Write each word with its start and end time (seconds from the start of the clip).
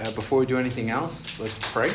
Uh, 0.00 0.04
before 0.12 0.40
we 0.40 0.46
do 0.46 0.58
anything 0.58 0.90
else, 0.90 1.38
let's 1.38 1.72
pray. 1.72 1.92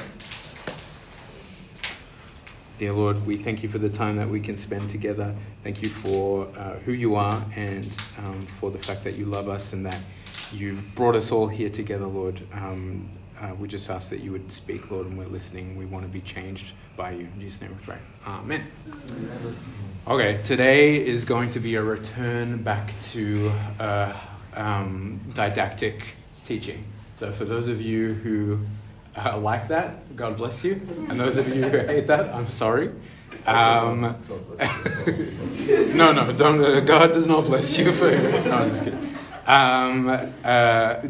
Dear 2.78 2.94
Lord, 2.94 3.26
we 3.28 3.36
thank 3.36 3.62
you 3.62 3.68
for 3.68 3.78
the 3.78 3.90
time 3.90 4.16
that 4.16 4.30
we 4.30 4.40
can 4.40 4.56
spend 4.56 4.90
together. 4.90 5.36
Thank 5.64 5.84
you 5.84 5.90
for 5.90 6.48
uh, 6.58 6.76
who 6.80 6.94
you 6.94 7.16
are 7.16 7.44
and 7.58 7.86
um, 8.20 8.42
for 8.42 8.72
the 8.72 8.80
fact 8.80 9.04
that 9.04 9.16
you 9.16 9.26
love 9.26 9.50
us 9.50 9.74
and 9.74 9.86
that 9.86 10.00
you've 10.54 10.96
brought 10.96 11.18
us 11.18 11.30
all 11.34 11.50
here 11.50 11.68
together, 11.68 12.08
Lord. 12.08 12.42
Um, 12.54 13.10
uh, 13.42 13.54
we 13.56 13.68
just 13.68 13.90
ask 13.90 14.10
that 14.12 14.22
you 14.22 14.32
would 14.32 14.50
speak, 14.50 14.90
Lord, 14.92 15.06
and 15.06 15.18
we're 15.18 15.26
listening. 15.26 15.78
We 15.78 15.86
want 15.86 16.06
to 16.06 16.10
be 16.10 16.22
changed 16.22 16.72
by 16.96 17.12
you. 17.12 17.28
In 17.34 17.42
Jesus' 17.42 17.60
name 17.60 17.72
we 17.78 17.86
pray. 17.86 17.98
Amen. 18.26 18.64
Okay, 20.08 20.40
today 20.46 21.06
is 21.06 21.26
going 21.26 21.50
to 21.50 21.60
be 21.60 21.76
a 21.76 21.84
return 21.84 22.64
back 22.64 22.98
to 23.12 23.52
uh, 23.78 24.14
um, 24.56 25.20
didactic 25.34 26.16
teaching. 26.46 26.86
So, 27.20 27.34
for 27.34 27.44
those 27.44 27.68
of 27.68 27.82
you 27.82 28.14
who 28.14 28.62
uh, 29.18 29.38
like 29.40 29.68
that, 29.68 30.16
God 30.16 30.38
bless 30.38 30.64
you. 30.64 30.76
And 31.10 31.20
those 31.20 31.36
of 31.36 31.54
you 31.54 31.64
who 31.68 31.80
hate 31.80 32.08
that, 32.08 32.34
I'm 32.34 32.48
sorry. 32.48 32.92
Um, 33.46 34.02
no, 35.98 36.14
no, 36.14 36.32
don't. 36.32 36.64
Uh, 36.64 36.80
God 36.80 37.12
does 37.12 37.28
not 37.28 37.44
bless 37.44 37.78
you 37.78 37.92
for. 37.92 38.10
No, 38.46 38.52
I'm 38.52 38.70
just 38.70 38.86
kidding. 38.86 39.10
Um, 39.46 40.08
uh, 40.08 41.02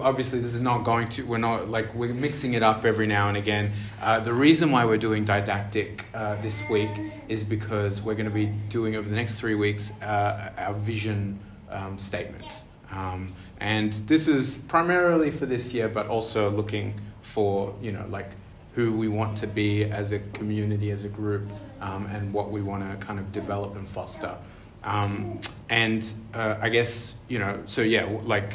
obviously, 0.00 0.40
this 0.40 0.54
is 0.54 0.62
not 0.62 0.84
going 0.84 1.10
to. 1.10 1.26
We're 1.26 1.36
not 1.36 1.68
like 1.68 1.94
we're 1.94 2.14
mixing 2.14 2.54
it 2.54 2.62
up 2.62 2.86
every 2.86 3.06
now 3.06 3.28
and 3.28 3.36
again. 3.36 3.72
Uh, 4.00 4.20
the 4.20 4.32
reason 4.32 4.70
why 4.70 4.86
we're 4.86 4.96
doing 4.96 5.26
didactic 5.26 6.06
uh, 6.14 6.40
this 6.40 6.66
week 6.70 6.92
is 7.28 7.44
because 7.44 8.00
we're 8.00 8.14
going 8.14 8.24
to 8.24 8.34
be 8.34 8.46
doing 8.70 8.96
over 8.96 9.06
the 9.06 9.16
next 9.16 9.34
three 9.34 9.54
weeks 9.54 9.92
uh, 10.00 10.50
our 10.56 10.72
vision 10.72 11.38
um, 11.68 11.98
statement. 11.98 12.62
Um, 12.90 13.32
and 13.60 13.92
this 13.92 14.28
is 14.28 14.56
primarily 14.56 15.30
for 15.30 15.46
this 15.46 15.74
year, 15.74 15.88
but 15.88 16.06
also 16.06 16.50
looking 16.50 17.00
for, 17.22 17.74
you 17.80 17.92
know, 17.92 18.06
like 18.08 18.30
who 18.74 18.92
we 18.92 19.08
want 19.08 19.36
to 19.38 19.46
be 19.46 19.84
as 19.84 20.12
a 20.12 20.18
community, 20.18 20.90
as 20.90 21.04
a 21.04 21.08
group, 21.08 21.50
um, 21.80 22.06
and 22.06 22.32
what 22.32 22.50
we 22.50 22.62
want 22.62 22.88
to 22.88 23.06
kind 23.06 23.18
of 23.18 23.32
develop 23.32 23.74
and 23.76 23.88
foster. 23.88 24.36
Um, 24.84 25.40
and 25.68 26.06
uh, 26.32 26.56
I 26.60 26.68
guess, 26.68 27.14
you 27.28 27.38
know, 27.38 27.62
so 27.66 27.82
yeah, 27.82 28.04
like 28.24 28.54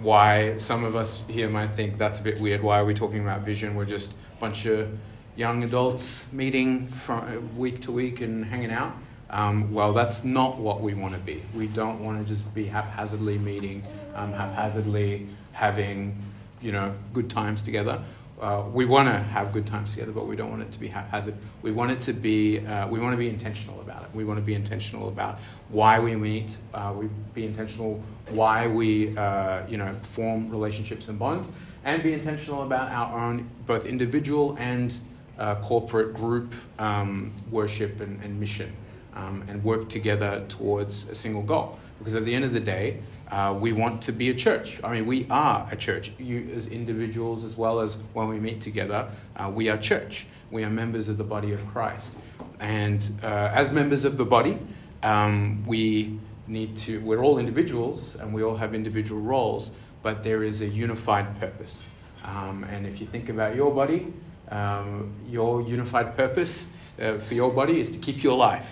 why 0.00 0.58
some 0.58 0.84
of 0.84 0.96
us 0.96 1.22
here 1.28 1.48
might 1.48 1.74
think 1.74 1.96
that's 1.96 2.18
a 2.18 2.22
bit 2.22 2.40
weird. 2.40 2.62
Why 2.62 2.78
are 2.78 2.84
we 2.84 2.94
talking 2.94 3.20
about 3.20 3.42
vision? 3.42 3.74
We're 3.74 3.84
just 3.84 4.12
a 4.12 4.40
bunch 4.40 4.66
of 4.66 4.90
young 5.36 5.64
adults 5.64 6.30
meeting 6.32 6.88
from 6.88 7.56
week 7.56 7.80
to 7.82 7.92
week 7.92 8.20
and 8.20 8.44
hanging 8.44 8.70
out. 8.70 8.94
Um, 9.32 9.72
well, 9.72 9.94
that's 9.94 10.24
not 10.24 10.58
what 10.58 10.82
we 10.82 10.92
want 10.92 11.14
to 11.14 11.20
be. 11.20 11.42
We 11.54 11.66
don't 11.66 12.04
want 12.04 12.20
to 12.20 12.28
just 12.28 12.54
be 12.54 12.66
haphazardly 12.66 13.38
meeting, 13.38 13.82
um, 14.14 14.32
haphazardly 14.32 15.26
having, 15.52 16.14
you 16.60 16.70
know, 16.70 16.94
good 17.14 17.30
times 17.30 17.62
together. 17.62 18.02
Uh, 18.38 18.64
we 18.72 18.84
want 18.84 19.08
to 19.08 19.18
have 19.18 19.52
good 19.52 19.66
times 19.66 19.92
together, 19.92 20.12
but 20.12 20.26
we 20.26 20.36
don't 20.36 20.50
want 20.50 20.60
it 20.60 20.70
to 20.72 20.78
be 20.78 20.88
haphazard. 20.88 21.34
We 21.62 21.72
want 21.72 21.92
it 21.92 22.00
to 22.02 22.12
be, 22.12 22.58
uh, 22.58 22.88
we 22.88 22.98
want 22.98 23.14
to 23.14 23.16
be 23.16 23.28
intentional 23.28 23.80
about 23.80 24.02
it. 24.02 24.08
We 24.12 24.24
want 24.24 24.38
to 24.38 24.44
be 24.44 24.54
intentional 24.54 25.08
about 25.08 25.38
why 25.68 25.98
we 25.98 26.14
meet. 26.14 26.56
Uh, 26.74 26.92
we 26.94 27.08
be 27.32 27.46
intentional 27.46 28.02
why 28.30 28.66
we, 28.66 29.16
uh, 29.16 29.66
you 29.66 29.78
know, 29.78 29.94
form 30.02 30.50
relationships 30.50 31.08
and 31.08 31.18
bonds, 31.18 31.48
and 31.84 32.02
be 32.02 32.12
intentional 32.12 32.64
about 32.64 32.90
our 32.90 33.18
own 33.18 33.48
both 33.66 33.86
individual 33.86 34.56
and 34.58 34.98
uh, 35.38 35.54
corporate 35.56 36.12
group 36.12 36.54
um, 36.78 37.32
worship 37.50 38.00
and, 38.00 38.22
and 38.22 38.38
mission 38.38 38.72
um, 39.14 39.44
and 39.48 39.62
work 39.62 39.88
together 39.88 40.44
towards 40.48 41.08
a 41.08 41.14
single 41.14 41.42
goal. 41.42 41.78
Because 41.98 42.14
at 42.14 42.24
the 42.24 42.34
end 42.34 42.44
of 42.44 42.52
the 42.52 42.60
day, 42.60 42.98
uh, 43.30 43.56
we 43.58 43.72
want 43.72 44.02
to 44.02 44.12
be 44.12 44.28
a 44.28 44.34
church. 44.34 44.80
I 44.84 44.92
mean, 44.92 45.06
we 45.06 45.26
are 45.30 45.66
a 45.70 45.76
church. 45.76 46.12
You, 46.18 46.52
as 46.54 46.66
individuals, 46.66 47.44
as 47.44 47.56
well 47.56 47.80
as 47.80 47.96
when 48.12 48.28
we 48.28 48.38
meet 48.38 48.60
together, 48.60 49.08
uh, 49.36 49.50
we 49.54 49.68
are 49.68 49.78
church. 49.78 50.26
We 50.50 50.64
are 50.64 50.70
members 50.70 51.08
of 51.08 51.16
the 51.16 51.24
body 51.24 51.52
of 51.52 51.66
Christ. 51.68 52.18
And 52.60 53.02
uh, 53.22 53.50
as 53.54 53.70
members 53.70 54.04
of 54.04 54.16
the 54.16 54.24
body, 54.24 54.58
um, 55.02 55.64
we 55.66 56.18
need 56.46 56.76
to, 56.76 57.00
we're 57.00 57.22
all 57.22 57.38
individuals 57.38 58.16
and 58.16 58.34
we 58.34 58.42
all 58.42 58.56
have 58.56 58.74
individual 58.74 59.20
roles, 59.20 59.70
but 60.02 60.22
there 60.22 60.42
is 60.42 60.60
a 60.60 60.66
unified 60.66 61.40
purpose. 61.40 61.88
Um, 62.24 62.64
and 62.64 62.86
if 62.86 63.00
you 63.00 63.06
think 63.06 63.28
about 63.28 63.56
your 63.56 63.72
body, 63.72 64.12
um, 64.50 65.12
your 65.26 65.62
unified 65.62 66.16
purpose 66.16 66.66
uh, 67.00 67.18
for 67.18 67.34
your 67.34 67.50
body 67.50 67.80
is 67.80 67.90
to 67.92 67.98
keep 67.98 68.22
you 68.22 68.32
alive 68.32 68.66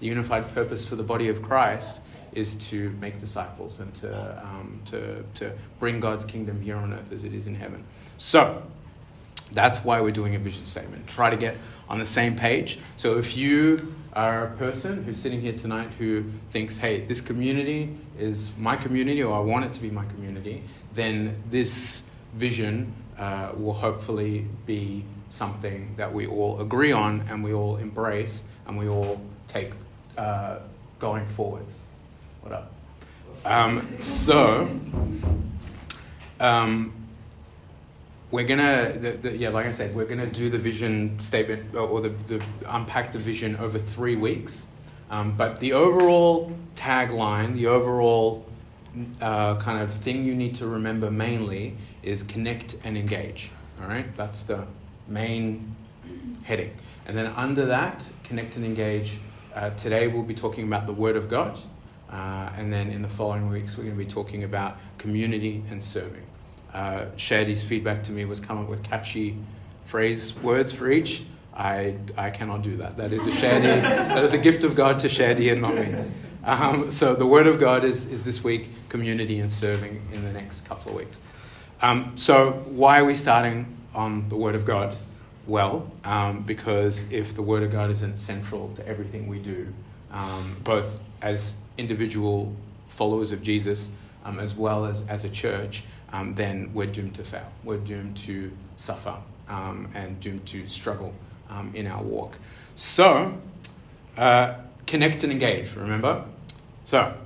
the 0.00 0.06
unified 0.06 0.52
purpose 0.54 0.84
for 0.84 0.96
the 0.96 1.02
body 1.02 1.28
of 1.28 1.42
Christ 1.42 2.00
is 2.32 2.54
to 2.68 2.90
make 3.00 3.18
disciples 3.18 3.80
and 3.80 3.94
to, 3.94 4.42
um, 4.44 4.80
to, 4.86 5.22
to 5.34 5.52
bring 5.78 6.00
God's 6.00 6.24
kingdom 6.24 6.60
here 6.60 6.76
on 6.76 6.92
earth 6.92 7.10
as 7.12 7.24
it 7.24 7.32
is 7.32 7.46
in 7.46 7.54
heaven. 7.54 7.82
So, 8.18 8.62
that's 9.52 9.84
why 9.84 10.00
we're 10.00 10.10
doing 10.10 10.34
a 10.34 10.38
vision 10.38 10.64
statement. 10.64 11.06
Try 11.06 11.30
to 11.30 11.36
get 11.36 11.56
on 11.88 11.98
the 11.98 12.06
same 12.06 12.36
page. 12.36 12.78
So, 12.96 13.18
if 13.18 13.36
you 13.36 13.94
are 14.12 14.44
a 14.44 14.50
person 14.56 15.04
who's 15.04 15.18
sitting 15.18 15.40
here 15.40 15.52
tonight 15.52 15.90
who 15.98 16.24
thinks, 16.50 16.78
hey, 16.78 17.02
this 17.02 17.20
community 17.20 17.96
is 18.18 18.50
my 18.58 18.76
community 18.76 19.22
or 19.22 19.36
I 19.36 19.40
want 19.40 19.66
it 19.66 19.72
to 19.74 19.80
be 19.80 19.90
my 19.90 20.04
community, 20.06 20.62
then 20.94 21.42
this 21.50 22.02
vision 22.34 22.92
uh, 23.18 23.52
will 23.56 23.74
hopefully 23.74 24.46
be 24.66 25.04
something 25.28 25.94
that 25.96 26.12
we 26.12 26.26
all 26.26 26.60
agree 26.60 26.92
on 26.92 27.26
and 27.28 27.42
we 27.44 27.52
all 27.52 27.76
embrace 27.76 28.44
and 28.66 28.78
we 28.78 28.88
all 28.88 29.20
take 29.48 29.72
uh, 30.16 30.58
going 30.98 31.26
forwards. 31.26 31.80
What 32.42 32.52
up? 32.52 32.72
Um, 33.44 34.00
so, 34.00 34.68
um, 36.40 36.92
we're 38.30 38.46
gonna, 38.46 38.92
the, 38.92 39.10
the, 39.12 39.36
yeah, 39.36 39.50
like 39.50 39.66
I 39.66 39.70
said, 39.70 39.94
we're 39.94 40.06
gonna 40.06 40.26
do 40.26 40.50
the 40.50 40.58
vision 40.58 41.18
statement 41.20 41.74
or 41.74 42.00
the, 42.00 42.08
the 42.26 42.44
unpack 42.66 43.12
the 43.12 43.18
vision 43.18 43.56
over 43.56 43.78
three 43.78 44.16
weeks. 44.16 44.66
Um, 45.10 45.36
but 45.36 45.60
the 45.60 45.72
overall 45.72 46.56
tagline, 46.74 47.54
the 47.54 47.68
overall 47.68 48.44
uh, 49.20 49.56
kind 49.56 49.80
of 49.80 49.92
thing 49.92 50.24
you 50.24 50.34
need 50.34 50.54
to 50.56 50.66
remember 50.66 51.10
mainly 51.10 51.76
is 52.02 52.22
connect 52.22 52.76
and 52.84 52.96
engage. 52.98 53.50
All 53.80 53.88
right, 53.88 54.16
that's 54.16 54.42
the 54.42 54.66
main 55.06 55.76
heading. 56.42 56.72
And 57.06 57.16
then 57.16 57.26
under 57.26 57.66
that, 57.66 58.08
connect 58.24 58.56
and 58.56 58.64
engage, 58.64 59.18
uh, 59.56 59.70
today 59.70 60.06
we'll 60.06 60.22
be 60.22 60.34
talking 60.34 60.64
about 60.64 60.86
the 60.86 60.92
Word 60.92 61.16
of 61.16 61.30
God, 61.30 61.58
uh, 62.10 62.50
and 62.56 62.70
then 62.70 62.90
in 62.90 63.00
the 63.00 63.08
following 63.08 63.48
weeks 63.48 63.76
we're 63.76 63.84
going 63.84 63.96
to 63.96 64.04
be 64.04 64.08
talking 64.08 64.44
about 64.44 64.76
community 64.98 65.64
and 65.70 65.82
serving. 65.82 66.22
Uh, 66.74 67.06
feedback 67.16 68.02
to 68.02 68.12
me 68.12 68.26
was 68.26 68.38
come 68.38 68.58
up 68.58 68.68
with 68.68 68.82
catchy 68.82 69.36
phrase 69.86 70.36
words 70.36 70.72
for 70.72 70.90
each. 70.90 71.24
I, 71.54 71.96
I 72.18 72.28
cannot 72.28 72.60
do 72.60 72.76
that. 72.76 72.98
That 72.98 73.12
is 73.12 73.26
a 73.26 73.30
Shadi, 73.30 73.80
that 73.80 74.22
is 74.22 74.34
a 74.34 74.38
gift 74.38 74.62
of 74.62 74.74
God 74.74 74.98
to 74.98 75.08
Shadi 75.08 75.50
and 75.50 75.62
not 75.62 75.74
me. 75.74 76.04
Um, 76.44 76.90
so 76.90 77.14
the 77.14 77.26
Word 77.26 77.46
of 77.46 77.58
God 77.58 77.82
is, 77.82 78.06
is 78.12 78.24
this 78.24 78.44
week, 78.44 78.68
community 78.90 79.40
and 79.40 79.50
serving 79.50 80.02
in 80.12 80.22
the 80.22 80.32
next 80.32 80.68
couple 80.68 80.92
of 80.92 80.98
weeks. 80.98 81.20
Um, 81.80 82.12
so 82.14 82.52
why 82.68 83.00
are 83.00 83.04
we 83.04 83.14
starting 83.14 83.74
on 83.94 84.28
the 84.28 84.36
Word 84.36 84.54
of 84.54 84.66
God? 84.66 84.96
Well, 85.46 85.90
um, 86.04 86.42
because 86.42 87.10
if 87.12 87.34
the 87.34 87.42
Word 87.42 87.62
of 87.62 87.70
God 87.70 87.90
isn't 87.90 88.18
central 88.18 88.68
to 88.72 88.86
everything 88.86 89.28
we 89.28 89.38
do, 89.38 89.72
um, 90.12 90.56
both 90.64 91.00
as 91.22 91.54
individual 91.78 92.54
followers 92.88 93.32
of 93.32 93.42
Jesus 93.42 93.90
um, 94.24 94.38
as 94.38 94.54
well 94.54 94.86
as 94.86 95.06
as 95.08 95.24
a 95.24 95.28
church, 95.28 95.84
um, 96.12 96.34
then 96.34 96.70
we're 96.74 96.86
doomed 96.86 97.14
to 97.14 97.24
fail. 97.24 97.50
We're 97.64 97.78
doomed 97.78 98.16
to 98.18 98.50
suffer 98.76 99.16
um, 99.48 99.88
and 99.94 100.18
doomed 100.20 100.46
to 100.46 100.66
struggle 100.66 101.14
um, 101.48 101.72
in 101.74 101.86
our 101.86 102.02
walk. 102.02 102.38
So, 102.74 103.38
uh, 104.16 104.54
connect 104.86 105.22
and 105.22 105.32
engage, 105.32 105.74
remember? 105.76 106.24
So, 106.84 107.16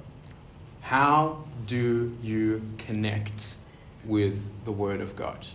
how 0.82 1.44
do 1.66 2.16
you 2.22 2.62
connect 2.78 3.54
with 4.04 4.64
the 4.64 4.72
Word 4.72 5.00
of 5.00 5.16
God? 5.16 5.46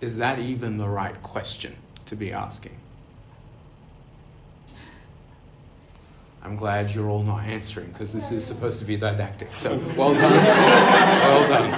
Is 0.00 0.16
that 0.16 0.38
even 0.38 0.78
the 0.78 0.88
right 0.88 1.22
question 1.22 1.76
to 2.06 2.16
be 2.16 2.32
asking? 2.32 2.76
I'm 6.42 6.56
glad 6.56 6.94
you're 6.94 7.08
all 7.08 7.22
not 7.22 7.44
answering 7.44 7.88
because 7.88 8.12
this 8.12 8.32
is 8.32 8.44
supposed 8.44 8.78
to 8.78 8.86
be 8.86 8.96
didactic. 8.96 9.54
So 9.54 9.76
well 9.96 10.14
done. 10.14 10.32
well 10.32 11.48
done. 11.48 11.70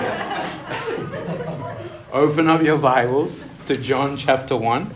Open 2.12 2.48
up 2.48 2.62
your 2.62 2.78
Bibles 2.78 3.44
to 3.66 3.76
John 3.76 4.16
chapter 4.16 4.56
1. 4.56 4.94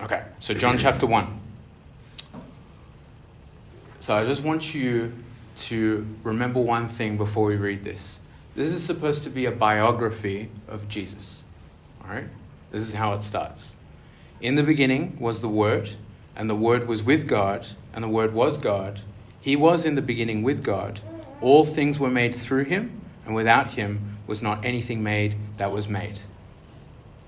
Okay, 0.00 0.22
so 0.40 0.54
John 0.54 0.78
chapter 0.78 1.06
1. 1.06 1.43
So 4.04 4.14
I 4.14 4.22
just 4.22 4.42
want 4.42 4.74
you 4.74 5.14
to 5.56 6.06
remember 6.24 6.60
one 6.60 6.88
thing 6.88 7.16
before 7.16 7.46
we 7.46 7.56
read 7.56 7.82
this. 7.82 8.20
This 8.54 8.70
is 8.70 8.84
supposed 8.84 9.22
to 9.22 9.30
be 9.30 9.46
a 9.46 9.50
biography 9.50 10.50
of 10.68 10.86
Jesus. 10.90 11.42
All 12.02 12.14
right? 12.14 12.26
This 12.70 12.82
is 12.82 12.92
how 12.92 13.14
it 13.14 13.22
starts. 13.22 13.76
In 14.42 14.56
the 14.56 14.62
beginning 14.62 15.16
was 15.18 15.40
the 15.40 15.48
Word, 15.48 15.88
and 16.36 16.50
the 16.50 16.54
Word 16.54 16.86
was 16.86 17.02
with 17.02 17.26
God, 17.26 17.66
and 17.94 18.04
the 18.04 18.08
Word 18.08 18.34
was 18.34 18.58
God. 18.58 19.00
He 19.40 19.56
was 19.56 19.86
in 19.86 19.94
the 19.94 20.02
beginning 20.02 20.42
with 20.42 20.62
God. 20.62 21.00
All 21.40 21.64
things 21.64 21.98
were 21.98 22.10
made 22.10 22.34
through 22.34 22.64
him, 22.64 23.00
and 23.24 23.34
without 23.34 23.68
him 23.68 24.18
was 24.26 24.42
not 24.42 24.66
anything 24.66 25.02
made 25.02 25.34
that 25.56 25.72
was 25.72 25.88
made. 25.88 26.20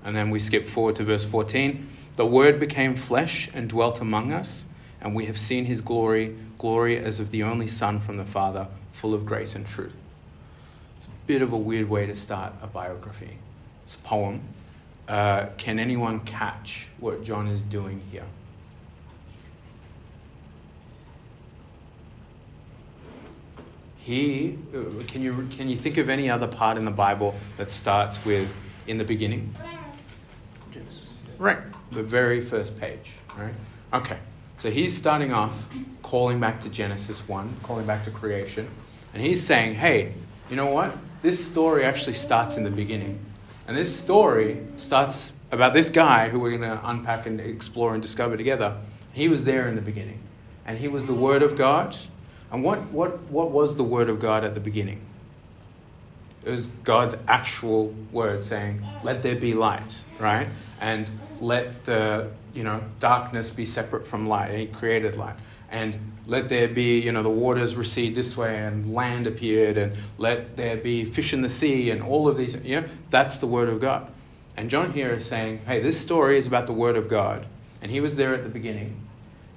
And 0.03 0.15
then 0.15 0.29
we 0.29 0.37
skip 0.37 0.67
forward 0.67 0.97
to 0.97 1.03
verse 1.03 1.25
14. 1.25 1.89
The 2.17 2.27
Word 2.27 2.59
became 2.59 2.95
flesh 2.95 3.49
and 3.51 3.67
dwelt 3.67 3.99
among 3.99 4.31
us, 4.31 4.67
and 5.01 5.13
we 5.15 5.25
have 5.25 5.37
seen 5.37 5.65
his 5.65 5.81
glory, 5.81 6.35
glory 6.57 6.97
as 6.97 7.19
of 7.19 7.29
the 7.29 7.43
only 7.43 7.67
Son 7.67 7.99
from 7.99 8.17
the 8.17 8.25
Father, 8.25 8.67
full 8.93 9.13
of 9.13 9.25
grace 9.25 9.55
and 9.55 9.65
truth. 9.65 9.95
It's 10.97 11.05
a 11.05 11.09
bit 11.27 11.41
of 11.41 11.53
a 11.53 11.57
weird 11.57 11.89
way 11.89 12.05
to 12.07 12.15
start 12.15 12.53
a 12.61 12.67
biography. 12.67 13.37
It's 13.83 13.95
a 13.95 13.99
poem. 13.99 14.41
Uh, 15.07 15.47
can 15.57 15.79
anyone 15.79 16.19
catch 16.21 16.89
what 16.99 17.23
John 17.23 17.47
is 17.47 17.61
doing 17.61 18.01
here? 18.11 18.25
He, 23.97 24.57
uh, 24.73 25.03
can 25.05 25.21
you, 25.21 25.47
can 25.51 25.69
you 25.69 25.75
think 25.75 25.97
of 25.97 26.09
any 26.09 26.29
other 26.29 26.47
part 26.47 26.77
in 26.77 26.85
the 26.85 26.91
Bible 26.91 27.35
that 27.57 27.71
starts 27.71 28.23
with 28.23 28.57
in 28.87 28.97
the 28.97 29.03
beginning? 29.03 29.53
Right, 31.37 31.57
the 31.91 32.03
very 32.03 32.41
first 32.41 32.79
page, 32.79 33.11
right? 33.37 33.53
Okay, 33.93 34.17
so 34.57 34.69
he's 34.69 34.95
starting 34.95 35.33
off 35.33 35.67
calling 36.01 36.39
back 36.39 36.61
to 36.61 36.69
Genesis 36.69 37.27
1, 37.27 37.57
calling 37.63 37.85
back 37.85 38.03
to 38.03 38.11
creation, 38.11 38.67
and 39.13 39.21
he's 39.21 39.45
saying, 39.45 39.75
hey, 39.75 40.13
you 40.49 40.55
know 40.55 40.67
what? 40.67 40.95
This 41.21 41.45
story 41.45 41.83
actually 41.83 42.13
starts 42.13 42.57
in 42.57 42.63
the 42.63 42.71
beginning. 42.71 43.19
And 43.67 43.75
this 43.75 43.97
story 43.97 44.65
starts 44.77 45.31
about 45.51 45.73
this 45.73 45.89
guy 45.89 46.29
who 46.29 46.39
we're 46.39 46.57
going 46.57 46.69
to 46.69 46.89
unpack 46.89 47.25
and 47.25 47.41
explore 47.41 47.93
and 47.93 48.01
discover 48.01 48.37
together. 48.37 48.77
He 49.13 49.27
was 49.27 49.43
there 49.43 49.67
in 49.67 49.75
the 49.75 49.81
beginning, 49.81 50.19
and 50.65 50.77
he 50.77 50.87
was 50.87 51.05
the 51.05 51.13
Word 51.13 51.41
of 51.41 51.57
God 51.57 51.97
and 52.51 52.63
what, 52.63 52.79
what, 52.91 53.19
what 53.23 53.51
was 53.51 53.75
the 53.75 53.83
Word 53.83 54.09
of 54.09 54.19
God 54.19 54.43
at 54.43 54.53
the 54.53 54.61
beginning? 54.61 55.01
It 56.47 56.51
was 56.51 56.65
God's 56.85 57.15
actual 57.27 57.93
word 58.13 58.45
saying, 58.45 58.81
Let 59.03 59.21
there 59.21 59.35
be 59.35 59.53
light, 59.53 60.01
right? 60.17 60.47
And 60.79 61.09
let 61.41 61.83
the 61.83 62.29
you 62.53 62.63
know 62.63 62.81
darkness 63.01 63.49
be 63.49 63.65
separate 63.65 64.07
from 64.07 64.29
light. 64.29 64.51
And 64.51 64.59
he 64.59 64.67
created 64.67 65.17
light. 65.17 65.35
And 65.69 65.99
let 66.25 66.47
there 66.47 66.69
be, 66.69 66.99
you 66.99 67.11
know, 67.11 67.21
the 67.21 67.29
waters 67.29 67.75
recede 67.75 68.15
this 68.15 68.37
way 68.37 68.59
and 68.59 68.93
land 68.93 69.27
appeared, 69.27 69.77
and 69.77 69.93
let 70.17 70.55
there 70.55 70.77
be 70.77 71.03
fish 71.03 71.33
in 71.33 71.41
the 71.41 71.49
sea, 71.49 71.91
and 71.91 72.01
all 72.01 72.29
of 72.29 72.37
these, 72.37 72.55
you 72.63 72.79
know, 72.79 72.87
that's 73.09 73.37
the 73.37 73.47
word 73.47 73.67
of 73.67 73.81
God. 73.81 74.07
And 74.55 74.69
John 74.69 74.93
here 74.93 75.11
is 75.11 75.25
saying, 75.25 75.59
hey, 75.67 75.81
this 75.81 75.99
story 75.99 76.37
is 76.37 76.47
about 76.47 76.65
the 76.65 76.73
word 76.73 76.95
of 76.95 77.09
God. 77.09 77.45
And 77.81 77.91
he 77.91 77.99
was 77.99 78.15
there 78.15 78.33
at 78.33 78.43
the 78.43 78.49
beginning. 78.49 78.95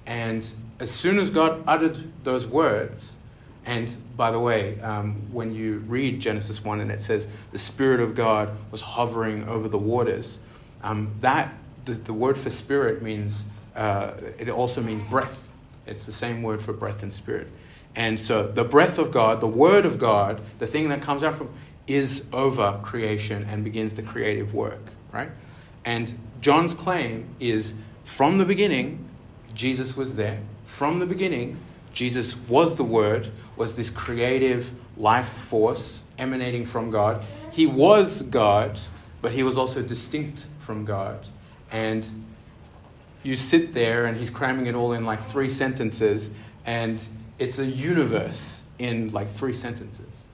And 0.05 0.49
as 0.81 0.91
soon 0.91 1.21
as 1.21 1.31
God 1.31 1.63
uttered 1.67 2.13
those 2.25 2.47
words, 2.47 3.17
and 3.67 3.95
by 4.17 4.31
the 4.31 4.39
way, 4.39 4.81
um, 4.81 5.15
when 5.33 5.55
you 5.55 5.79
read 5.87 6.21
Genesis 6.21 6.65
1 6.65 6.81
and 6.81 6.91
it 6.91 7.03
says 7.03 7.29
the 7.53 7.59
Spirit 7.59 8.01
of 8.01 8.15
God 8.15 8.51
was 8.71 8.81
hovering 8.81 9.47
over 9.49 9.69
the 9.69 9.79
waters, 9.79 10.41
um, 10.83 11.13
that, 11.21 11.53
the, 11.85 11.93
the, 11.93 12.13
word 12.13 12.39
for 12.39 12.51
spirit 12.51 13.03
means, 13.03 13.45
uh, 13.77 14.13
it 14.39 14.49
also 14.49 14.83
means 14.83 15.03
breath. 15.05 15.51
It's 15.87 16.07
the 16.07 16.13
same 16.13 16.43
word 16.43 16.63
for 16.63 16.73
breath 16.73 17.03
and 17.03 17.13
spirit. 17.13 17.49
And 17.95 18.19
so 18.19 18.47
the 18.47 18.65
breath 18.65 18.99
of 18.99 19.11
God, 19.11 19.41
the 19.41 19.49
word 19.49 19.85
of 19.85 19.99
God, 19.99 20.41
the 20.59 20.67
thing 20.67 20.89
that 20.89 21.03
comes 21.03 21.23
out 21.23 21.37
from, 21.37 21.51
is 21.87 22.29
over 22.33 22.81
creation 22.83 23.47
and 23.51 23.65
begins 23.65 23.95
the 23.95 24.03
creative 24.03 24.55
work, 24.55 24.81
right? 25.13 25.31
And 25.85 26.13
John's 26.41 26.73
claim 26.73 27.35
is 27.41 27.75
from 28.05 28.39
the 28.39 28.45
beginning, 28.45 29.05
Jesus 29.55 29.97
was 29.97 30.15
there 30.17 30.41
from 30.65 31.01
the 31.01 31.07
beginning, 31.07 31.59
Jesus 31.93 32.37
was 32.49 32.77
the 32.77 32.85
Word, 32.85 33.31
was 33.57 33.77
this 33.77 33.91
creative 33.91 34.73
life 34.97 35.29
force 35.29 36.03
emanating 36.19 36.67
from 36.67 36.91
God. 36.91 37.25
He 37.51 37.67
was 37.67 38.23
God, 38.23 38.81
but 39.23 39.33
he 39.33 39.43
was 39.43 39.59
also 39.59 39.83
distinct 39.83 40.47
from 40.61 40.85
God. 40.85 41.29
And 41.71 42.09
you 43.23 43.37
sit 43.37 43.73
there, 43.75 44.07
and 44.07 44.17
he's 44.17 44.31
cramming 44.31 44.67
it 44.67 44.75
all 44.75 44.93
in 44.93 45.05
like 45.05 45.23
three 45.23 45.49
sentences, 45.49 46.35
and 46.65 47.05
it's 47.39 47.59
a 47.59 47.67
universe 47.67 48.65
in 48.79 49.13
like 49.13 49.31
three 49.33 49.53
sentences. 49.53 50.25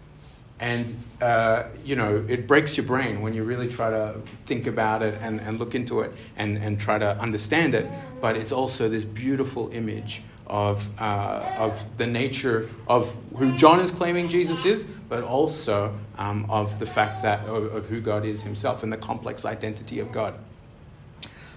And, 0.58 0.94
uh, 1.20 1.64
you 1.84 1.96
know, 1.96 2.24
it 2.28 2.46
breaks 2.46 2.76
your 2.78 2.86
brain 2.86 3.20
when 3.20 3.34
you 3.34 3.44
really 3.44 3.68
try 3.68 3.90
to 3.90 4.20
think 4.46 4.66
about 4.66 5.02
it 5.02 5.14
and, 5.20 5.38
and 5.40 5.58
look 5.58 5.74
into 5.74 6.00
it 6.00 6.12
and, 6.36 6.56
and 6.56 6.80
try 6.80 6.98
to 6.98 7.18
understand 7.18 7.74
it. 7.74 7.86
But 8.22 8.36
it's 8.36 8.52
also 8.52 8.88
this 8.88 9.04
beautiful 9.04 9.70
image 9.72 10.22
of, 10.46 10.88
uh, 11.00 11.56
of 11.58 11.84
the 11.98 12.06
nature 12.06 12.68
of 12.86 13.16
who 13.36 13.56
John 13.56 13.80
is 13.80 13.90
claiming 13.90 14.28
Jesus 14.28 14.64
is, 14.64 14.84
but 14.84 15.22
also 15.22 15.94
um, 16.18 16.46
of 16.50 16.78
the 16.78 16.86
fact 16.86 17.22
that 17.22 17.46
of, 17.46 17.74
of 17.74 17.88
who 17.88 18.00
God 18.00 18.24
is 18.24 18.42
himself 18.42 18.82
and 18.82 18.92
the 18.92 18.96
complex 18.96 19.44
identity 19.44 19.98
of 20.00 20.12
God. 20.12 20.34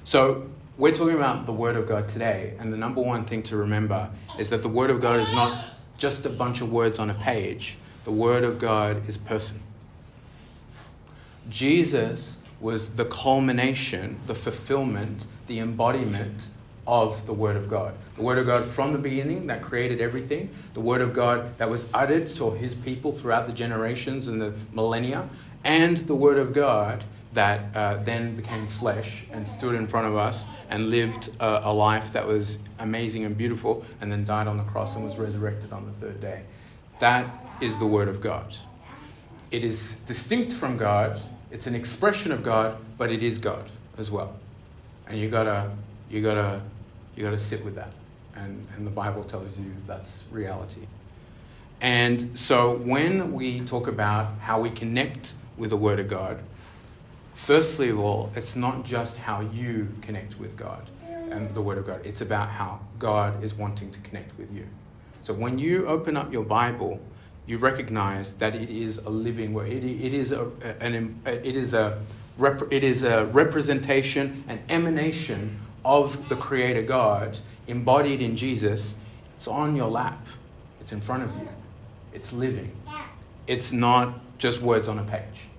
So, 0.03 0.50
we're 0.77 0.94
talking 0.94 1.15
about 1.15 1.45
the 1.45 1.51
Word 1.51 1.75
of 1.75 1.88
God 1.88 2.07
today, 2.07 2.56
and 2.57 2.71
the 2.71 2.77
number 2.77 3.01
one 3.01 3.25
thing 3.25 3.44
to 3.44 3.57
remember 3.57 4.09
is 4.38 4.50
that 4.50 4.62
the 4.62 4.69
Word 4.69 4.89
of 4.89 5.01
God 5.01 5.19
is 5.19 5.31
not 5.33 5.65
just 5.97 6.25
a 6.25 6.30
bunch 6.30 6.62
of 6.62 6.71
words 6.71 7.00
on 7.00 7.09
a 7.09 7.13
page 7.13 7.77
the 8.06 8.12
Word 8.12 8.44
of 8.44 8.59
God 8.59 9.07
is 9.07 9.18
person. 9.18 9.62
Jesus 11.50 12.39
was 12.59 12.95
the 12.95 13.06
culmination, 13.06 14.19
the 14.25 14.35
fulfillment, 14.35 15.27
the 15.47 15.59
embodiment 15.59 16.47
of 16.89 17.27
the 17.27 17.33
Word 17.33 17.56
of 17.56 17.69
God. 17.69 17.94
The 18.15 18.24
Word 18.24 18.39
of 18.39 18.47
God 18.47 18.65
from 18.65 18.94
the 18.94 18.97
beginning 18.97 19.45
that 19.47 19.62
created 19.62 20.01
everything, 20.01 20.50
the 20.74 20.81
Word 20.81 21.01
of 21.01 21.13
God 21.13 21.56
that 21.59 21.69
was 21.69 21.86
uttered 21.94 22.27
to 22.27 22.51
His 22.51 22.74
people 22.74 23.12
throughout 23.12 23.45
the 23.45 23.53
generations 23.53 24.27
and 24.27 24.41
the 24.41 24.53
millennia, 24.74 25.30
and 25.63 25.97
the 25.97 26.15
Word 26.15 26.39
of 26.39 26.51
God 26.51 27.03
that 27.33 27.75
uh, 27.75 27.97
then 27.97 28.36
became 28.36 28.65
flesh 28.65 29.25
and 29.31 29.47
stood 29.47 29.75
in 29.75 29.88
front 29.88 30.07
of 30.07 30.18
us 30.18 30.47
and 30.68 30.88
lived 30.88 31.30
uh, 31.39 31.62
a 31.63 31.71
life 31.71 32.12
that 32.13 32.27
was 32.27 32.57
amazing 32.80 33.24
and 33.24 33.38
beautiful, 33.38 33.85
and 34.01 34.12
then 34.12 34.25
died 34.25 34.47
on 34.47 34.57
the 34.57 34.63
cross 34.63 34.95
and 34.95 35.06
was 35.06 35.18
resurrected 35.18 35.71
on 35.71 35.85
the 35.85 35.92
third 35.92 36.19
day. 36.19 36.42
That 36.97 37.30
is 37.62 37.77
the 37.77 37.85
Word 37.85 38.07
of 38.07 38.19
God. 38.19 38.56
It 39.51 39.63
is 39.63 39.95
distinct 40.07 40.53
from 40.53 40.77
God, 40.77 41.21
it's 41.51 41.68
an 41.68 41.75
expression 41.75 42.31
of 42.31 42.42
God, 42.42 42.77
but 42.97 43.12
it 43.12 43.21
is 43.21 43.38
God 43.38 43.69
as 43.95 44.09
well. 44.09 44.35
And 45.07 45.19
you 45.19 45.30
gotta, 45.30 45.69
you 46.09 46.21
gotta, 46.21 46.62
you 47.19 47.25
gotta 47.25 47.38
sit 47.38 47.66
with 47.66 47.75
that. 47.75 47.92
And, 48.36 48.66
and 48.78 48.88
the 48.88 48.92
Bible 48.92 49.26
tells 49.26 49.59
you 49.59 49.73
that's 49.85 50.23
reality. 50.31 50.88
And 51.81 52.38
so 52.38 52.78
when 52.78 53.33
we 53.33 53.59
talk 53.59 53.88
about 53.88 54.38
how 54.40 54.61
we 54.61 54.69
connect 54.69 55.33
with 55.57 55.71
the 55.71 55.78
Word 55.78 55.99
of 55.99 56.07
God, 56.07 56.40
firstly 57.33 57.90
of 57.90 57.99
all, 57.99 58.31
it's 58.38 58.56
not 58.56 58.85
just 58.85 59.18
how 59.18 59.42
you 59.42 59.90
connect 60.02 60.40
with 60.40 60.56
God 60.56 60.85
and 61.30 61.54
the 61.54 61.61
Word 61.61 61.78
of 61.78 61.85
God, 61.85 61.99
it's 62.06 62.21
about 62.21 62.47
how 62.47 62.80
God 62.99 63.44
is 63.44 63.54
wanting 63.54 63.92
to 63.92 63.99
connect 63.99 64.38
with 64.38 64.54
you. 64.54 64.66
So 65.21 65.33
when 65.33 65.59
you 65.59 65.88
open 65.88 66.16
up 66.16 66.31
your 66.31 66.45
Bible, 66.45 67.02
you 67.45 67.57
recognize 67.57 68.31
that 68.35 68.56
it 68.56 68.69
is 68.69 68.97
a 68.99 69.09
living 69.09 69.54
word. 69.54 69.68
It, 69.68 69.83
it 69.83 70.14
is 70.14 70.31
a, 70.31 70.49
an, 70.80 71.19
it 71.26 71.57
is 71.57 71.73
a 71.73 72.02
it 72.71 72.85
is 72.85 73.04
a 73.04 73.26
representation, 73.26 74.45
an 74.47 74.61
emanation 74.69 75.59
of 75.83 76.30
the 76.30 76.36
Creator 76.36 76.83
God 76.83 77.38
embodied 77.68 78.21
in 78.21 78.36
Jesus. 78.36 78.95
It's 79.36 79.48
on 79.48 79.76
your 79.76 79.90
lap. 79.90 80.26
It's 80.81 80.92
in 80.92 81.02
front 81.02 81.24
of 81.24 81.36
you. 81.38 81.48
It's 82.14 82.33
living. 82.33 82.71
It's 83.48 83.71
not 83.71 84.19
just 84.38 84.62
words 84.62 84.88
on 84.88 85.00
a 85.00 85.04
page. 85.04 85.50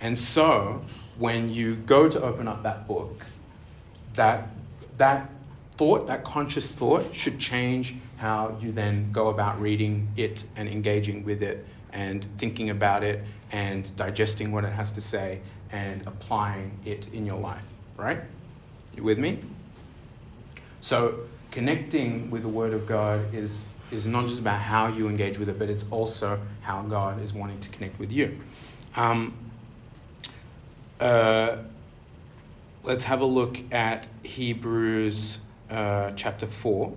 And 0.00 0.18
so, 0.18 0.82
when 1.18 1.52
you 1.52 1.74
go 1.74 2.08
to 2.08 2.22
open 2.22 2.46
up 2.46 2.62
that 2.62 2.86
book, 2.86 3.24
that 4.14 4.48
that 4.96 5.30
thought, 5.76 6.06
that 6.08 6.24
conscious 6.24 6.74
thought, 6.74 7.14
should 7.14 7.38
change 7.38 7.94
how 8.18 8.56
you 8.60 8.72
then 8.72 9.10
go 9.12 9.28
about 9.28 9.60
reading 9.60 10.08
it 10.16 10.44
and 10.56 10.68
engaging 10.68 11.24
with 11.24 11.42
it 11.42 11.64
and 11.92 12.24
thinking 12.36 12.70
about 12.70 13.04
it 13.04 13.22
and 13.52 13.94
digesting 13.96 14.52
what 14.52 14.64
it 14.64 14.72
has 14.72 14.90
to 14.92 15.00
say 15.00 15.40
and 15.70 16.06
applying 16.06 16.76
it 16.84 17.12
in 17.14 17.24
your 17.24 17.38
life, 17.38 17.62
right? 17.96 18.20
You 18.96 19.04
with 19.04 19.18
me? 19.18 19.38
So, 20.80 21.20
connecting 21.50 22.30
with 22.30 22.42
the 22.42 22.48
Word 22.48 22.72
of 22.72 22.86
God 22.86 23.34
is, 23.34 23.64
is 23.90 24.06
not 24.06 24.26
just 24.26 24.40
about 24.40 24.60
how 24.60 24.86
you 24.86 25.08
engage 25.08 25.38
with 25.38 25.48
it, 25.48 25.58
but 25.58 25.68
it's 25.68 25.84
also 25.90 26.40
how 26.60 26.82
God 26.82 27.22
is 27.22 27.32
wanting 27.32 27.58
to 27.60 27.68
connect 27.70 27.98
with 27.98 28.12
you. 28.12 28.38
Um, 28.96 29.34
uh, 31.00 31.58
let's 32.84 33.04
have 33.04 33.20
a 33.20 33.26
look 33.26 33.60
at 33.72 34.06
Hebrews 34.22 35.38
uh, 35.70 36.12
chapter 36.12 36.46
4. 36.46 36.92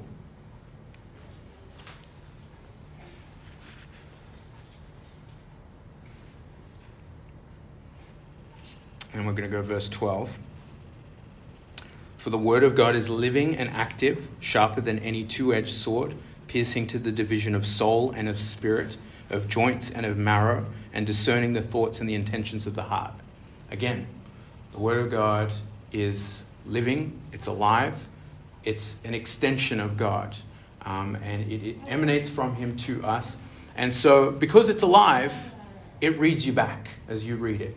And 9.14 9.28
we're 9.28 9.34
going 9.34 9.50
to 9.50 9.56
go 9.56 9.62
verse 9.62 9.90
12. 9.90 10.38
For 12.22 12.30
the 12.30 12.38
word 12.38 12.64
of 12.64 12.76
God 12.76 12.96
is 12.96 13.10
living 13.10 13.58
and 13.58 13.68
active, 13.72 14.30
sharper 14.40 14.80
than 14.80 15.00
any 15.00 15.24
two 15.24 15.56
edged 15.56 15.72
sword, 15.72 16.14
piercing 16.46 16.86
to 16.86 17.00
the 17.00 17.12
division 17.12 17.56
of 17.56 17.66
soul 17.66 18.12
and 18.12 18.30
of 18.30 18.40
spirit, 18.40 19.00
of 19.32 19.48
joints 19.48 19.90
and 19.90 20.06
of 20.06 20.18
marrow, 20.20 20.68
and 20.94 21.08
discerning 21.08 21.54
the 21.54 21.64
thoughts 21.64 22.00
and 22.00 22.08
the 22.08 22.14
intentions 22.14 22.68
of 22.68 22.76
the 22.76 22.84
heart. 22.84 23.16
Again, 23.72 24.06
the 24.72 24.78
word 24.78 25.00
of 25.00 25.10
God 25.10 25.52
is 25.92 26.46
living, 26.68 27.20
it's 27.34 27.48
alive, 27.48 28.08
it's 28.64 28.98
an 29.04 29.16
extension 29.16 29.80
of 29.80 29.98
God, 29.98 30.38
um, 30.84 31.16
and 31.24 31.52
it, 31.52 31.70
it 31.70 31.78
emanates 31.88 32.30
from 32.30 32.54
Him 32.54 32.76
to 32.76 33.04
us. 33.04 33.40
And 33.76 33.92
so, 33.92 34.30
because 34.30 34.70
it's 34.70 34.84
alive, 34.84 35.56
it 36.02 36.20
reads 36.20 36.46
you 36.46 36.54
back 36.54 36.90
as 37.08 37.26
you 37.26 37.36
read 37.36 37.62
it. 37.62 37.76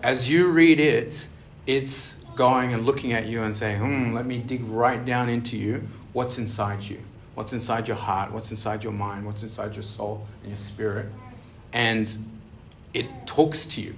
As 0.00 0.30
you 0.30 0.46
read 0.46 0.78
it, 0.78 1.26
it's 1.66 2.15
going 2.36 2.72
and 2.72 2.86
looking 2.86 3.12
at 3.12 3.26
you 3.26 3.42
and 3.42 3.56
saying, 3.56 3.80
hmm, 3.80 4.14
let 4.14 4.26
me 4.26 4.38
dig 4.38 4.62
right 4.64 5.04
down 5.04 5.28
into 5.28 5.56
you. 5.56 5.82
What's 6.12 6.38
inside 6.38 6.84
you? 6.84 7.00
What's 7.34 7.52
inside 7.52 7.88
your 7.88 7.96
heart? 7.96 8.30
What's 8.30 8.50
inside 8.50 8.84
your 8.84 8.92
mind? 8.92 9.26
What's 9.26 9.42
inside 9.42 9.74
your 9.74 9.82
soul 9.82 10.26
and 10.42 10.50
your 10.50 10.56
spirit? 10.56 11.06
And 11.72 12.16
it 12.94 13.26
talks 13.26 13.66
to 13.66 13.82
you. 13.82 13.94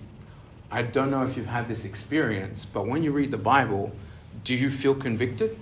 I 0.71 0.83
don't 0.83 1.11
know 1.11 1.25
if 1.25 1.37
you've 1.37 1.47
had 1.47 1.68
this 1.68 1.85
experience, 1.85 2.64
but 2.64 2.87
when 2.87 3.02
you 3.02 3.12
read 3.12 3.30
the 3.30 3.38
Bible, 3.38 3.92
do 4.45 4.54
you 4.54 4.71
feel 4.71 4.95
convicted? 4.95 5.59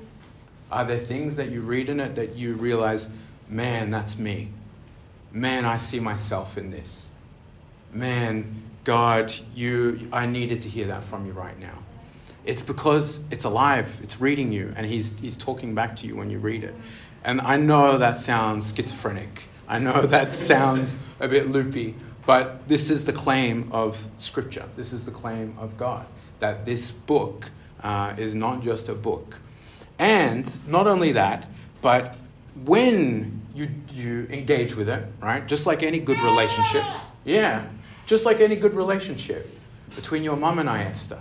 Are 0.70 0.84
there 0.84 0.98
things 0.98 1.36
that 1.36 1.50
you 1.50 1.60
read 1.60 1.88
in 1.88 2.00
it 2.00 2.14
that 2.16 2.36
you 2.36 2.54
realize, 2.54 3.10
man, 3.48 3.90
that's 3.90 4.18
me? 4.18 4.48
Man, 5.32 5.64
I 5.64 5.76
see 5.76 6.00
myself 6.00 6.58
in 6.58 6.70
this. 6.70 7.10
Man, 7.92 8.62
God, 8.84 9.34
you 9.54 10.08
I 10.12 10.26
needed 10.26 10.62
to 10.62 10.68
hear 10.68 10.86
that 10.88 11.04
from 11.04 11.26
you 11.26 11.32
right 11.32 11.58
now. 11.58 11.78
It's 12.46 12.62
because 12.62 13.20
it's 13.32 13.44
alive, 13.44 13.98
it's 14.04 14.20
reading 14.20 14.52
you, 14.52 14.72
and 14.76 14.86
he's, 14.86 15.18
he's 15.18 15.36
talking 15.36 15.74
back 15.74 15.96
to 15.96 16.06
you 16.06 16.14
when 16.14 16.30
you 16.30 16.38
read 16.38 16.62
it. 16.62 16.74
And 17.24 17.40
I 17.40 17.56
know 17.56 17.98
that 17.98 18.18
sounds 18.18 18.72
schizophrenic. 18.72 19.48
I 19.68 19.80
know 19.80 20.02
that 20.06 20.32
sounds 20.32 20.96
a 21.18 21.26
bit 21.26 21.48
loopy, 21.48 21.96
but 22.24 22.68
this 22.68 22.88
is 22.88 23.04
the 23.04 23.12
claim 23.12 23.68
of 23.72 24.06
Scripture. 24.18 24.64
This 24.76 24.92
is 24.92 25.04
the 25.04 25.10
claim 25.10 25.56
of 25.58 25.76
God 25.76 26.06
that 26.38 26.64
this 26.64 26.92
book 26.92 27.50
uh, 27.82 28.14
is 28.16 28.34
not 28.34 28.62
just 28.62 28.88
a 28.88 28.94
book. 28.94 29.40
And 29.98 30.46
not 30.68 30.86
only 30.86 31.12
that, 31.12 31.48
but 31.82 32.14
when 32.64 33.42
you, 33.54 33.68
you 33.90 34.28
engage 34.30 34.76
with 34.76 34.88
it, 34.88 35.04
right, 35.20 35.44
just 35.46 35.66
like 35.66 35.82
any 35.82 35.98
good 35.98 36.20
relationship, 36.20 36.84
yeah, 37.24 37.66
just 38.06 38.24
like 38.24 38.40
any 38.40 38.54
good 38.54 38.74
relationship 38.74 39.50
between 39.94 40.22
your 40.22 40.36
mum 40.36 40.60
and 40.60 40.70
I, 40.70 40.84
Esther 40.84 41.18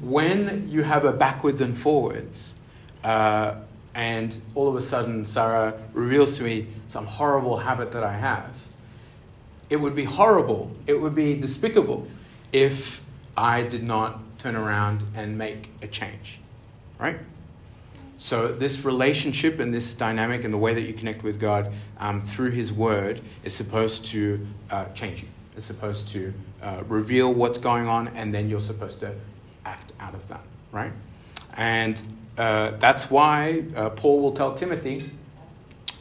when 0.00 0.68
you 0.68 0.82
have 0.82 1.04
a 1.04 1.12
backwards 1.12 1.60
and 1.60 1.76
forwards, 1.76 2.54
uh, 3.04 3.54
and 3.94 4.38
all 4.54 4.68
of 4.68 4.76
a 4.76 4.80
sudden 4.80 5.24
Sarah 5.24 5.74
reveals 5.92 6.36
to 6.36 6.44
me 6.44 6.66
some 6.88 7.06
horrible 7.06 7.56
habit 7.56 7.92
that 7.92 8.04
I 8.04 8.12
have, 8.12 8.68
it 9.70 9.76
would 9.76 9.96
be 9.96 10.04
horrible, 10.04 10.70
it 10.86 11.00
would 11.00 11.14
be 11.14 11.38
despicable 11.38 12.06
if 12.52 13.02
I 13.36 13.62
did 13.62 13.82
not 13.82 14.20
turn 14.38 14.54
around 14.54 15.04
and 15.14 15.36
make 15.36 15.70
a 15.82 15.86
change, 15.86 16.38
right? 16.98 17.18
So, 18.18 18.48
this 18.48 18.84
relationship 18.84 19.58
and 19.60 19.74
this 19.74 19.94
dynamic 19.94 20.44
and 20.44 20.52
the 20.52 20.58
way 20.58 20.72
that 20.72 20.82
you 20.82 20.94
connect 20.94 21.22
with 21.22 21.38
God 21.38 21.72
um, 21.98 22.20
through 22.20 22.50
His 22.50 22.72
Word 22.72 23.20
is 23.44 23.54
supposed 23.54 24.06
to 24.06 24.46
uh, 24.70 24.86
change 24.94 25.22
you. 25.22 25.28
It's 25.54 25.66
supposed 25.66 26.08
to 26.08 26.32
uh, 26.62 26.82
reveal 26.88 27.32
what's 27.32 27.58
going 27.58 27.88
on, 27.88 28.08
and 28.08 28.34
then 28.34 28.48
you're 28.48 28.60
supposed 28.60 29.00
to 29.00 29.14
act 29.66 29.92
out 30.00 30.14
of 30.14 30.26
that, 30.28 30.42
right? 30.72 30.92
And 31.56 32.00
uh, 32.38 32.72
that's 32.78 33.10
why 33.10 33.64
uh, 33.74 33.90
Paul 33.90 34.20
will 34.20 34.32
tell 34.32 34.54
Timothy 34.54 35.02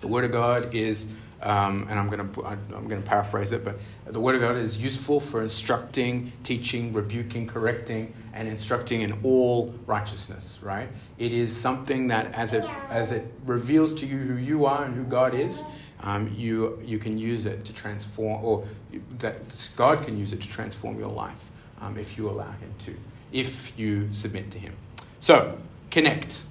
the 0.02 0.08
Word 0.08 0.26
of 0.26 0.32
God 0.32 0.76
is, 0.76 1.12
um, 1.42 1.88
and 1.90 1.98
I'm 1.98 2.10
going 2.10 2.32
to 2.32 2.46
I'm 2.46 2.88
going 2.88 3.02
to 3.02 3.08
paraphrase 3.08 3.52
it, 3.54 3.64
but 3.64 3.80
the 4.06 4.20
Word 4.20 4.36
of 4.36 4.42
God 4.42 4.56
is 4.56 4.78
useful 4.84 5.20
for 5.20 5.42
instructing, 5.42 6.32
teaching, 6.44 6.94
rebuking, 6.94 7.48
correcting, 7.48 8.14
and 8.34 8.48
instructing 8.48 9.02
in 9.02 9.20
all 9.24 9.74
righteousness. 9.86 10.60
Right? 10.62 10.90
It 11.18 11.32
is 11.32 11.56
something 11.56 12.08
that 12.10 12.34
as 12.34 12.54
it 12.54 12.66
as 12.90 13.12
it 13.12 13.26
reveals 13.46 13.94
to 13.94 14.06
you 14.06 14.18
who 14.18 14.36
you 14.36 14.66
are 14.66 14.86
and 14.86 14.94
who 14.96 15.04
God 15.04 15.34
is, 15.34 15.64
um, 16.04 16.32
you 16.36 16.80
you 16.86 17.00
can 17.00 17.18
use 17.18 17.46
it 17.46 17.64
to 17.66 17.74
transform, 17.74 18.44
or 18.44 18.68
that 19.20 19.36
God 19.76 20.04
can 20.04 20.18
use 20.18 20.34
it 20.34 20.42
to 20.42 20.50
transform 20.50 21.00
your 21.00 21.10
life 21.10 21.52
um, 21.82 21.98
if 21.98 22.18
you 22.18 22.30
allow 22.30 22.52
Him 22.52 22.74
to 22.80 22.96
if 23.32 23.77
you 23.77 24.10
submit 24.12 24.51
to 24.51 24.60
Him. 24.60 24.74
So, 25.20 25.58
connect. 25.91 26.44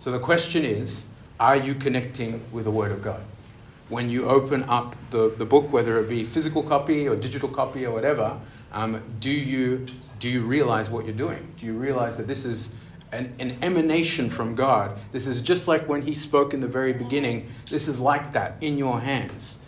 So 0.00 0.10
the 0.10 0.18
question 0.18 0.64
is 0.64 1.06
are 1.38 1.56
you 1.56 1.74
connecting 1.74 2.42
with 2.52 2.64
the 2.64 2.70
Word 2.70 2.92
of 2.92 3.02
God? 3.02 3.22
When 3.88 4.08
you 4.08 4.28
open 4.28 4.62
up 4.64 4.94
the, 5.10 5.30
the 5.36 5.44
book, 5.44 5.72
whether 5.72 5.98
it 5.98 6.08
be 6.08 6.22
physical 6.22 6.62
copy 6.62 7.08
or 7.08 7.16
digital 7.16 7.48
copy 7.48 7.86
or 7.86 7.92
whatever, 7.92 8.38
um, 8.72 9.02
do, 9.18 9.32
you, 9.32 9.86
do 10.18 10.30
you 10.30 10.42
realize 10.42 10.90
what 10.90 11.06
you're 11.06 11.14
doing? 11.14 11.52
Do 11.56 11.66
you 11.66 11.72
realize 11.72 12.16
that 12.18 12.28
this 12.28 12.44
is 12.44 12.72
an, 13.10 13.34
an 13.40 13.56
emanation 13.62 14.30
from 14.30 14.54
God? 14.54 14.96
This 15.12 15.26
is 15.26 15.40
just 15.40 15.66
like 15.66 15.88
when 15.88 16.02
He 16.02 16.14
spoke 16.14 16.54
in 16.54 16.60
the 16.60 16.68
very 16.68 16.92
beginning. 16.92 17.48
This 17.70 17.88
is 17.88 17.98
like 17.98 18.32
that 18.34 18.56
in 18.60 18.78
your 18.78 19.00
hands 19.00 19.58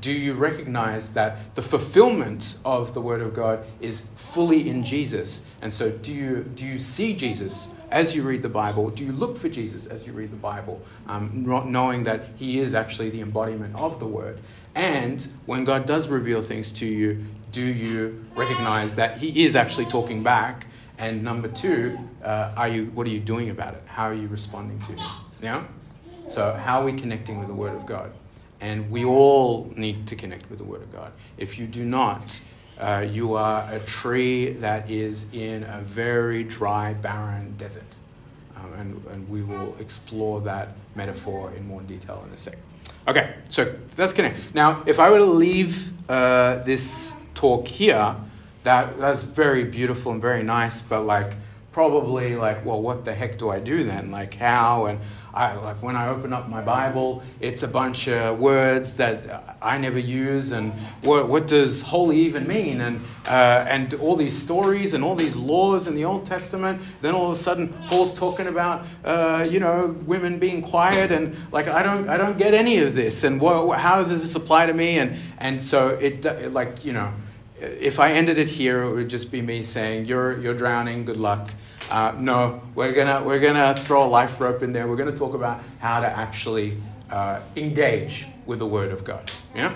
do 0.00 0.12
you 0.12 0.34
recognize 0.34 1.12
that 1.12 1.54
the 1.54 1.62
fulfillment 1.62 2.58
of 2.64 2.94
the 2.94 3.00
Word 3.00 3.20
of 3.20 3.34
God 3.34 3.64
is 3.80 4.02
fully 4.16 4.68
in 4.68 4.82
Jesus? 4.82 5.44
And 5.60 5.72
so, 5.72 5.90
do 5.90 6.12
you, 6.12 6.42
do 6.54 6.66
you 6.66 6.78
see 6.78 7.14
Jesus 7.14 7.72
as 7.90 8.16
you 8.16 8.22
read 8.22 8.42
the 8.42 8.48
Bible? 8.48 8.90
Do 8.90 9.04
you 9.04 9.12
look 9.12 9.36
for 9.36 9.48
Jesus 9.48 9.86
as 9.86 10.06
you 10.06 10.12
read 10.12 10.30
the 10.30 10.36
Bible, 10.36 10.80
um, 11.06 11.44
knowing 11.44 12.04
that 12.04 12.24
He 12.36 12.58
is 12.58 12.74
actually 12.74 13.10
the 13.10 13.20
embodiment 13.20 13.76
of 13.76 14.00
the 14.00 14.06
Word? 14.06 14.40
And 14.74 15.26
when 15.46 15.64
God 15.64 15.86
does 15.86 16.08
reveal 16.08 16.40
things 16.40 16.72
to 16.72 16.86
you, 16.86 17.22
do 17.50 17.62
you 17.62 18.24
recognize 18.34 18.94
that 18.94 19.18
He 19.18 19.44
is 19.44 19.54
actually 19.54 19.86
talking 19.86 20.22
back? 20.22 20.66
And 20.98 21.22
number 21.22 21.48
two, 21.48 21.98
uh, 22.24 22.52
are 22.56 22.68
you, 22.68 22.86
what 22.86 23.06
are 23.06 23.10
you 23.10 23.20
doing 23.20 23.50
about 23.50 23.74
it? 23.74 23.82
How 23.86 24.04
are 24.04 24.14
you 24.14 24.28
responding 24.28 24.80
to 24.82 24.92
Him? 24.92 25.10
Yeah? 25.42 25.64
So, 26.28 26.54
how 26.54 26.80
are 26.80 26.84
we 26.84 26.92
connecting 26.92 27.38
with 27.38 27.48
the 27.48 27.54
Word 27.54 27.74
of 27.74 27.84
God? 27.84 28.12
And 28.62 28.90
we 28.90 29.04
all 29.04 29.70
need 29.76 30.06
to 30.06 30.16
connect 30.16 30.48
with 30.48 30.58
the 30.58 30.64
Word 30.64 30.82
of 30.82 30.92
God. 30.92 31.12
If 31.36 31.58
you 31.58 31.66
do 31.66 31.84
not, 31.84 32.40
uh, 32.80 33.04
you 33.10 33.34
are 33.34 33.68
a 33.70 33.80
tree 33.80 34.50
that 34.50 34.88
is 34.88 35.26
in 35.32 35.64
a 35.64 35.80
very 35.80 36.44
dry, 36.44 36.94
barren 36.94 37.54
desert. 37.58 37.96
Um, 38.56 38.72
and, 38.74 39.06
and 39.10 39.28
we 39.28 39.42
will 39.42 39.76
explore 39.80 40.40
that 40.42 40.68
metaphor 40.94 41.52
in 41.56 41.66
more 41.66 41.82
detail 41.82 42.22
in 42.26 42.32
a 42.32 42.36
sec. 42.36 42.56
Okay, 43.08 43.34
so 43.48 43.74
let's 43.98 44.12
connect. 44.12 44.54
Now, 44.54 44.84
if 44.86 45.00
I 45.00 45.10
were 45.10 45.18
to 45.18 45.24
leave 45.24 45.90
uh, 46.08 46.62
this 46.62 47.12
talk 47.34 47.66
here, 47.66 48.14
that, 48.62 48.96
that's 49.00 49.24
very 49.24 49.64
beautiful 49.64 50.12
and 50.12 50.20
very 50.22 50.44
nice, 50.44 50.82
but 50.82 51.02
like, 51.02 51.32
probably 51.72 52.36
like, 52.36 52.64
well, 52.64 52.80
what 52.80 53.04
the 53.04 53.14
heck 53.14 53.38
do 53.38 53.50
I 53.50 53.58
do 53.58 53.82
then? 53.82 54.10
Like, 54.12 54.34
how? 54.34 54.86
And 54.86 55.00
I, 55.34 55.54
like 55.54 55.82
when 55.82 55.96
I 55.96 56.08
open 56.08 56.32
up 56.32 56.48
my 56.48 56.60
Bible, 56.60 57.22
it's 57.40 57.62
a 57.62 57.68
bunch 57.68 58.06
of 58.08 58.38
words 58.38 58.94
that 58.94 59.56
I 59.62 59.78
never 59.78 59.98
use, 59.98 60.52
and 60.52 60.72
what, 61.02 61.28
what 61.28 61.46
does 61.46 61.80
holy 61.80 62.18
even 62.18 62.46
mean? 62.46 62.80
And, 62.80 63.00
uh, 63.26 63.64
and 63.66 63.94
all 63.94 64.14
these 64.14 64.36
stories 64.36 64.92
and 64.92 65.02
all 65.02 65.14
these 65.14 65.34
laws 65.34 65.86
in 65.86 65.94
the 65.94 66.04
Old 66.04 66.26
Testament. 66.26 66.82
Then 67.00 67.14
all 67.14 67.26
of 67.26 67.32
a 67.32 67.40
sudden, 67.40 67.68
Paul's 67.88 68.12
talking 68.12 68.46
about, 68.46 68.84
uh, 69.04 69.46
you 69.48 69.58
know, 69.58 69.96
women 70.04 70.38
being 70.38 70.60
quiet, 70.60 71.10
and 71.10 71.34
like 71.50 71.68
I 71.68 71.82
don't, 71.82 72.08
I 72.08 72.16
don't 72.16 72.36
get 72.36 72.52
any 72.52 72.78
of 72.78 72.94
this. 72.94 73.24
And 73.24 73.40
what, 73.40 73.78
how 73.78 74.02
does 74.02 74.22
this 74.22 74.34
apply 74.34 74.66
to 74.66 74.74
me? 74.74 74.98
And 74.98 75.16
and 75.38 75.62
so 75.62 75.88
it, 75.88 76.24
it 76.24 76.52
like 76.52 76.84
you 76.84 76.92
know, 76.92 77.12
if 77.60 77.98
I 78.00 78.12
ended 78.12 78.38
it 78.38 78.48
here, 78.48 78.82
it 78.82 78.94
would 78.94 79.08
just 79.08 79.30
be 79.30 79.40
me 79.40 79.62
saying, 79.62 80.06
"You're 80.06 80.38
you're 80.38 80.54
drowning. 80.54 81.04
Good 81.04 81.18
luck." 81.18 81.50
Uh, 81.92 82.14
no, 82.18 82.62
we're 82.74 82.94
gonna 82.94 83.22
we're 83.22 83.38
gonna 83.38 83.74
throw 83.74 84.06
a 84.06 84.08
life 84.08 84.40
rope 84.40 84.62
in 84.62 84.72
there. 84.72 84.88
We're 84.88 84.96
gonna 84.96 85.14
talk 85.14 85.34
about 85.34 85.60
how 85.78 86.00
to 86.00 86.06
actually 86.06 86.72
uh, 87.10 87.40
engage 87.54 88.26
with 88.46 88.60
the 88.60 88.66
Word 88.66 88.92
of 88.92 89.04
God. 89.04 89.30
Yeah. 89.54 89.74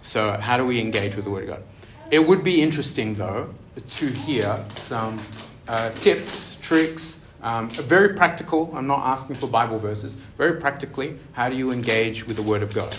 So 0.00 0.32
how 0.38 0.56
do 0.56 0.64
we 0.64 0.80
engage 0.80 1.14
with 1.14 1.26
the 1.26 1.30
Word 1.30 1.42
of 1.42 1.50
God? 1.50 1.62
It 2.10 2.20
would 2.20 2.42
be 2.42 2.62
interesting 2.62 3.16
though 3.16 3.52
to 3.86 4.06
hear 4.06 4.64
some 4.70 5.20
uh, 5.68 5.90
tips, 6.00 6.58
tricks, 6.58 7.22
um, 7.42 7.68
very 7.68 8.14
practical. 8.14 8.72
I'm 8.74 8.86
not 8.86 9.00
asking 9.00 9.36
for 9.36 9.46
Bible 9.46 9.78
verses. 9.78 10.14
Very 10.38 10.58
practically, 10.58 11.18
how 11.32 11.50
do 11.50 11.56
you 11.56 11.70
engage 11.70 12.26
with 12.26 12.36
the 12.36 12.42
Word 12.42 12.62
of 12.62 12.72
God? 12.72 12.96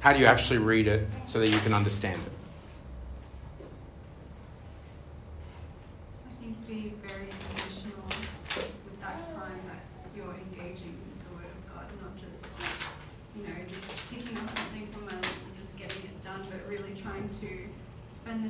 How 0.00 0.12
do 0.12 0.18
you 0.18 0.26
actually 0.26 0.58
read 0.58 0.88
it 0.88 1.06
so 1.26 1.38
that 1.38 1.48
you 1.48 1.58
can 1.58 1.72
understand 1.72 2.20
it? 2.26 2.41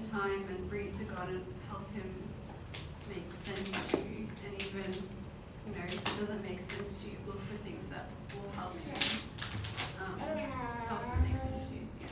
Spend 0.02 0.23
time 0.23 0.44
and 0.49 0.71
bring 0.71 0.88
it 0.88 0.94
to 0.94 1.04
God 1.04 1.28
and 1.28 1.44
help 1.68 1.90
Him 1.92 2.11
make 3.09 3.32
sense 3.32 3.87
to 3.88 3.99
you, 3.99 4.28
and 4.47 4.62
even 4.62 4.92
you 5.66 5.75
know 5.75 5.85
if 5.85 5.94
it 5.94 6.21
doesn't 6.21 6.42
make 6.42 6.61
sense 6.61 7.02
to 7.02 7.11
you, 7.11 7.16
look 7.26 7.40
for 7.40 7.56
things 7.64 7.87
that 7.88 8.06
will 8.35 8.50
help 8.52 8.75
you. 8.75 8.92
Um, 10.02 10.18
help 10.18 11.00
it 11.02 11.28
make 11.30 11.38
sense 11.38 11.68
to 11.68 11.75
you. 11.75 11.80
Yeah. 12.00 12.06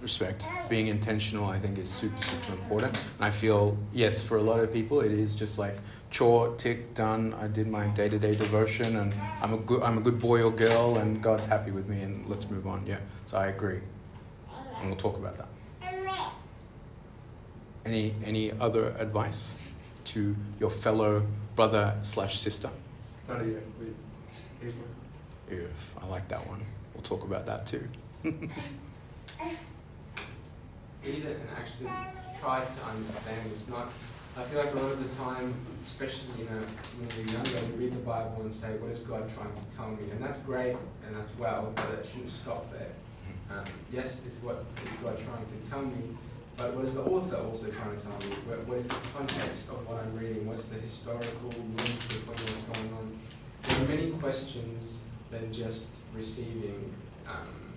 respect. 0.00 0.46
Being 0.68 0.88
intentional, 0.88 1.48
I 1.48 1.58
think, 1.58 1.78
is 1.78 1.88
super, 1.88 2.20
super 2.20 2.52
important. 2.54 2.96
And 3.16 3.24
I 3.24 3.30
feel, 3.30 3.76
yes, 3.92 4.22
for 4.22 4.38
a 4.38 4.42
lot 4.42 4.60
of 4.60 4.72
people, 4.72 5.00
it 5.00 5.12
is 5.12 5.34
just 5.34 5.58
like 5.58 5.76
chore, 6.10 6.54
tick, 6.56 6.94
done. 6.94 7.34
I 7.40 7.46
did 7.46 7.68
my 7.68 7.86
day-to-day 7.88 8.32
devotion, 8.32 8.96
and 8.96 9.12
I'm 9.40 9.54
a 9.54 9.58
good, 9.58 9.82
I'm 9.82 9.98
a 9.98 10.00
good 10.00 10.18
boy 10.18 10.42
or 10.42 10.50
girl, 10.50 10.96
and 10.96 11.22
God's 11.22 11.46
happy 11.46 11.70
with 11.70 11.88
me, 11.88 12.02
and 12.02 12.28
let's 12.28 12.50
move 12.50 12.66
on. 12.66 12.84
Yeah, 12.86 12.98
so 13.26 13.38
I 13.38 13.46
agree, 13.46 13.80
and 14.80 14.88
we'll 14.88 14.96
talk 14.96 15.16
about 15.16 15.36
that. 15.36 15.51
Any, 17.84 18.14
any 18.24 18.52
other 18.52 18.94
advice 18.98 19.54
to 20.04 20.36
your 20.60 20.70
fellow 20.70 21.26
brother 21.56 21.94
slash 22.02 22.38
sister? 22.38 22.70
Study 23.24 23.50
it 23.50 23.66
with 23.78 23.94
people. 24.60 24.84
If 25.50 25.70
I 26.00 26.06
like 26.06 26.28
that 26.28 26.46
one, 26.46 26.60
we'll 26.94 27.02
talk 27.02 27.24
about 27.24 27.46
that 27.46 27.66
too. 27.66 27.86
Read 28.24 28.34
it 31.04 31.40
and 31.40 31.48
actually 31.58 31.90
try 32.40 32.64
to 32.64 32.84
understand. 32.84 33.50
It's 33.50 33.68
not. 33.68 33.90
I 34.36 34.44
feel 34.44 34.60
like 34.60 34.72
a 34.72 34.76
lot 34.78 34.92
of 34.92 35.10
the 35.10 35.14
time, 35.16 35.52
especially 35.84 36.28
you 36.38 36.44
know 36.44 36.62
when 36.98 37.08
we're 37.26 37.32
younger, 37.32 37.58
we 37.76 37.84
read 37.84 37.92
the 37.92 38.04
Bible 38.06 38.42
and 38.42 38.54
say, 38.54 38.76
"What 38.78 38.92
is 38.92 39.00
God 39.00 39.28
trying 39.34 39.52
to 39.52 39.76
tell 39.76 39.88
me?" 39.88 40.10
And 40.12 40.22
that's 40.22 40.38
great 40.38 40.76
and 41.06 41.16
that's 41.16 41.36
well, 41.36 41.72
but 41.74 41.90
it 41.90 42.06
shouldn't 42.10 42.30
stop 42.30 42.72
there. 42.72 42.92
Um, 43.50 43.64
yes, 43.92 44.22
it's 44.26 44.36
what 44.36 44.64
is 44.86 44.92
God 45.02 45.18
trying 45.18 45.44
to 45.44 45.68
tell 45.68 45.82
me, 45.82 46.16
but 46.56 46.74
what 46.74 46.84
is 46.84 46.94
the 46.94 47.02
author 47.02 47.36
also 47.36 47.70
trying 47.70 47.96
to 47.96 48.02
tell 48.02 48.18
me? 48.18 48.36
What, 48.46 48.66
what 48.66 48.78
is 48.78 48.86
the 48.86 48.96
context 49.14 49.68
of 49.70 49.86
what 49.88 50.02
I'm 50.02 50.16
reading? 50.16 50.46
What's 50.46 50.66
the 50.66 50.76
historical 50.76 51.48
link 51.48 51.76
between 51.76 52.26
what's 52.26 52.62
going 52.62 52.92
on? 52.94 53.18
There 53.62 53.84
are 53.84 53.88
many 53.88 54.10
questions 54.12 55.00
than 55.30 55.52
just 55.52 55.88
receiving, 56.14 56.92
um, 57.26 57.72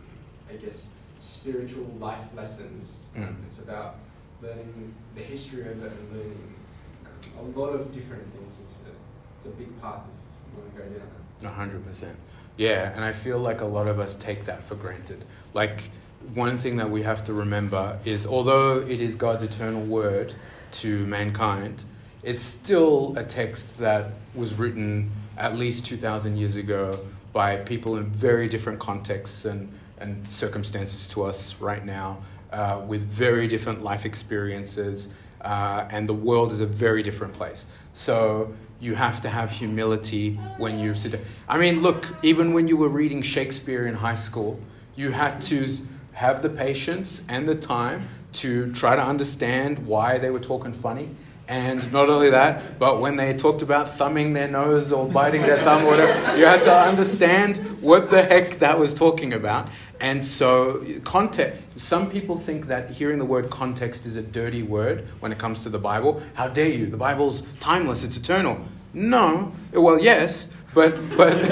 I 0.49 0.53
guess, 0.55 0.89
spiritual 1.19 1.91
life 1.99 2.27
lessons. 2.35 2.99
Mm. 3.15 3.35
It's 3.47 3.59
about 3.59 3.95
learning 4.41 4.93
the 5.15 5.21
history 5.21 5.61
of 5.61 5.83
it 5.83 5.91
and 5.91 6.11
learning 6.11 6.53
um, 7.05 7.55
a 7.55 7.59
lot 7.59 7.69
of 7.69 7.91
different 7.93 8.27
things. 8.33 8.59
It's 8.65 8.79
a, 8.85 8.91
it's 9.37 9.45
a 9.47 9.57
big 9.57 9.81
path 9.81 10.01
if 10.05 10.53
you 10.53 10.61
want 10.61 10.75
to 10.75 10.81
go 10.81 10.99
down 10.99 11.07
hundred 11.43 11.85
percent. 11.85 12.15
Yeah, 12.57 12.91
and 12.95 13.03
I 13.03 13.11
feel 13.11 13.37
like 13.39 13.61
a 13.61 13.65
lot 13.65 13.87
of 13.87 13.99
us 13.99 14.15
take 14.15 14.45
that 14.45 14.63
for 14.63 14.75
granted. 14.75 15.25
Like 15.53 15.89
one 16.33 16.57
thing 16.57 16.77
that 16.77 16.89
we 16.89 17.03
have 17.03 17.23
to 17.23 17.33
remember 17.33 17.99
is 18.05 18.25
although 18.25 18.79
it 18.79 19.01
is 19.01 19.15
God's 19.15 19.43
eternal 19.43 19.81
word 19.81 20.33
to 20.71 21.05
mankind, 21.05 21.83
it's 22.23 22.43
still 22.43 23.13
a 23.17 23.23
text 23.23 23.77
that 23.79 24.11
was 24.33 24.53
written 24.55 25.11
at 25.37 25.55
least 25.55 25.85
2,000 25.85 26.37
years 26.37 26.55
ago 26.55 26.97
by 27.33 27.57
people 27.57 27.97
in 27.97 28.05
very 28.05 28.47
different 28.47 28.79
contexts 28.79 29.45
and, 29.45 29.69
and 29.99 30.31
circumstances 30.31 31.07
to 31.09 31.23
us 31.23 31.55
right 31.59 31.85
now, 31.85 32.17
uh, 32.51 32.81
with 32.87 33.03
very 33.03 33.47
different 33.47 33.83
life 33.83 34.05
experiences, 34.05 35.13
uh, 35.41 35.85
and 35.91 36.09
the 36.09 36.13
world 36.13 36.51
is 36.51 36.61
a 36.61 36.65
very 36.65 37.03
different 37.03 37.33
place. 37.33 37.67
So 37.93 38.53
you 38.79 38.95
have 38.95 39.21
to 39.21 39.29
have 39.29 39.51
humility 39.51 40.35
when 40.57 40.79
you 40.79 40.93
sit 40.95 41.13
down. 41.13 41.21
I 41.47 41.57
mean, 41.57 41.81
look, 41.81 42.07
even 42.23 42.53
when 42.53 42.67
you 42.67 42.77
were 42.77 42.89
reading 42.89 43.21
Shakespeare 43.21 43.87
in 43.87 43.93
high 43.93 44.15
school, 44.15 44.59
you 44.95 45.11
had 45.11 45.41
to 45.43 45.67
have 46.15 46.41
the 46.41 46.49
patience 46.49 47.23
and 47.29 47.47
the 47.47 47.55
time 47.55 48.07
to 48.31 48.71
try 48.71 48.95
to 48.95 49.01
understand 49.01 49.79
why 49.85 50.17
they 50.17 50.29
were 50.29 50.39
talking 50.39 50.73
funny. 50.73 51.09
And 51.47 51.91
not 51.93 52.09
only 52.09 52.31
that, 52.31 52.79
but 52.79 52.99
when 52.99 53.17
they 53.17 53.35
talked 53.35 53.61
about 53.61 53.97
thumbing 53.97 54.33
their 54.33 54.47
nose 54.47 54.91
or 54.91 55.07
biting 55.07 55.41
their 55.41 55.59
thumb 55.59 55.83
or 55.83 55.89
whatever, 55.89 56.37
you 56.37 56.45
had 56.45 56.63
to 56.63 56.73
understand 56.73 57.57
what 57.81 58.09
the 58.09 58.23
heck 58.23 58.59
that 58.59 58.79
was 58.79 58.95
talking 58.95 59.33
about. 59.33 59.69
And 59.99 60.25
so, 60.25 60.83
context, 61.03 61.61
some 61.75 62.09
people 62.09 62.35
think 62.37 62.67
that 62.67 62.89
hearing 62.89 63.19
the 63.19 63.25
word 63.25 63.49
context 63.49 64.05
is 64.05 64.15
a 64.15 64.23
dirty 64.23 64.63
word 64.63 65.05
when 65.19 65.31
it 65.31 65.37
comes 65.37 65.61
to 65.63 65.69
the 65.69 65.77
Bible. 65.77 66.23
How 66.33 66.47
dare 66.47 66.69
you? 66.69 66.87
The 66.87 66.97
Bible's 66.97 67.43
timeless, 67.59 68.03
it's 68.03 68.17
eternal. 68.17 68.59
No, 68.93 69.51
well, 69.71 69.99
yes, 69.99 70.49
but, 70.73 70.95
but, 71.15 71.41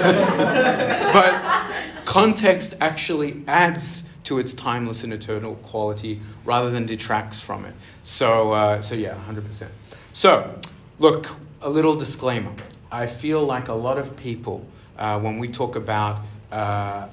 but 1.13 2.05
context 2.05 2.73
actually 2.81 3.43
adds 3.47 4.03
to 4.23 4.39
its 4.39 4.53
timeless 4.53 5.03
and 5.03 5.13
eternal 5.13 5.55
quality 5.55 6.19
rather 6.45 6.69
than 6.69 6.85
detracts 6.85 7.39
from 7.39 7.65
it. 7.65 7.73
So, 8.03 8.53
uh, 8.53 8.81
so 8.81 8.95
yeah, 8.95 9.17
100%. 9.27 9.67
So, 10.13 10.59
look, 10.99 11.27
a 11.61 11.69
little 11.69 11.95
disclaimer. 11.95 12.53
I 12.91 13.07
feel 13.07 13.43
like 13.43 13.67
a 13.67 13.73
lot 13.73 13.97
of 13.97 14.15
people, 14.15 14.65
uh, 14.97 15.19
when 15.19 15.39
we 15.39 15.47
talk 15.47 15.75
about 15.75 16.21
uh, 16.51 17.07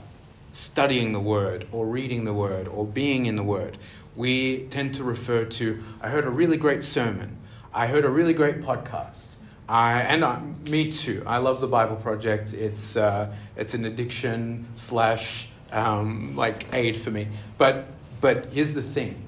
studying 0.53 1.13
the 1.13 1.21
Word 1.21 1.67
or 1.73 1.87
reading 1.87 2.25
the 2.25 2.35
Word 2.35 2.69
or 2.69 2.85
being 2.85 3.27
in 3.27 3.37
the 3.37 3.43
Word, 3.43 3.79
we 4.17 4.67
tend 4.67 4.95
to 4.97 5.05
refer 5.05 5.45
to, 5.45 5.79
I 6.01 6.09
heard 6.09 6.27
a 6.27 6.31
really 6.31 6.57
great 6.57 6.85
sermon, 6.85 7.37
I 7.73 7.87
heard 7.87 8.05
a 8.05 8.11
really 8.11 8.35
great 8.35 8.61
podcast. 8.61 9.35
I, 9.69 10.01
and 10.01 10.25
I, 10.25 10.41
me 10.69 10.91
too. 10.91 11.23
I 11.25 11.39
love 11.39 11.61
the 11.61 11.69
Bible 11.69 11.95
Project. 11.95 12.53
It's, 12.53 12.97
uh, 12.97 13.33
it's 13.57 13.73
an 13.75 13.85
addiction 13.85 14.67
slash 14.75 15.49
um, 15.73 16.35
like 16.37 16.67
aid 16.73 16.97
for 16.97 17.11
me. 17.11 17.29
But, 17.59 17.87
but 18.21 18.47
here's 18.53 18.73
the 18.73 18.83
thing 18.83 19.23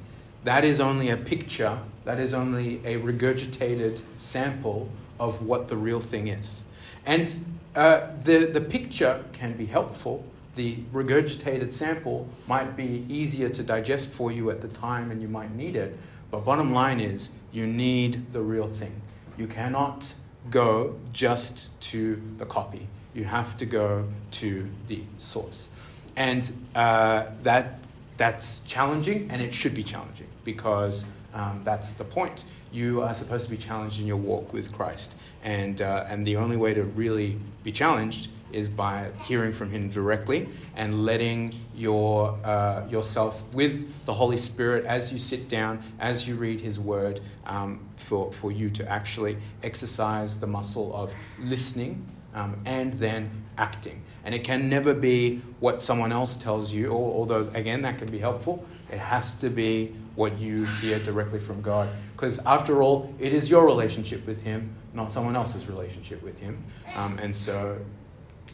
that 0.45 0.65
is 0.65 0.81
only 0.81 1.11
a 1.11 1.17
picture, 1.17 1.79
that 2.05 2.19
is 2.19 2.35
only 2.35 2.79
a 2.85 2.99
regurgitated 2.99 4.03
sample 4.17 4.89
of 5.21 5.47
what 5.47 5.69
the 5.69 5.77
real 5.77 6.01
thing 6.01 6.29
is. 6.29 6.65
And 7.07 7.45
uh, 7.77 8.09
the, 8.23 8.47
the 8.47 8.61
picture 8.61 9.25
can 9.33 9.57
be 9.57 9.67
helpful. 9.67 10.25
The 10.57 10.77
regurgitated 10.93 11.73
sample 11.73 12.29
might 12.47 12.77
be 12.77 13.07
easier 13.09 13.49
to 13.51 13.63
digest 13.63 14.11
for 14.11 14.33
you 14.33 14.51
at 14.51 14.61
the 14.61 14.69
time 14.69 15.11
and 15.11 15.23
you 15.23 15.29
might 15.29 15.55
need 15.55 15.77
it. 15.77 15.97
But 16.31 16.45
bottom 16.45 16.73
line 16.73 17.01
is, 17.01 17.31
you 17.53 17.67
need 17.67 18.33
the 18.33 18.43
real 18.43 18.67
thing. 18.67 19.01
You 19.37 19.47
cannot 19.47 20.15
go 20.51 20.97
just 21.13 21.79
to 21.83 22.21
the 22.39 22.47
copy. 22.47 22.89
You 23.15 23.25
have 23.25 23.57
to 23.59 23.67
go 23.67 24.09
to 24.33 24.69
the 24.89 25.03
source. 25.19 25.69
And 26.17 26.51
uh, 26.75 27.27
that, 27.43 27.79
that's 28.17 28.61
challenging, 28.61 29.31
and 29.31 29.41
it 29.41 29.55
should 29.55 29.75
be 29.75 29.83
challenging 29.83 30.29
because 30.45 31.05
um, 31.35 31.61
that's 31.65 31.93
the 31.93 32.05
point. 32.05 32.45
You 32.73 33.03
are 33.03 33.15
supposed 33.15 33.45
to 33.45 33.51
be 33.51 33.57
challenged 33.57 34.01
in 34.01 34.07
your 34.07 34.17
walk 34.17 34.53
with 34.53 34.73
Christ. 34.73 35.17
And, 35.43 35.81
uh, 35.83 36.07
and 36.09 36.27
the 36.27 36.37
only 36.37 36.57
way 36.57 36.75
to 36.75 36.85
really 36.85 37.39
be 37.63 37.73
challenged 37.73 38.31
is 38.53 38.69
by 38.69 39.11
hearing 39.25 39.53
from 39.53 39.71
Him 39.71 39.89
directly 39.89 40.49
and 40.77 41.05
letting 41.05 41.55
your, 41.75 42.39
uh, 42.45 42.87
yourself 42.89 43.43
with 43.55 44.05
the 44.05 44.13
Holy 44.13 44.37
Spirit 44.37 44.85
as 44.85 45.13
you 45.13 45.19
sit 45.19 45.49
down, 45.49 45.81
as 45.99 46.29
you 46.29 46.37
read 46.37 46.61
His 46.61 46.79
Word, 46.79 47.21
um, 47.47 47.81
for, 47.97 48.33
for 48.33 48.53
you 48.53 48.69
to 48.71 48.89
actually 48.89 49.39
exercise 49.63 50.39
the 50.39 50.47
muscle 50.47 50.95
of 50.95 51.15
listening 51.41 52.07
um, 52.35 52.61
and 52.65 52.95
then 52.95 53.31
acting. 53.59 54.03
And 54.25 54.35
it 54.35 54.45
can 54.45 54.69
never 54.69 54.95
be 54.95 55.41
what 55.61 55.83
someone 55.83 56.13
else 56.13 56.37
tells 56.37 56.73
you, 56.73 56.89
or, 56.89 57.15
although, 57.19 57.51
again, 57.55 57.83
that 57.83 57.99
can 57.99 58.11
be 58.11 58.19
helpful. 58.19 58.65
It 58.91 58.99
has 58.99 59.35
to 59.37 59.51
be 59.51 59.95
what 60.15 60.39
you 60.39 60.65
hear 60.65 60.99
directly 60.99 61.41
from 61.41 61.63
God. 61.63 61.89
Because 62.15 62.39
after 62.47 62.83
all, 62.83 63.13
it 63.19 63.33
is 63.33 63.51
your 63.51 63.67
relationship 63.67 64.27
with 64.27 64.43
Him, 64.43 64.75
not 64.95 65.13
someone 65.13 65.35
else's 65.35 65.69
relationship 65.69 66.23
with 66.23 66.39
Him. 66.39 66.63
Um, 66.95 67.19
and 67.19 67.35
so, 67.35 67.79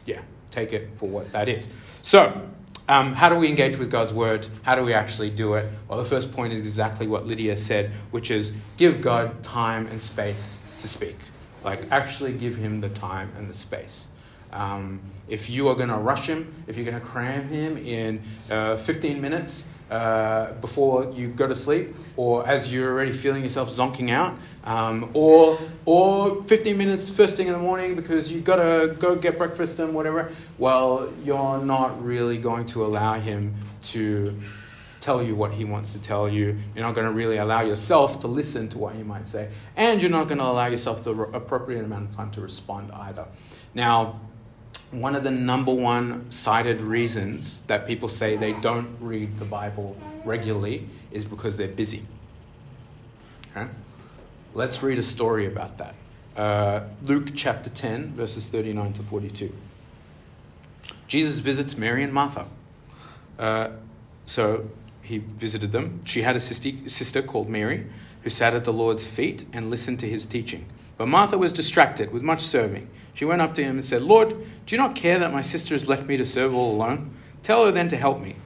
yeah, 0.06 0.20
take 0.50 0.72
it 0.72 0.88
for 0.96 1.08
what 1.08 1.30
that 1.32 1.48
is. 1.48 1.68
So, 2.02 2.48
um, 2.88 3.12
how 3.12 3.28
do 3.28 3.36
we 3.36 3.48
engage 3.48 3.76
with 3.76 3.90
God's 3.90 4.14
word? 4.14 4.48
How 4.62 4.74
do 4.74 4.82
we 4.82 4.94
actually 4.94 5.28
do 5.28 5.54
it? 5.54 5.70
Well, 5.88 5.98
the 5.98 6.08
first 6.08 6.32
point 6.32 6.54
is 6.54 6.60
exactly 6.60 7.06
what 7.06 7.26
Lydia 7.26 7.56
said, 7.56 7.90
which 8.10 8.30
is 8.30 8.54
give 8.78 9.02
God 9.02 9.42
time 9.42 9.86
and 9.88 10.00
space 10.00 10.58
to 10.78 10.88
speak. 10.88 11.16
Like, 11.64 11.90
actually 11.90 12.32
give 12.32 12.56
him 12.56 12.80
the 12.80 12.88
time 12.88 13.30
and 13.36 13.50
the 13.50 13.54
space. 13.54 14.07
Um, 14.52 15.00
if 15.28 15.50
you 15.50 15.68
are 15.68 15.74
going 15.74 15.90
to 15.90 15.96
rush 15.96 16.26
him, 16.26 16.52
if 16.66 16.76
you're 16.76 16.86
going 16.86 17.00
to 17.00 17.06
cram 17.06 17.48
him 17.48 17.76
in 17.76 18.22
uh, 18.50 18.76
15 18.76 19.20
minutes 19.20 19.66
uh, 19.90 20.52
before 20.60 21.12
you 21.12 21.28
go 21.28 21.46
to 21.46 21.54
sleep, 21.54 21.94
or 22.16 22.46
as 22.46 22.72
you're 22.72 22.90
already 22.92 23.12
feeling 23.12 23.42
yourself 23.42 23.70
zonking 23.70 24.10
out, 24.10 24.36
um, 24.64 25.10
or 25.14 25.58
or 25.84 26.44
15 26.44 26.76
minutes 26.76 27.08
first 27.08 27.36
thing 27.36 27.46
in 27.46 27.52
the 27.52 27.58
morning 27.58 27.96
because 27.96 28.30
you've 28.30 28.44
got 28.44 28.56
to 28.56 28.94
go 28.98 29.14
get 29.14 29.38
breakfast 29.38 29.78
and 29.78 29.94
whatever, 29.94 30.30
well, 30.58 31.10
you're 31.24 31.62
not 31.64 32.02
really 32.04 32.36
going 32.36 32.66
to 32.66 32.84
allow 32.84 33.14
him 33.14 33.54
to 33.80 34.34
tell 35.00 35.22
you 35.22 35.34
what 35.34 35.52
he 35.54 35.64
wants 35.64 35.92
to 35.92 36.02
tell 36.02 36.28
you. 36.28 36.56
You're 36.74 36.84
not 36.84 36.94
going 36.94 37.06
to 37.06 37.12
really 37.12 37.38
allow 37.38 37.62
yourself 37.62 38.20
to 38.20 38.26
listen 38.28 38.68
to 38.70 38.78
what 38.78 38.94
he 38.94 39.02
might 39.02 39.26
say, 39.26 39.48
and 39.76 40.02
you're 40.02 40.10
not 40.10 40.28
going 40.28 40.38
to 40.38 40.44
allow 40.44 40.66
yourself 40.66 41.04
the 41.04 41.14
appropriate 41.14 41.84
amount 41.84 42.10
of 42.10 42.16
time 42.16 42.30
to 42.32 42.42
respond 42.42 42.92
either. 42.92 43.26
Now, 43.74 44.20
one 44.90 45.14
of 45.14 45.22
the 45.22 45.30
number 45.30 45.72
one 45.72 46.30
cited 46.30 46.80
reasons 46.80 47.58
that 47.66 47.86
people 47.86 48.08
say 48.08 48.36
they 48.36 48.54
don't 48.54 48.96
read 49.00 49.38
the 49.38 49.44
Bible 49.44 49.96
regularly 50.24 50.88
is 51.12 51.24
because 51.24 51.56
they're 51.56 51.68
busy. 51.68 52.04
Okay? 53.50 53.68
Let's 54.54 54.82
read 54.82 54.98
a 54.98 55.02
story 55.02 55.46
about 55.46 55.78
that. 55.78 55.94
uh, 56.36 56.80
Luke 57.02 57.32
chapter 57.34 57.68
10, 57.68 58.12
verses 58.12 58.46
39 58.46 58.92
to 58.94 59.02
42. 59.02 59.52
Jesus 61.06 61.40
visits 61.40 61.76
Mary 61.76 62.02
and 62.02 62.12
Martha. 62.12 62.46
Uh, 63.38 63.70
so 64.24 64.68
he 65.02 65.18
visited 65.18 65.72
them. 65.72 66.00
She 66.04 66.22
had 66.22 66.36
a 66.36 66.40
sister 66.40 67.22
called 67.22 67.48
Mary 67.48 67.86
who 68.22 68.30
sat 68.30 68.54
at 68.54 68.64
the 68.64 68.72
Lord's 68.72 69.06
feet 69.06 69.44
and 69.52 69.70
listened 69.70 69.98
to 70.00 70.06
his 70.08 70.26
teaching. 70.26 70.66
But 70.98 71.06
Martha 71.06 71.38
was 71.38 71.52
distracted 71.52 72.12
with 72.12 72.22
much 72.22 72.42
serving. 72.42 72.88
She 73.14 73.24
went 73.24 73.40
up 73.40 73.54
to 73.54 73.62
him 73.62 73.76
and 73.76 73.84
said, 73.84 74.02
Lord, 74.02 74.30
do 74.30 74.74
you 74.74 74.78
not 74.78 74.94
care 74.94 75.18
that 75.20 75.32
my 75.32 75.42
sister 75.42 75.74
has 75.74 75.88
left 75.88 76.06
me 76.06 76.16
to 76.16 76.26
serve 76.26 76.54
all 76.54 76.72
alone? 76.72 77.12
Tell 77.42 77.64
her 77.64 77.70
then 77.70 77.88
to 77.88 77.96
help 77.96 78.20
me. 78.20 78.36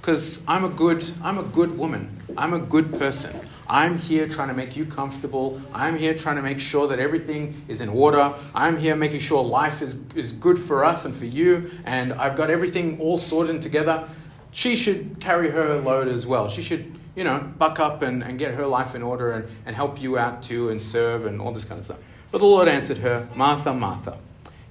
Because 0.00 0.40
I'm 0.46 0.64
a 0.64 0.68
good 0.68 1.04
I'm 1.22 1.38
a 1.38 1.42
good 1.42 1.76
woman. 1.76 2.22
I'm 2.36 2.54
a 2.54 2.60
good 2.60 2.98
person. 2.98 3.38
I'm 3.68 3.98
here 3.98 4.26
trying 4.26 4.48
to 4.48 4.54
make 4.54 4.76
you 4.76 4.86
comfortable. 4.86 5.60
I'm 5.74 5.98
here 5.98 6.14
trying 6.14 6.36
to 6.36 6.42
make 6.42 6.58
sure 6.58 6.88
that 6.88 6.98
everything 6.98 7.62
is 7.68 7.82
in 7.82 7.90
order. 7.90 8.32
I'm 8.54 8.78
here 8.78 8.96
making 8.96 9.20
sure 9.20 9.44
life 9.44 9.82
is, 9.82 10.00
is 10.14 10.32
good 10.32 10.58
for 10.58 10.84
us 10.84 11.04
and 11.04 11.14
for 11.14 11.26
you. 11.26 11.70
And 11.84 12.14
I've 12.14 12.34
got 12.34 12.48
everything 12.48 12.98
all 12.98 13.18
sorted 13.18 13.50
and 13.50 13.62
together. 13.62 14.08
She 14.52 14.74
should 14.74 15.20
carry 15.20 15.50
her 15.50 15.76
load 15.80 16.08
as 16.08 16.26
well. 16.26 16.48
She 16.48 16.62
should, 16.62 16.97
you 17.18 17.24
know, 17.24 17.40
buck 17.58 17.80
up 17.80 18.02
and, 18.02 18.22
and 18.22 18.38
get 18.38 18.54
her 18.54 18.64
life 18.64 18.94
in 18.94 19.02
order 19.02 19.32
and, 19.32 19.48
and 19.66 19.74
help 19.74 20.00
you 20.00 20.16
out 20.16 20.40
too 20.40 20.68
and 20.68 20.80
serve 20.80 21.26
and 21.26 21.40
all 21.40 21.50
this 21.50 21.64
kind 21.64 21.80
of 21.80 21.84
stuff. 21.84 21.98
But 22.30 22.38
the 22.38 22.46
Lord 22.46 22.68
answered 22.68 22.98
her, 22.98 23.28
Martha, 23.34 23.74
Martha, 23.74 24.18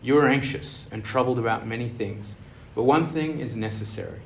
you 0.02 0.18
are 0.18 0.30
anxious 0.30 0.88
and 0.90 1.04
troubled 1.04 1.40
about 1.40 1.68
many 1.68 1.90
things. 1.90 2.38
But 2.74 2.84
one 2.84 3.06
thing 3.06 3.42
is 3.42 3.58
necessary. 3.58 4.22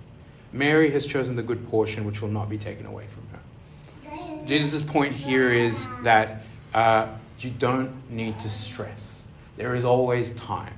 Mary 0.54 0.92
has 0.92 1.08
chosen 1.08 1.36
the 1.36 1.42
good 1.42 1.68
portion 1.68 2.06
which 2.06 2.22
will 2.22 2.30
not 2.30 2.48
be 2.48 2.60
taken 2.60 2.86
away 2.86 3.06
from 3.08 3.28
her. 3.32 4.46
Jesus' 4.46 4.84
point 4.84 5.14
here 5.14 5.52
is 5.52 5.88
that 6.04 6.44
uh, 6.76 7.08
you 7.40 7.50
don't 7.50 7.92
need 8.12 8.38
to 8.38 8.52
stress. 8.52 9.24
There 9.58 9.74
is 9.74 9.84
always 9.84 10.30
time. 10.36 10.76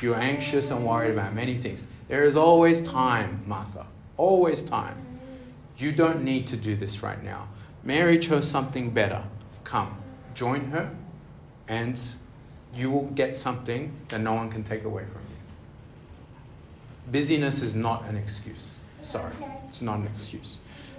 You're 0.00 0.14
anxious 0.14 0.70
and 0.70 0.86
worried 0.86 1.10
about 1.10 1.34
many 1.34 1.56
things. 1.56 1.84
There 2.06 2.22
is 2.22 2.36
always 2.36 2.80
time, 2.82 3.42
Martha. 3.48 3.84
Always 4.16 4.62
time. 4.62 5.11
You 5.82 5.90
don't 5.90 6.22
need 6.22 6.46
to 6.46 6.56
do 6.56 6.76
this 6.76 7.02
right 7.02 7.20
now. 7.24 7.48
Mary 7.82 8.16
chose 8.16 8.48
something 8.48 8.90
better. 8.90 9.24
Come, 9.64 9.96
join 10.32 10.66
her, 10.66 10.94
and 11.66 12.00
you 12.72 12.88
will 12.88 13.06
get 13.06 13.36
something 13.36 13.92
that 14.08 14.20
no 14.20 14.34
one 14.34 14.48
can 14.48 14.62
take 14.62 14.84
away 14.84 15.02
from 15.02 15.22
you. 15.22 17.10
Busyness 17.10 17.62
is 17.62 17.74
not 17.74 18.04
an 18.06 18.16
excuse. 18.16 18.76
Sorry, 19.00 19.32
it's 19.68 19.82
not 19.82 19.98
an 19.98 20.06
excuse. 20.06 20.58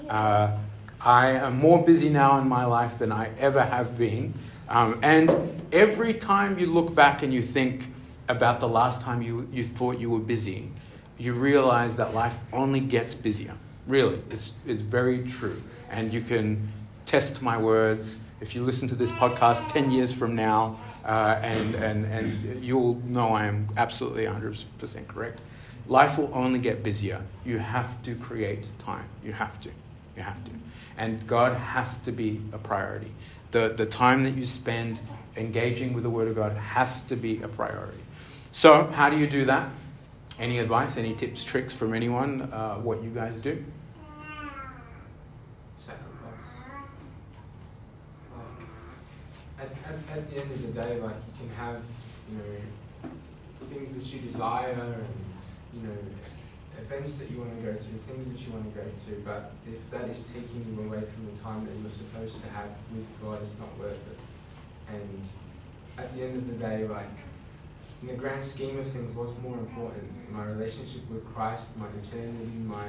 Uh, 0.10 0.52
I 1.00 1.30
am 1.30 1.60
more 1.60 1.82
busy 1.82 2.10
now 2.10 2.38
in 2.40 2.50
my 2.50 2.66
life 2.66 3.00
than 3.00 3.14
I 3.14 3.30
ever 3.40 3.64
have 3.64 3.98
been. 3.98 4.34
Um, 4.68 5.00
and 5.02 5.32
every 5.72 6.14
time 6.14 6.60
you 6.60 6.66
look 6.66 6.94
back 6.94 7.24
and 7.24 7.34
you 7.34 7.42
think 7.42 7.88
about 8.28 8.60
the 8.60 8.68
last 8.68 9.02
time 9.02 9.22
you, 9.22 9.48
you 9.50 9.64
thought 9.64 9.98
you 9.98 10.10
were 10.10 10.20
busy, 10.20 10.70
you 11.18 11.32
realize 11.32 11.96
that 11.96 12.14
life 12.14 12.36
only 12.52 12.82
gets 12.82 13.14
busier. 13.14 13.56
Really, 13.88 14.22
it's, 14.30 14.56
it's 14.66 14.82
very 14.82 15.24
true. 15.24 15.62
And 15.90 16.14
you 16.14 16.22
can 16.22 16.72
test 17.06 17.42
my 17.42 17.58
words. 17.58 18.20
If 18.42 18.56
you 18.56 18.64
listen 18.64 18.88
to 18.90 18.96
this 18.96 19.12
podcast 19.12 19.68
10 19.70 19.92
years 19.92 20.12
from 20.12 20.36
now, 20.36 20.80
uh, 21.06 21.40
and, 21.42 21.76
and, 21.76 22.06
and 22.06 22.64
you'll 22.64 22.96
know 23.06 23.30
I 23.30 23.46
am 23.46 23.68
absolutely 23.76 24.24
100% 24.26 25.08
correct. 25.08 25.42
Life 25.88 26.18
will 26.18 26.32
only 26.34 26.60
get 26.60 26.82
busier. 26.82 27.22
You 27.46 27.58
have 27.58 28.02
to 28.04 28.16
create 28.16 28.72
time. 28.80 29.06
You 29.24 29.34
have 29.34 29.60
to. 29.62 29.70
You 30.16 30.24
have 30.24 30.44
to. 30.46 30.52
And 30.98 31.26
God 31.28 31.54
has 31.54 31.98
to 32.00 32.12
be 32.12 32.40
a 32.54 32.58
priority. 32.58 33.12
The, 33.52 33.74
the 33.76 33.86
time 33.86 34.24
that 34.24 34.36
you 34.36 34.46
spend 34.46 35.02
engaging 35.36 35.94
with 35.94 36.04
the 36.04 36.10
Word 36.10 36.28
of 36.28 36.36
God 36.36 36.54
has 36.54 37.02
to 37.04 37.16
be 37.16 37.42
a 37.42 37.48
priority. 37.48 37.98
So, 38.52 38.86
how 38.86 39.10
do 39.10 39.18
you 39.18 39.28
do 39.28 39.46
that? 39.46 39.70
Any 40.40 40.60
advice, 40.60 40.98
any 40.98 41.14
tips, 41.14 41.44
tricks 41.44 41.74
from 41.74 41.94
anyone? 41.94 42.42
Uh, 42.52 42.76
what 42.76 43.04
you 43.04 43.10
guys 43.12 43.40
do? 43.40 43.64
Sacrifice. 45.78 46.02
At, 49.60 49.68
at, 49.68 50.18
at 50.18 50.30
the 50.32 50.42
end 50.42 50.52
of 50.52 50.62
the 50.62 50.82
day, 50.82 51.00
like 51.00 51.16
you 51.16 51.34
can 51.40 51.56
have, 51.56 51.82
you 52.32 52.38
know, 52.38 53.10
things 53.56 53.94
that 53.94 54.14
you 54.14 54.20
desire 54.22 54.72
and, 54.72 55.82
you 55.82 55.88
know, 55.88 55.98
events 56.82 57.18
that 57.18 57.30
you 57.30 57.38
want 57.38 57.56
to 57.56 57.62
go 57.64 57.74
to, 57.74 57.84
things 57.84 58.28
that 58.30 58.40
you 58.46 58.52
want 58.52 58.74
to 58.74 58.80
go 58.80 58.86
to, 58.86 59.22
but 59.24 59.52
if 59.68 59.90
that 59.92 60.10
is 60.10 60.24
taking 60.34 60.66
you 60.68 60.84
away 60.88 61.02
from 61.02 61.32
the 61.32 61.40
time 61.42 61.66
that 61.66 61.72
you're 61.80 61.92
supposed 61.92 62.42
to 62.42 62.50
have 62.50 62.70
with 62.94 63.06
God, 63.22 63.40
it's 63.44 63.58
not 63.60 63.70
worth 63.78 63.94
it. 63.94 64.20
And 64.90 65.22
at 65.98 66.14
the 66.16 66.24
end 66.24 66.38
of 66.38 66.48
the 66.48 66.54
day, 66.54 66.88
like, 66.88 67.06
in 68.04 68.08
the 68.08 68.16
grand 68.16 68.44
scheme 68.44 68.78
of 68.78 68.88
things, 68.88 69.16
what's 69.16 69.38
more 69.40 69.58
important? 69.58 70.12
My 70.30 70.44
relationship 70.44 71.10
with 71.10 71.26
Christ, 71.34 71.78
my 71.78 71.86
eternity, 71.88 72.52
my 72.66 72.88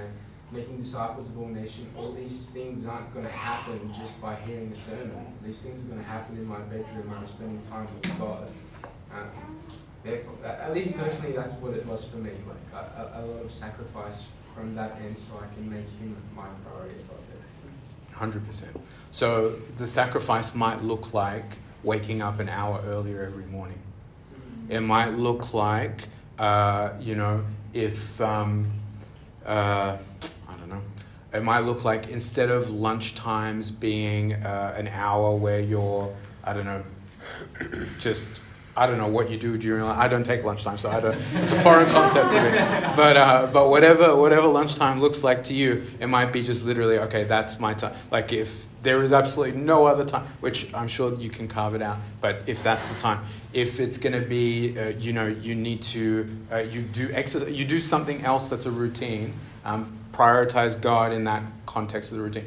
making 0.50 0.76
disciples 0.76 1.30
of 1.30 1.38
all 1.38 1.48
nations, 1.48 1.86
all 1.96 2.12
these 2.12 2.50
things 2.50 2.84
aren't 2.84 3.12
going 3.14 3.24
to 3.24 3.30
happen 3.30 3.92
just 3.96 4.20
by 4.20 4.34
hearing 4.34 4.70
a 4.72 4.74
sermon. 4.74 5.26
These 5.44 5.60
things 5.60 5.84
are 5.84 5.86
going 5.86 6.00
to 6.00 6.06
happen 6.06 6.36
in 6.36 6.46
my 6.46 6.58
bedroom 6.62 7.08
when 7.08 7.18
I'm 7.18 7.28
spending 7.28 7.60
time 7.62 7.86
with 7.94 8.18
God. 8.18 8.48
Um, 9.12 9.30
therefore, 10.02 10.34
at 10.44 10.74
least 10.74 10.96
personally, 10.96 11.36
that's 11.36 11.54
what 11.54 11.74
it 11.74 11.86
was 11.86 12.04
for 12.04 12.16
me. 12.16 12.32
Like 12.48 12.84
a, 12.84 13.20
a, 13.20 13.22
lot 13.24 13.44
of 13.44 13.52
sacrifice 13.52 14.26
from 14.52 14.74
that 14.74 14.96
end, 15.00 15.16
so 15.16 15.40
I 15.40 15.54
can 15.54 15.70
make 15.70 15.88
Him 16.00 16.16
my 16.34 16.46
priority 16.64 16.96
above 16.96 17.20
everything. 17.30 18.12
Hundred 18.12 18.44
percent. 18.46 18.76
So 19.12 19.50
the 19.76 19.86
sacrifice 19.86 20.56
might 20.56 20.82
look 20.82 21.14
like 21.14 21.58
waking 21.84 22.20
up 22.20 22.40
an 22.40 22.48
hour 22.48 22.82
earlier 22.86 23.22
every 23.22 23.46
morning. 23.46 23.78
It 24.68 24.80
might 24.80 25.10
look 25.10 25.52
like, 25.52 26.08
uh, 26.38 26.90
you 27.00 27.14
know, 27.14 27.44
if 27.72 28.20
um, 28.20 28.70
uh, 29.44 29.96
I 30.48 30.56
don't 30.56 30.68
know, 30.68 30.82
it 31.32 31.42
might 31.42 31.60
look 31.60 31.84
like 31.84 32.08
instead 32.08 32.50
of 32.50 32.70
lunch 32.70 33.14
times 33.14 33.70
being 33.70 34.34
uh, 34.34 34.74
an 34.76 34.88
hour 34.88 35.36
where 35.36 35.60
you're, 35.60 36.14
I 36.42 36.52
don't 36.54 36.64
know, 36.64 36.82
just 37.98 38.40
I 38.76 38.86
don't 38.86 38.98
know 38.98 39.08
what 39.08 39.30
you 39.30 39.38
do 39.38 39.56
during. 39.56 39.84
I 39.84 40.08
don't 40.08 40.24
take 40.24 40.42
lunchtime, 40.42 40.78
so 40.78 40.90
I 40.90 40.98
don't. 40.98 41.16
It's 41.34 41.52
a 41.52 41.62
foreign 41.62 41.88
concept 41.90 42.32
to 42.32 42.42
me. 42.42 42.50
But 42.96 43.16
uh, 43.16 43.48
but 43.52 43.68
whatever 43.68 44.16
whatever 44.16 44.48
lunchtime 44.48 45.00
looks 45.00 45.22
like 45.22 45.44
to 45.44 45.54
you, 45.54 45.82
it 46.00 46.08
might 46.08 46.32
be 46.32 46.42
just 46.42 46.64
literally 46.64 46.98
okay. 46.98 47.24
That's 47.24 47.60
my 47.60 47.74
time. 47.74 47.94
Like 48.10 48.32
if 48.32 48.66
there 48.82 49.02
is 49.02 49.12
absolutely 49.12 49.60
no 49.60 49.86
other 49.86 50.04
time, 50.04 50.26
which 50.40 50.72
I'm 50.74 50.88
sure 50.88 51.14
you 51.14 51.30
can 51.30 51.46
carve 51.46 51.74
it 51.74 51.82
out. 51.82 51.98
But 52.20 52.42
if 52.46 52.62
that's 52.62 52.86
the 52.86 52.98
time, 52.98 53.20
if 53.52 53.78
it's 53.78 53.96
going 53.96 54.20
to 54.20 54.26
be, 54.26 54.78
uh, 54.78 54.88
you 54.98 55.12
know, 55.12 55.26
you 55.26 55.54
need 55.54 55.82
to 55.82 56.28
uh, 56.50 56.58
you 56.58 56.82
do 56.82 57.10
exercise, 57.12 57.52
you 57.52 57.64
do 57.64 57.80
something 57.80 58.24
else 58.24 58.48
that's 58.48 58.66
a 58.66 58.70
routine. 58.72 59.32
Um, 59.64 59.98
prioritize 60.12 60.80
God 60.80 61.12
in 61.12 61.24
that 61.24 61.42
context 61.66 62.12
of 62.12 62.18
the 62.18 62.22
routine 62.22 62.44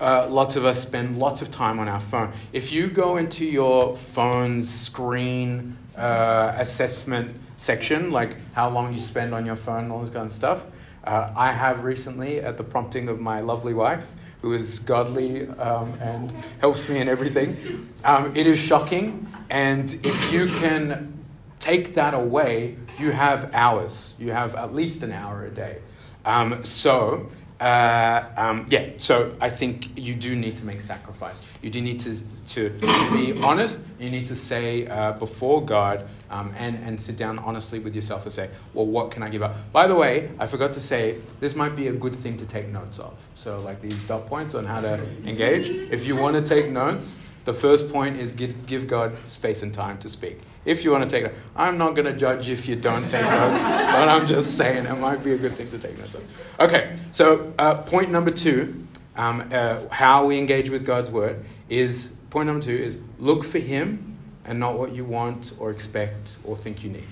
uh, 0.00 0.28
lots 0.28 0.56
of 0.56 0.64
us 0.64 0.80
spend 0.80 1.18
lots 1.18 1.42
of 1.42 1.50
time 1.50 1.78
on 1.78 1.88
our 1.88 2.00
phone. 2.00 2.32
If 2.52 2.72
you 2.72 2.88
go 2.88 3.16
into 3.16 3.44
your 3.44 3.96
phone's 3.96 4.72
screen 4.72 5.76
uh, 5.96 6.54
assessment 6.56 7.36
section, 7.56 8.10
like 8.10 8.36
how 8.52 8.68
long 8.68 8.92
you 8.92 9.00
spend 9.00 9.34
on 9.34 9.46
your 9.46 9.56
phone 9.56 9.90
all 9.90 10.00
this 10.00 10.10
kind 10.10 10.26
of 10.26 10.32
stuff, 10.32 10.64
uh, 11.04 11.32
I 11.36 11.52
have 11.52 11.84
recently, 11.84 12.40
at 12.40 12.56
the 12.56 12.64
prompting 12.64 13.08
of 13.08 13.20
my 13.20 13.40
lovely 13.40 13.72
wife, 13.72 14.12
who 14.42 14.52
is 14.52 14.80
godly 14.80 15.48
um, 15.48 15.94
and 16.00 16.32
helps 16.60 16.88
me 16.88 16.98
in 16.98 17.08
everything, 17.08 17.56
um, 18.04 18.36
it 18.36 18.46
is 18.46 18.58
shocking. 18.58 19.26
And 19.48 19.92
if 20.04 20.32
you 20.32 20.46
can 20.46 21.24
take 21.60 21.94
that 21.94 22.12
away, 22.12 22.76
you 22.98 23.12
have 23.12 23.54
hours. 23.54 24.14
You 24.18 24.32
have 24.32 24.56
at 24.56 24.74
least 24.74 25.02
an 25.02 25.12
hour 25.12 25.44
a 25.44 25.50
day. 25.50 25.78
Um, 26.24 26.64
so 26.64 27.28
uh, 27.60 28.24
um, 28.36 28.66
yeah, 28.68 28.90
so 28.98 29.34
I 29.40 29.48
think 29.48 29.98
you 29.98 30.14
do 30.14 30.36
need 30.36 30.56
to 30.56 30.64
make 30.66 30.80
sacrifice. 30.80 31.40
You 31.62 31.70
do 31.70 31.80
need 31.80 31.98
to, 32.00 32.20
to, 32.48 32.78
to 32.78 33.10
be 33.12 33.40
honest. 33.42 33.80
You 33.98 34.10
need 34.10 34.26
to 34.26 34.36
say 34.36 34.86
uh, 34.86 35.12
before 35.12 35.64
God 35.64 36.06
um, 36.30 36.52
and, 36.58 36.76
and 36.84 37.00
sit 37.00 37.16
down 37.16 37.38
honestly 37.38 37.78
with 37.78 37.94
yourself 37.94 38.24
and 38.24 38.32
say, 38.32 38.50
well, 38.74 38.86
what 38.86 39.10
can 39.10 39.22
I 39.22 39.30
give 39.30 39.42
up? 39.42 39.56
By 39.72 39.86
the 39.86 39.94
way, 39.94 40.30
I 40.38 40.46
forgot 40.46 40.74
to 40.74 40.80
say, 40.80 41.16
this 41.40 41.54
might 41.54 41.74
be 41.74 41.88
a 41.88 41.92
good 41.92 42.14
thing 42.14 42.36
to 42.38 42.46
take 42.46 42.68
notes 42.68 42.98
of. 42.98 43.14
So, 43.36 43.60
like 43.60 43.80
these 43.80 44.02
dot 44.04 44.26
points 44.26 44.54
on 44.54 44.66
how 44.66 44.80
to 44.80 45.00
engage. 45.24 45.70
If 45.70 46.04
you 46.04 46.14
want 46.16 46.36
to 46.36 46.42
take 46.42 46.70
notes, 46.70 47.20
the 47.46 47.54
first 47.54 47.90
point 47.90 48.16
is 48.18 48.32
give, 48.32 48.66
give 48.66 48.88
God 48.88 49.24
space 49.24 49.62
and 49.62 49.72
time 49.72 49.98
to 49.98 50.08
speak. 50.08 50.40
If 50.64 50.82
you 50.82 50.90
want 50.90 51.08
to 51.08 51.08
take 51.08 51.24
notes, 51.24 51.38
I'm 51.54 51.78
not 51.78 51.94
going 51.94 52.12
to 52.12 52.12
judge 52.12 52.48
if 52.48 52.66
you 52.68 52.74
don't 52.74 53.08
take 53.08 53.22
notes, 53.22 53.62
but 53.62 54.08
I'm 54.08 54.26
just 54.26 54.56
saying 54.58 54.84
it 54.84 54.98
might 54.98 55.22
be 55.22 55.32
a 55.32 55.38
good 55.38 55.52
thing 55.52 55.70
to 55.70 55.78
take 55.78 55.96
notes 55.96 56.16
of. 56.16 56.54
Okay, 56.58 56.96
so 57.12 57.54
uh, 57.56 57.76
point 57.82 58.10
number 58.10 58.32
two, 58.32 58.84
um, 59.16 59.48
uh, 59.52 59.78
how 59.90 60.26
we 60.26 60.38
engage 60.38 60.70
with 60.70 60.84
God's 60.84 61.08
word 61.08 61.44
is 61.68 62.14
point 62.30 62.48
number 62.48 62.64
two 62.64 62.74
is 62.76 63.00
look 63.20 63.44
for 63.44 63.60
Him 63.60 64.18
and 64.44 64.58
not 64.58 64.76
what 64.76 64.92
you 64.92 65.04
want 65.04 65.52
or 65.60 65.70
expect 65.70 66.38
or 66.42 66.56
think 66.56 66.82
you 66.82 66.90
need. 66.90 67.06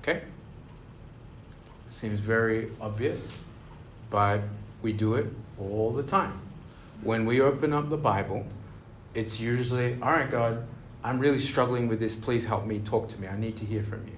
Okay? 0.00 0.22
Seems 1.90 2.20
very 2.20 2.70
obvious, 2.80 3.36
but 4.10 4.42
we 4.80 4.92
do 4.92 5.14
it 5.14 5.26
all 5.58 5.90
the 5.90 6.04
time. 6.04 6.38
When 7.02 7.26
we 7.26 7.40
open 7.40 7.72
up 7.72 7.90
the 7.90 7.96
Bible, 7.96 8.46
it's 9.16 9.40
usually, 9.40 9.94
all 10.02 10.10
right, 10.10 10.30
God, 10.30 10.66
I'm 11.02 11.18
really 11.18 11.38
struggling 11.38 11.88
with 11.88 11.98
this. 11.98 12.14
Please 12.14 12.46
help 12.46 12.66
me. 12.66 12.78
Talk 12.80 13.08
to 13.08 13.20
me. 13.20 13.28
I 13.28 13.36
need 13.36 13.56
to 13.56 13.64
hear 13.64 13.82
from 13.82 14.06
you. 14.06 14.12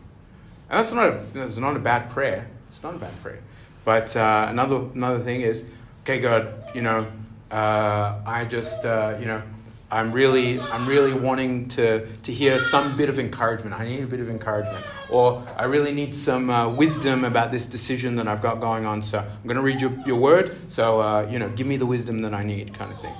And 0.70 0.78
that's 0.78 0.92
not 0.92 1.08
a, 1.08 1.60
not 1.60 1.76
a 1.76 1.78
bad 1.78 2.10
prayer. 2.10 2.48
It's 2.68 2.82
not 2.82 2.94
a 2.94 2.98
bad 2.98 3.22
prayer. 3.22 3.40
But 3.84 4.16
uh, 4.16 4.46
another, 4.50 4.76
another 4.94 5.20
thing 5.20 5.40
is, 5.40 5.64
okay, 6.02 6.20
God, 6.20 6.52
you 6.74 6.82
know, 6.82 7.06
uh, 7.50 8.20
I 8.26 8.44
just, 8.44 8.84
uh, 8.84 9.16
you 9.18 9.26
know, 9.26 9.42
I'm 9.90 10.12
really, 10.12 10.60
I'm 10.60 10.86
really 10.86 11.14
wanting 11.14 11.68
to, 11.70 12.06
to 12.06 12.32
hear 12.32 12.58
some 12.58 12.96
bit 12.98 13.08
of 13.08 13.18
encouragement. 13.18 13.74
I 13.74 13.88
need 13.88 14.02
a 14.02 14.06
bit 14.06 14.20
of 14.20 14.28
encouragement. 14.28 14.84
Or 15.08 15.46
I 15.56 15.64
really 15.64 15.92
need 15.92 16.14
some 16.14 16.50
uh, 16.50 16.68
wisdom 16.68 17.24
about 17.24 17.50
this 17.52 17.64
decision 17.64 18.16
that 18.16 18.28
I've 18.28 18.42
got 18.42 18.60
going 18.60 18.84
on. 18.84 19.00
So 19.00 19.20
I'm 19.20 19.44
going 19.44 19.56
to 19.56 19.62
read 19.62 19.80
your, 19.80 19.92
your 20.06 20.16
word. 20.16 20.54
So, 20.70 21.00
uh, 21.00 21.28
you 21.30 21.38
know, 21.38 21.48
give 21.48 21.66
me 21.66 21.78
the 21.78 21.86
wisdom 21.86 22.20
that 22.22 22.34
I 22.34 22.42
need, 22.42 22.74
kind 22.74 22.92
of 22.92 23.00
thing. 23.00 23.14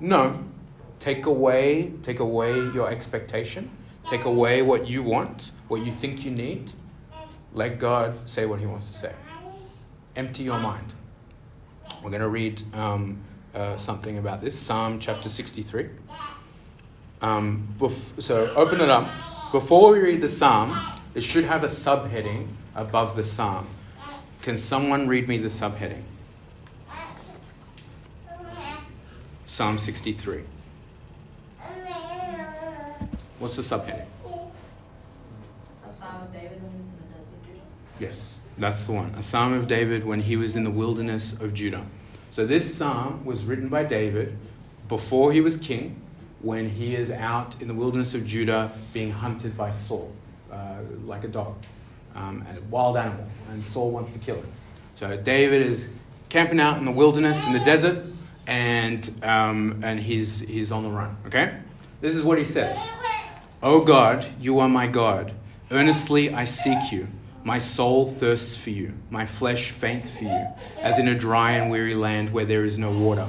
No. 0.00 0.44
Take 1.04 1.26
away, 1.26 1.92
take 2.02 2.20
away 2.20 2.54
your 2.70 2.90
expectation. 2.90 3.68
Take 4.06 4.24
away 4.24 4.62
what 4.62 4.88
you 4.88 5.02
want, 5.02 5.52
what 5.68 5.84
you 5.84 5.90
think 5.90 6.24
you 6.24 6.30
need. 6.30 6.72
Let 7.52 7.78
God 7.78 8.26
say 8.26 8.46
what 8.46 8.58
He 8.58 8.64
wants 8.64 8.86
to 8.88 8.94
say. 8.94 9.12
Empty 10.16 10.44
your 10.44 10.58
mind. 10.58 10.94
We're 12.02 12.08
going 12.08 12.22
to 12.22 12.28
read. 12.28 12.62
Um, 12.74 13.18
uh, 13.54 13.76
something 13.76 14.18
about 14.18 14.40
this 14.40 14.58
Psalm 14.58 14.98
chapter 14.98 15.28
63. 15.28 15.88
Um, 17.22 17.68
bef- 17.78 18.20
so 18.20 18.52
open 18.56 18.80
it 18.80 18.90
up. 18.90 19.08
Before 19.52 19.92
we 19.92 20.00
read 20.00 20.20
the 20.20 20.28
Psalm, 20.28 20.76
it 21.14 21.22
should 21.22 21.44
have 21.44 21.62
a 21.62 21.68
subheading 21.68 22.48
above 22.74 23.14
the 23.14 23.22
Psalm. 23.22 23.68
Can 24.42 24.58
someone 24.58 25.06
read 25.06 25.28
me 25.28 25.38
the 25.38 25.48
subheading? 25.48 26.02
Psalm 29.46 29.78
63. 29.78 30.42
What's 31.58 31.84
the 31.84 31.92
subheading? 31.92 31.92
A 31.92 31.92
psalm 31.92 32.32
of 32.34 32.42
David 32.48 32.80
when 32.80 32.98
he 32.98 33.02
was 33.04 33.30
in 33.30 33.33
the 33.33 33.33
desert 37.04 37.20
of 37.32 37.46
Judah. 37.46 37.60
Yes, 38.00 38.36
that's 38.58 38.84
the 38.84 38.92
one. 38.92 39.14
A 39.16 39.22
psalm 39.22 39.52
of 39.52 39.66
David 39.68 40.04
when 40.04 40.20
he 40.20 40.36
was 40.36 40.56
in 40.56 40.64
the 40.64 40.70
wilderness 40.70 41.32
of 41.32 41.54
Judah. 41.54 41.84
So 42.30 42.46
this 42.46 42.74
psalm 42.74 43.24
was 43.24 43.44
written 43.44 43.68
by 43.68 43.84
David 43.84 44.36
before 44.88 45.32
he 45.32 45.40
was 45.40 45.56
king, 45.56 46.00
when 46.40 46.68
he 46.68 46.94
is 46.94 47.10
out 47.10 47.60
in 47.62 47.68
the 47.68 47.74
wilderness 47.74 48.14
of 48.14 48.26
Judah 48.26 48.70
being 48.92 49.10
hunted 49.10 49.56
by 49.56 49.70
Saul, 49.70 50.12
uh, 50.52 50.76
like 51.04 51.24
a 51.24 51.28
dog, 51.28 51.56
um, 52.14 52.44
a 52.54 52.60
wild 52.68 52.98
animal, 52.98 53.26
and 53.50 53.64
Saul 53.64 53.90
wants 53.90 54.12
to 54.12 54.18
kill 54.18 54.36
him. 54.36 54.46
So 54.94 55.16
David 55.16 55.62
is 55.62 55.90
camping 56.28 56.60
out 56.60 56.76
in 56.78 56.84
the 56.84 56.92
wilderness, 56.92 57.46
in 57.46 57.54
the 57.54 57.60
desert, 57.60 58.04
and, 58.46 59.10
um, 59.22 59.80
and 59.82 59.98
he's, 59.98 60.40
he's 60.40 60.70
on 60.70 60.82
the 60.82 60.90
run. 60.90 61.16
Okay? 61.26 61.56
This 62.02 62.14
is 62.14 62.22
what 62.22 62.36
he 62.36 62.44
says 62.44 62.90
O 63.64 63.80
God, 63.80 64.26
you 64.38 64.58
are 64.58 64.68
my 64.68 64.86
God. 64.86 65.32
Earnestly 65.70 66.30
I 66.34 66.44
seek 66.44 66.92
you. 66.92 67.08
My 67.44 67.56
soul 67.56 68.04
thirsts 68.04 68.54
for 68.54 68.68
you, 68.68 68.92
my 69.08 69.24
flesh 69.24 69.70
faints 69.70 70.10
for 70.10 70.24
you, 70.24 70.48
as 70.82 70.98
in 70.98 71.08
a 71.08 71.14
dry 71.14 71.52
and 71.52 71.70
weary 71.70 71.94
land 71.94 72.30
where 72.30 72.44
there 72.44 72.66
is 72.66 72.76
no 72.76 72.90
water. 72.90 73.26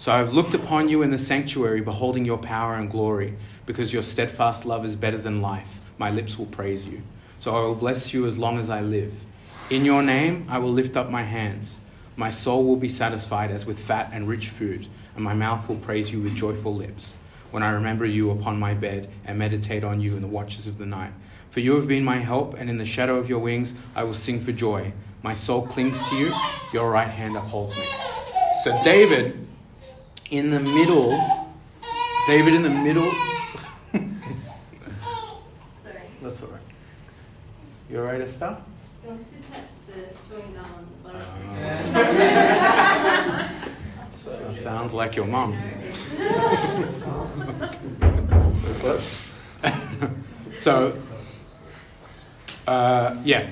So 0.00 0.10
I 0.10 0.18
have 0.18 0.34
looked 0.34 0.54
upon 0.54 0.88
you 0.88 1.02
in 1.02 1.12
the 1.12 1.18
sanctuary, 1.18 1.82
beholding 1.82 2.24
your 2.24 2.38
power 2.38 2.74
and 2.74 2.90
glory, 2.90 3.36
because 3.64 3.92
your 3.92 4.02
steadfast 4.02 4.66
love 4.66 4.84
is 4.84 4.96
better 4.96 5.18
than 5.18 5.40
life. 5.40 5.78
My 5.98 6.10
lips 6.10 6.36
will 6.36 6.46
praise 6.46 6.84
you. 6.84 7.02
So 7.38 7.56
I 7.56 7.60
will 7.60 7.76
bless 7.76 8.12
you 8.12 8.26
as 8.26 8.36
long 8.36 8.58
as 8.58 8.70
I 8.70 8.80
live. 8.80 9.12
In 9.70 9.84
your 9.84 10.02
name 10.02 10.48
I 10.50 10.58
will 10.58 10.72
lift 10.72 10.96
up 10.96 11.10
my 11.10 11.22
hands. 11.22 11.80
My 12.16 12.30
soul 12.30 12.64
will 12.64 12.74
be 12.74 12.88
satisfied 12.88 13.52
as 13.52 13.66
with 13.66 13.78
fat 13.78 14.10
and 14.12 14.26
rich 14.26 14.48
food, 14.48 14.88
and 15.14 15.22
my 15.22 15.34
mouth 15.34 15.68
will 15.68 15.76
praise 15.76 16.10
you 16.10 16.20
with 16.20 16.34
joyful 16.34 16.74
lips. 16.74 17.14
When 17.50 17.62
I 17.62 17.70
remember 17.70 18.06
you 18.06 18.30
upon 18.30 18.58
my 18.58 18.74
bed 18.74 19.08
and 19.24 19.38
meditate 19.38 19.84
on 19.84 20.00
you 20.00 20.16
in 20.16 20.22
the 20.22 20.28
watches 20.28 20.66
of 20.66 20.78
the 20.78 20.86
night. 20.86 21.12
For 21.50 21.60
you 21.60 21.74
have 21.74 21.86
been 21.88 22.04
my 22.04 22.18
help, 22.18 22.54
and 22.54 22.70
in 22.70 22.78
the 22.78 22.84
shadow 22.84 23.16
of 23.16 23.28
your 23.28 23.40
wings 23.40 23.74
I 23.96 24.04
will 24.04 24.14
sing 24.14 24.40
for 24.40 24.52
joy. 24.52 24.92
My 25.22 25.34
soul 25.34 25.66
clings 25.66 26.00
to 26.08 26.16
you, 26.16 26.32
your 26.72 26.90
right 26.90 27.08
hand 27.08 27.36
upholds 27.36 27.76
me. 27.76 27.84
So, 28.62 28.80
David, 28.84 29.46
in 30.30 30.50
the 30.50 30.60
middle, 30.60 31.18
David 32.26 32.54
in 32.54 32.62
the 32.62 32.70
middle. 32.70 33.10
Sorry. 33.92 34.06
That's 36.22 36.42
all 36.42 36.50
right. 36.50 36.60
You 37.90 37.98
all 37.98 38.04
right, 38.04 38.20
Esther? 38.20 38.56
You 39.02 39.08
want 39.10 39.26
to 39.28 39.34
touch 39.50 39.64
the 39.88 39.94
chewing 40.28 40.54
gum 40.54 40.66
on 40.76 40.86
the 40.86 41.08
bottom? 41.08 41.26
Oh. 41.96 43.46
That 44.50 44.58
sounds 44.58 44.92
like 44.92 45.14
your 45.14 45.26
mom. 45.26 45.52
so, 50.58 50.98
uh, 52.66 53.16
yeah. 53.24 53.48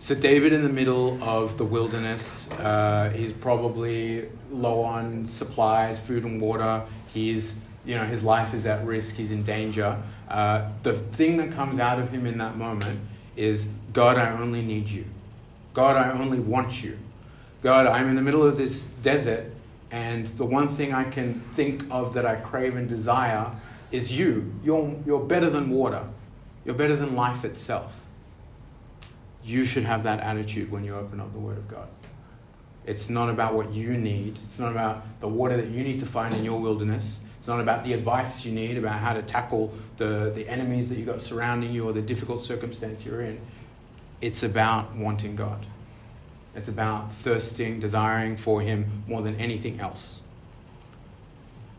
So 0.00 0.14
David 0.14 0.52
in 0.52 0.62
the 0.62 0.68
middle 0.68 1.24
of 1.24 1.56
the 1.56 1.64
wilderness. 1.64 2.50
Uh, 2.50 3.10
he's 3.14 3.32
probably 3.32 4.28
low 4.50 4.82
on 4.82 5.26
supplies, 5.28 5.98
food 5.98 6.24
and 6.24 6.38
water. 6.38 6.82
He's, 7.06 7.58
you 7.86 7.94
know, 7.94 8.04
his 8.04 8.22
life 8.22 8.52
is 8.52 8.66
at 8.66 8.84
risk. 8.84 9.14
He's 9.14 9.32
in 9.32 9.44
danger. 9.44 9.96
Uh, 10.28 10.68
the 10.82 10.92
thing 10.92 11.38
that 11.38 11.52
comes 11.52 11.78
out 11.78 11.98
of 11.98 12.10
him 12.10 12.26
in 12.26 12.36
that 12.36 12.58
moment 12.58 13.00
is, 13.34 13.70
God, 13.94 14.18
I 14.18 14.30
only 14.32 14.60
need 14.60 14.90
you. 14.90 15.06
God, 15.72 15.96
I 15.96 16.12
only 16.12 16.38
want 16.38 16.84
you. 16.84 16.98
God, 17.62 17.86
I'm 17.86 18.10
in 18.10 18.16
the 18.16 18.20
middle 18.20 18.44
of 18.44 18.58
this 18.58 18.84
desert, 19.00 19.53
and 19.90 20.26
the 20.26 20.44
one 20.44 20.68
thing 20.68 20.92
I 20.92 21.04
can 21.04 21.40
think 21.54 21.84
of 21.90 22.14
that 22.14 22.24
I 22.24 22.36
crave 22.36 22.76
and 22.76 22.88
desire 22.88 23.50
is 23.90 24.18
you. 24.18 24.52
You're, 24.64 24.96
you're 25.06 25.24
better 25.24 25.48
than 25.50 25.70
water, 25.70 26.04
you're 26.64 26.74
better 26.74 26.96
than 26.96 27.14
life 27.14 27.44
itself. 27.44 27.94
You 29.44 29.64
should 29.64 29.84
have 29.84 30.02
that 30.04 30.20
attitude 30.20 30.70
when 30.70 30.84
you 30.84 30.96
open 30.96 31.20
up 31.20 31.32
the 31.32 31.38
Word 31.38 31.58
of 31.58 31.68
God. 31.68 31.88
It's 32.86 33.08
not 33.08 33.30
about 33.30 33.54
what 33.54 33.72
you 33.72 33.96
need, 33.96 34.38
it's 34.44 34.58
not 34.58 34.72
about 34.72 35.04
the 35.20 35.28
water 35.28 35.56
that 35.56 35.68
you 35.68 35.82
need 35.82 36.00
to 36.00 36.06
find 36.06 36.34
in 36.34 36.44
your 36.44 36.60
wilderness. 36.60 37.20
It's 37.38 37.48
not 37.48 37.60
about 37.60 37.84
the 37.84 37.92
advice 37.92 38.46
you 38.46 38.52
need 38.52 38.78
about 38.78 39.00
how 39.00 39.12
to 39.12 39.20
tackle 39.20 39.70
the, 39.98 40.32
the 40.34 40.48
enemies 40.48 40.88
that 40.88 40.96
you've 40.96 41.06
got 41.06 41.20
surrounding 41.20 41.70
you 41.72 41.86
or 41.86 41.92
the 41.92 42.00
difficult 42.00 42.40
circumstance 42.40 43.04
you're 43.04 43.20
in. 43.20 43.38
It's 44.22 44.42
about 44.42 44.96
wanting 44.96 45.36
God. 45.36 45.66
It's 46.54 46.68
about 46.68 47.12
thirsting, 47.12 47.80
desiring 47.80 48.36
for 48.36 48.60
Him 48.60 49.02
more 49.06 49.22
than 49.22 49.34
anything 49.36 49.80
else. 49.80 50.22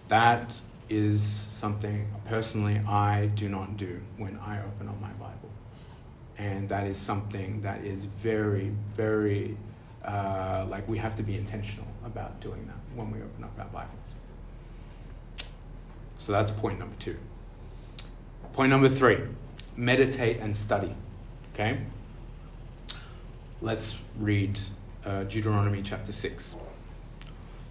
That 0.08 0.54
is 0.90 1.48
something 1.50 2.08
personally 2.26 2.80
I 2.88 3.28
do 3.28 3.50
not 3.50 3.78
do 3.78 4.02
when 4.18 4.38
I 4.38 4.60
open 4.60 4.88
up 4.88 5.00
my 5.02 5.12
Bible. 5.14 5.50
And 6.38 6.70
that 6.70 6.86
is 6.86 6.98
something 6.98 7.62
that 7.62 7.84
is 7.84 8.04
very, 8.06 8.72
very, 8.94 9.58
uh, 10.04 10.66
like 10.70 10.88
we 10.88 10.98
have 10.98 11.16
to 11.16 11.24
be 11.24 11.36
intentional 11.36 11.88
about 12.06 12.40
doing 12.42 12.68
that 12.68 12.76
when 12.96 13.10
we 13.10 13.20
open 13.20 13.44
up 13.44 13.52
our 13.58 13.66
Bibles. 13.66 14.14
So 16.20 16.32
that's 16.32 16.52
point 16.52 16.80
number 16.80 16.96
two. 17.00 17.18
Point 18.54 18.70
number 18.70 18.90
three 18.90 19.20
meditate 19.78 20.40
and 20.40 20.56
study. 20.56 20.96
Okay? 21.54 21.80
Let's 23.62 23.98
read 24.20 24.60
uh, 25.06 25.24
Deuteronomy 25.24 25.82
chapter 25.82 26.12
6. 26.12 26.56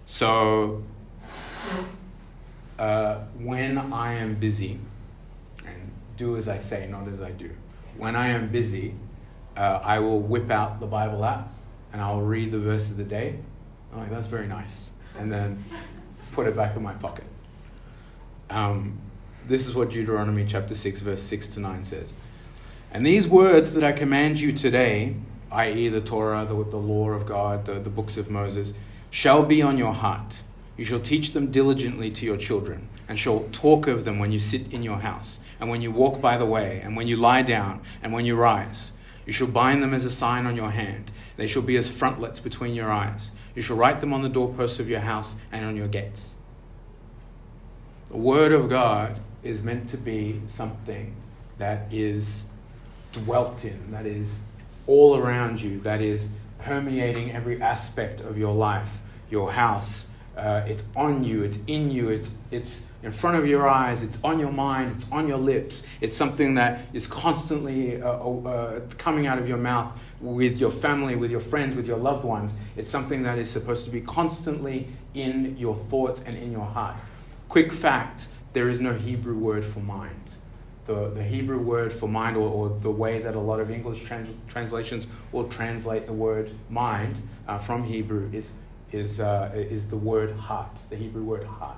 So, 0.07 0.83
uh, 2.79 3.19
when 3.37 3.77
I 3.77 4.13
am 4.13 4.35
busy, 4.35 4.79
and 5.65 5.91
do 6.17 6.37
as 6.37 6.47
I 6.47 6.57
say, 6.57 6.87
not 6.89 7.07
as 7.07 7.21
I 7.21 7.29
do, 7.31 7.51
when 7.97 8.15
I 8.15 8.29
am 8.29 8.49
busy, 8.49 8.95
uh, 9.55 9.79
I 9.83 9.99
will 9.99 10.19
whip 10.19 10.49
out 10.49 10.79
the 10.79 10.87
Bible 10.87 11.23
app 11.23 11.53
and 11.93 12.01
I'll 12.01 12.21
read 12.21 12.51
the 12.51 12.59
verse 12.59 12.89
of 12.89 12.97
the 12.97 13.03
day. 13.03 13.35
I'm 13.93 13.99
like, 13.99 14.09
that's 14.09 14.27
very 14.27 14.47
nice. 14.47 14.89
And 15.17 15.31
then 15.31 15.63
put 16.31 16.47
it 16.47 16.55
back 16.55 16.75
in 16.75 16.81
my 16.81 16.93
pocket. 16.93 17.25
Um, 18.49 18.99
this 19.47 19.67
is 19.67 19.75
what 19.75 19.91
Deuteronomy 19.91 20.45
chapter 20.45 20.73
6, 20.73 20.99
verse 21.01 21.21
6 21.21 21.47
to 21.49 21.59
9 21.59 21.83
says. 21.83 22.15
And 22.91 23.05
these 23.05 23.27
words 23.27 23.73
that 23.73 23.83
I 23.83 23.91
command 23.91 24.39
you 24.39 24.51
today, 24.51 25.15
i.e., 25.55 25.87
the 25.87 26.01
Torah, 26.01 26.45
the, 26.45 26.63
the 26.65 26.77
law 26.77 27.09
of 27.09 27.25
God, 27.25 27.65
the, 27.65 27.73
the 27.73 27.89
books 27.89 28.17
of 28.17 28.29
Moses, 28.29 28.73
shall 29.09 29.43
be 29.43 29.61
on 29.61 29.77
your 29.77 29.93
heart. 29.93 30.43
You 30.77 30.83
shall 30.83 30.99
teach 30.99 31.31
them 31.31 31.51
diligently 31.51 32.11
to 32.11 32.25
your 32.25 32.37
children, 32.37 32.89
and 33.07 33.17
shall 33.17 33.45
talk 33.51 33.87
of 33.87 34.03
them 34.03 34.19
when 34.19 34.31
you 34.31 34.39
sit 34.39 34.73
in 34.73 34.83
your 34.83 34.97
house, 34.97 35.39
and 35.59 35.69
when 35.69 35.81
you 35.81 35.91
walk 35.91 36.19
by 36.19 36.37
the 36.37 36.45
way, 36.45 36.81
and 36.83 36.97
when 36.97 37.07
you 37.07 37.15
lie 37.15 37.41
down, 37.41 37.81
and 38.03 38.11
when 38.11 38.25
you 38.25 38.35
rise. 38.35 38.91
You 39.25 39.33
shall 39.33 39.47
bind 39.47 39.81
them 39.81 39.93
as 39.93 40.05
a 40.05 40.11
sign 40.11 40.45
on 40.45 40.55
your 40.55 40.71
hand. 40.71 41.11
They 41.37 41.47
shall 41.47 41.61
be 41.61 41.77
as 41.77 41.89
frontlets 41.89 42.39
between 42.39 42.75
your 42.75 42.91
eyes. 42.91 43.31
You 43.55 43.61
shall 43.61 43.77
write 43.77 44.01
them 44.01 44.13
on 44.13 44.21
the 44.21 44.29
doorposts 44.29 44.79
of 44.79 44.89
your 44.89 44.99
house 44.99 45.35
and 45.51 45.65
on 45.65 45.75
your 45.75 45.87
gates. 45.87 46.35
The 48.09 48.17
Word 48.17 48.51
of 48.51 48.69
God 48.69 49.19
is 49.43 49.63
meant 49.63 49.89
to 49.89 49.97
be 49.97 50.41
something 50.47 51.15
that 51.57 51.91
is 51.91 52.43
dwelt 53.13 53.63
in, 53.63 53.91
that 53.91 54.05
is 54.05 54.41
all 54.87 55.17
around 55.17 55.61
you, 55.61 55.79
that 55.81 56.01
is 56.01 56.29
permeating 56.59 57.31
every 57.31 57.61
aspect 57.61 58.21
of 58.21 58.37
your 58.37 58.53
life, 58.53 59.01
your 59.29 59.51
house, 59.51 60.09
uh, 60.37 60.63
it's 60.67 60.83
on 60.95 61.23
you, 61.23 61.43
it's 61.43 61.59
in 61.67 61.89
you, 61.91 62.09
it's, 62.09 62.33
it's 62.51 62.85
in 63.03 63.11
front 63.11 63.37
of 63.37 63.47
your 63.47 63.69
eyes, 63.69 64.03
it's 64.03 64.21
on 64.23 64.37
your 64.37 64.51
mind, 64.51 64.93
it's 64.97 65.09
on 65.11 65.27
your 65.27 65.37
lips. 65.37 65.83
It's 66.01 66.17
something 66.17 66.55
that 66.55 66.81
is 66.91 67.07
constantly 67.07 68.01
uh, 68.01 68.09
uh, 68.09 68.81
coming 68.97 69.27
out 69.27 69.37
of 69.37 69.47
your 69.47 69.57
mouth 69.57 69.97
with 70.19 70.57
your 70.57 70.71
family, 70.71 71.15
with 71.15 71.31
your 71.31 71.39
friends, 71.39 71.75
with 71.75 71.87
your 71.87 71.97
loved 71.97 72.25
ones. 72.25 72.53
It's 72.75 72.89
something 72.89 73.23
that 73.23 73.37
is 73.37 73.49
supposed 73.49 73.85
to 73.85 73.91
be 73.91 74.01
constantly 74.01 74.89
in 75.13 75.55
your 75.57 75.75
thoughts 75.75 76.21
and 76.25 76.35
in 76.35 76.51
your 76.51 76.65
heart. 76.65 76.99
Quick 77.47 77.71
fact 77.71 78.27
there 78.53 78.67
is 78.67 78.81
no 78.81 78.93
Hebrew 78.93 79.37
word 79.37 79.63
for 79.63 79.79
mind. 79.79 80.31
The, 80.85 81.09
the 81.09 81.23
Hebrew 81.23 81.59
word 81.59 81.91
for 81.91 82.07
mind, 82.07 82.37
or, 82.37 82.47
or 82.47 82.69
the 82.79 82.91
way 82.91 83.19
that 83.19 83.35
a 83.35 83.39
lot 83.39 83.59
of 83.59 83.71
English 83.71 84.03
trans- 84.03 84.29
translations 84.47 85.07
will 85.31 85.47
translate 85.47 86.05
the 86.05 86.13
word 86.13 86.51
mind 86.69 87.21
uh, 87.47 87.57
from 87.57 87.83
Hebrew, 87.83 88.29
is, 88.31 88.51
is, 88.91 89.19
uh, 89.19 89.51
is 89.53 89.87
the 89.87 89.97
word 89.97 90.31
heart, 90.35 90.79
the 90.89 90.95
Hebrew 90.95 91.23
word 91.23 91.45
heart. 91.45 91.77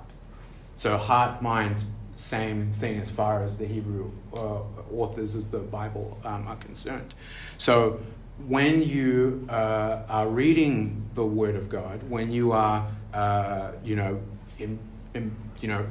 So, 0.76 0.98
heart, 0.98 1.42
mind, 1.42 1.78
same 2.18 2.72
thing 2.74 3.00
as 3.00 3.10
far 3.10 3.44
as 3.44 3.58
the 3.58 3.66
Hebrew 3.66 4.12
uh, 4.34 4.62
authors 4.94 5.36
of 5.36 5.52
the 5.52 5.60
Bible 5.60 6.18
um, 6.24 6.48
are 6.48 6.56
concerned. 6.58 7.16
So, 7.58 8.00
when 8.46 8.84
you 8.84 9.48
uh, 9.50 10.04
are 10.08 10.28
reading 10.28 11.10
the 11.16 11.26
Word 11.26 11.56
of 11.56 11.70
God, 11.70 12.04
when 12.10 12.30
you 12.32 12.52
are, 12.52 12.88
uh, 13.14 13.72
you 13.84 13.96
know, 13.96 14.22
in, 14.60 14.78
in, 15.14 15.36
you 15.60 15.68
know, 15.68 15.86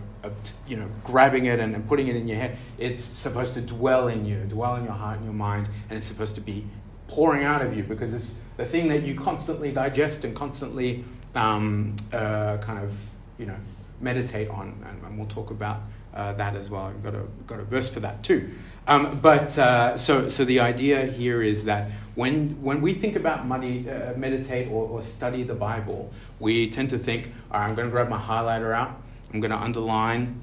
you 0.66 0.76
know, 0.76 0.88
grabbing 1.04 1.46
it 1.46 1.60
and, 1.60 1.74
and 1.74 1.86
putting 1.88 2.08
it 2.08 2.16
in 2.16 2.28
your 2.28 2.38
head, 2.38 2.56
it's 2.78 3.02
supposed 3.02 3.54
to 3.54 3.60
dwell 3.60 4.08
in 4.08 4.24
you, 4.24 4.38
dwell 4.48 4.76
in 4.76 4.84
your 4.84 4.92
heart 4.92 5.16
and 5.16 5.24
your 5.24 5.34
mind, 5.34 5.68
and 5.88 5.96
it's 5.96 6.06
supposed 6.06 6.34
to 6.34 6.40
be 6.40 6.64
pouring 7.08 7.44
out 7.44 7.62
of 7.62 7.76
you 7.76 7.82
because 7.82 8.14
it's 8.14 8.36
the 8.56 8.64
thing 8.64 8.88
that 8.88 9.02
you 9.02 9.14
constantly 9.14 9.72
digest 9.72 10.24
and 10.24 10.34
constantly 10.34 11.04
um, 11.34 11.94
uh, 12.12 12.56
kind 12.58 12.78
of, 12.78 12.96
you 13.38 13.46
know, 13.46 13.56
meditate 14.00 14.48
on, 14.48 14.74
and, 14.86 15.02
and 15.04 15.18
we'll 15.18 15.28
talk 15.28 15.50
about 15.50 15.80
uh, 16.14 16.32
that 16.34 16.56
as 16.56 16.70
well. 16.70 16.86
I've 16.86 17.02
got 17.02 17.14
a, 17.14 17.22
got 17.46 17.60
a 17.60 17.64
verse 17.64 17.88
for 17.88 18.00
that 18.00 18.22
too. 18.22 18.50
Um, 18.86 19.18
but 19.20 19.58
uh, 19.58 19.98
so, 19.98 20.28
so 20.28 20.44
the 20.44 20.60
idea 20.60 21.04
here 21.04 21.42
is 21.42 21.64
that 21.64 21.90
when, 22.14 22.62
when 22.62 22.80
we 22.80 22.94
think 22.94 23.16
about 23.16 23.46
money, 23.46 23.88
uh, 23.90 24.14
meditate 24.16 24.68
or, 24.68 24.88
or 24.88 25.02
study 25.02 25.42
the 25.42 25.54
Bible, 25.54 26.12
we 26.38 26.70
tend 26.70 26.90
to 26.90 26.98
think, 26.98 27.32
all 27.50 27.60
right, 27.60 27.68
I'm 27.68 27.74
going 27.74 27.88
to 27.88 27.92
grab 27.92 28.08
my 28.08 28.18
highlighter 28.18 28.74
out, 28.74 29.02
I'm 29.36 29.40
going 29.42 29.50
to 29.50 29.62
underline 29.62 30.40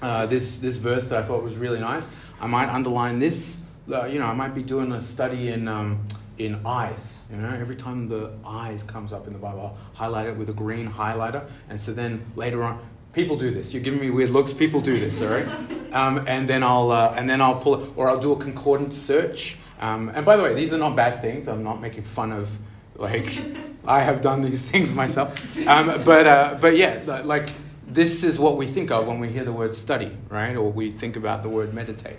uh, 0.00 0.24
this, 0.24 0.56
this 0.56 0.76
verse 0.76 1.10
that 1.10 1.18
I 1.18 1.22
thought 1.22 1.42
was 1.42 1.58
really 1.58 1.78
nice. 1.78 2.08
I 2.40 2.46
might 2.46 2.70
underline 2.70 3.18
this. 3.18 3.60
Uh, 3.92 4.06
you 4.06 4.18
know, 4.18 4.24
I 4.24 4.32
might 4.32 4.54
be 4.54 4.62
doing 4.62 4.90
a 4.92 5.00
study 5.02 5.50
in, 5.50 5.68
um, 5.68 6.08
in 6.38 6.62
eyes. 6.64 7.26
You 7.30 7.36
know, 7.36 7.50
every 7.50 7.76
time 7.76 8.08
the 8.08 8.32
eyes 8.42 8.82
comes 8.82 9.12
up 9.12 9.26
in 9.26 9.34
the 9.34 9.38
Bible, 9.38 9.60
I'll 9.60 9.76
highlight 9.92 10.28
it 10.28 10.36
with 10.38 10.48
a 10.48 10.54
green 10.54 10.90
highlighter. 10.90 11.46
And 11.68 11.78
so 11.78 11.92
then 11.92 12.24
later 12.36 12.64
on, 12.64 12.80
people 13.12 13.36
do 13.36 13.50
this. 13.50 13.74
You're 13.74 13.82
giving 13.82 14.00
me 14.00 14.08
weird 14.08 14.30
looks. 14.30 14.50
People 14.54 14.80
do 14.80 14.98
this, 14.98 15.20
all 15.20 15.28
right? 15.28 15.46
Um, 15.90 16.24
and 16.28 16.48
then 16.48 16.62
I'll 16.62 16.92
uh, 16.92 17.14
and 17.16 17.28
then 17.28 17.42
I'll 17.42 17.58
pull 17.58 17.74
it, 17.74 17.90
or 17.96 18.08
I'll 18.08 18.20
do 18.20 18.30
a 18.30 18.36
concordant 18.36 18.92
search. 18.92 19.56
Um, 19.80 20.08
and 20.10 20.24
by 20.24 20.36
the 20.36 20.44
way, 20.44 20.54
these 20.54 20.72
are 20.72 20.78
not 20.78 20.94
bad 20.94 21.20
things. 21.20 21.48
I'm 21.48 21.64
not 21.64 21.80
making 21.80 22.04
fun 22.04 22.30
of 22.30 22.48
like 22.94 23.42
I 23.84 24.02
have 24.02 24.20
done 24.20 24.42
these 24.42 24.62
things 24.62 24.94
myself. 24.94 25.66
Um, 25.66 26.04
but 26.04 26.26
uh, 26.28 26.58
but 26.60 26.76
yeah, 26.76 27.02
like 27.24 27.48
this 27.92 28.22
is 28.22 28.38
what 28.38 28.56
we 28.56 28.66
think 28.66 28.90
of 28.90 29.06
when 29.06 29.18
we 29.18 29.28
hear 29.28 29.44
the 29.44 29.52
word 29.52 29.74
study, 29.74 30.16
right? 30.28 30.56
Or 30.56 30.70
we 30.70 30.90
think 30.90 31.16
about 31.16 31.42
the 31.42 31.48
word 31.48 31.72
meditate. 31.72 32.18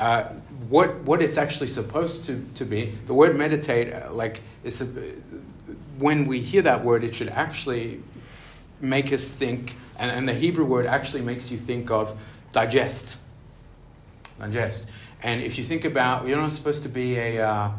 Uh, 0.00 0.24
what 0.68 1.00
what 1.02 1.22
it's 1.22 1.38
actually 1.38 1.68
supposed 1.68 2.24
to, 2.24 2.44
to 2.54 2.64
be. 2.64 2.92
The 3.06 3.14
word 3.14 3.36
meditate, 3.36 3.92
uh, 3.92 4.12
like, 4.12 4.42
it's 4.64 4.80
a, 4.80 4.86
when 5.98 6.26
we 6.26 6.40
hear 6.40 6.62
that 6.62 6.84
word, 6.84 7.04
it 7.04 7.14
should 7.14 7.28
actually 7.28 8.02
make 8.80 9.12
us 9.12 9.28
think, 9.28 9.76
and, 9.98 10.10
and 10.10 10.28
the 10.28 10.34
Hebrew 10.34 10.64
word 10.64 10.86
actually 10.86 11.22
makes 11.22 11.52
you 11.52 11.58
think 11.58 11.90
of 11.90 12.18
digest. 12.50 13.18
Digest. 14.40 14.90
And 15.22 15.40
if 15.40 15.56
you 15.56 15.62
think 15.62 15.84
about, 15.84 16.26
you're 16.26 16.40
not 16.40 16.50
supposed 16.50 16.82
to 16.82 16.88
be 16.88 17.16
a, 17.16 17.46
uh, 17.46 17.70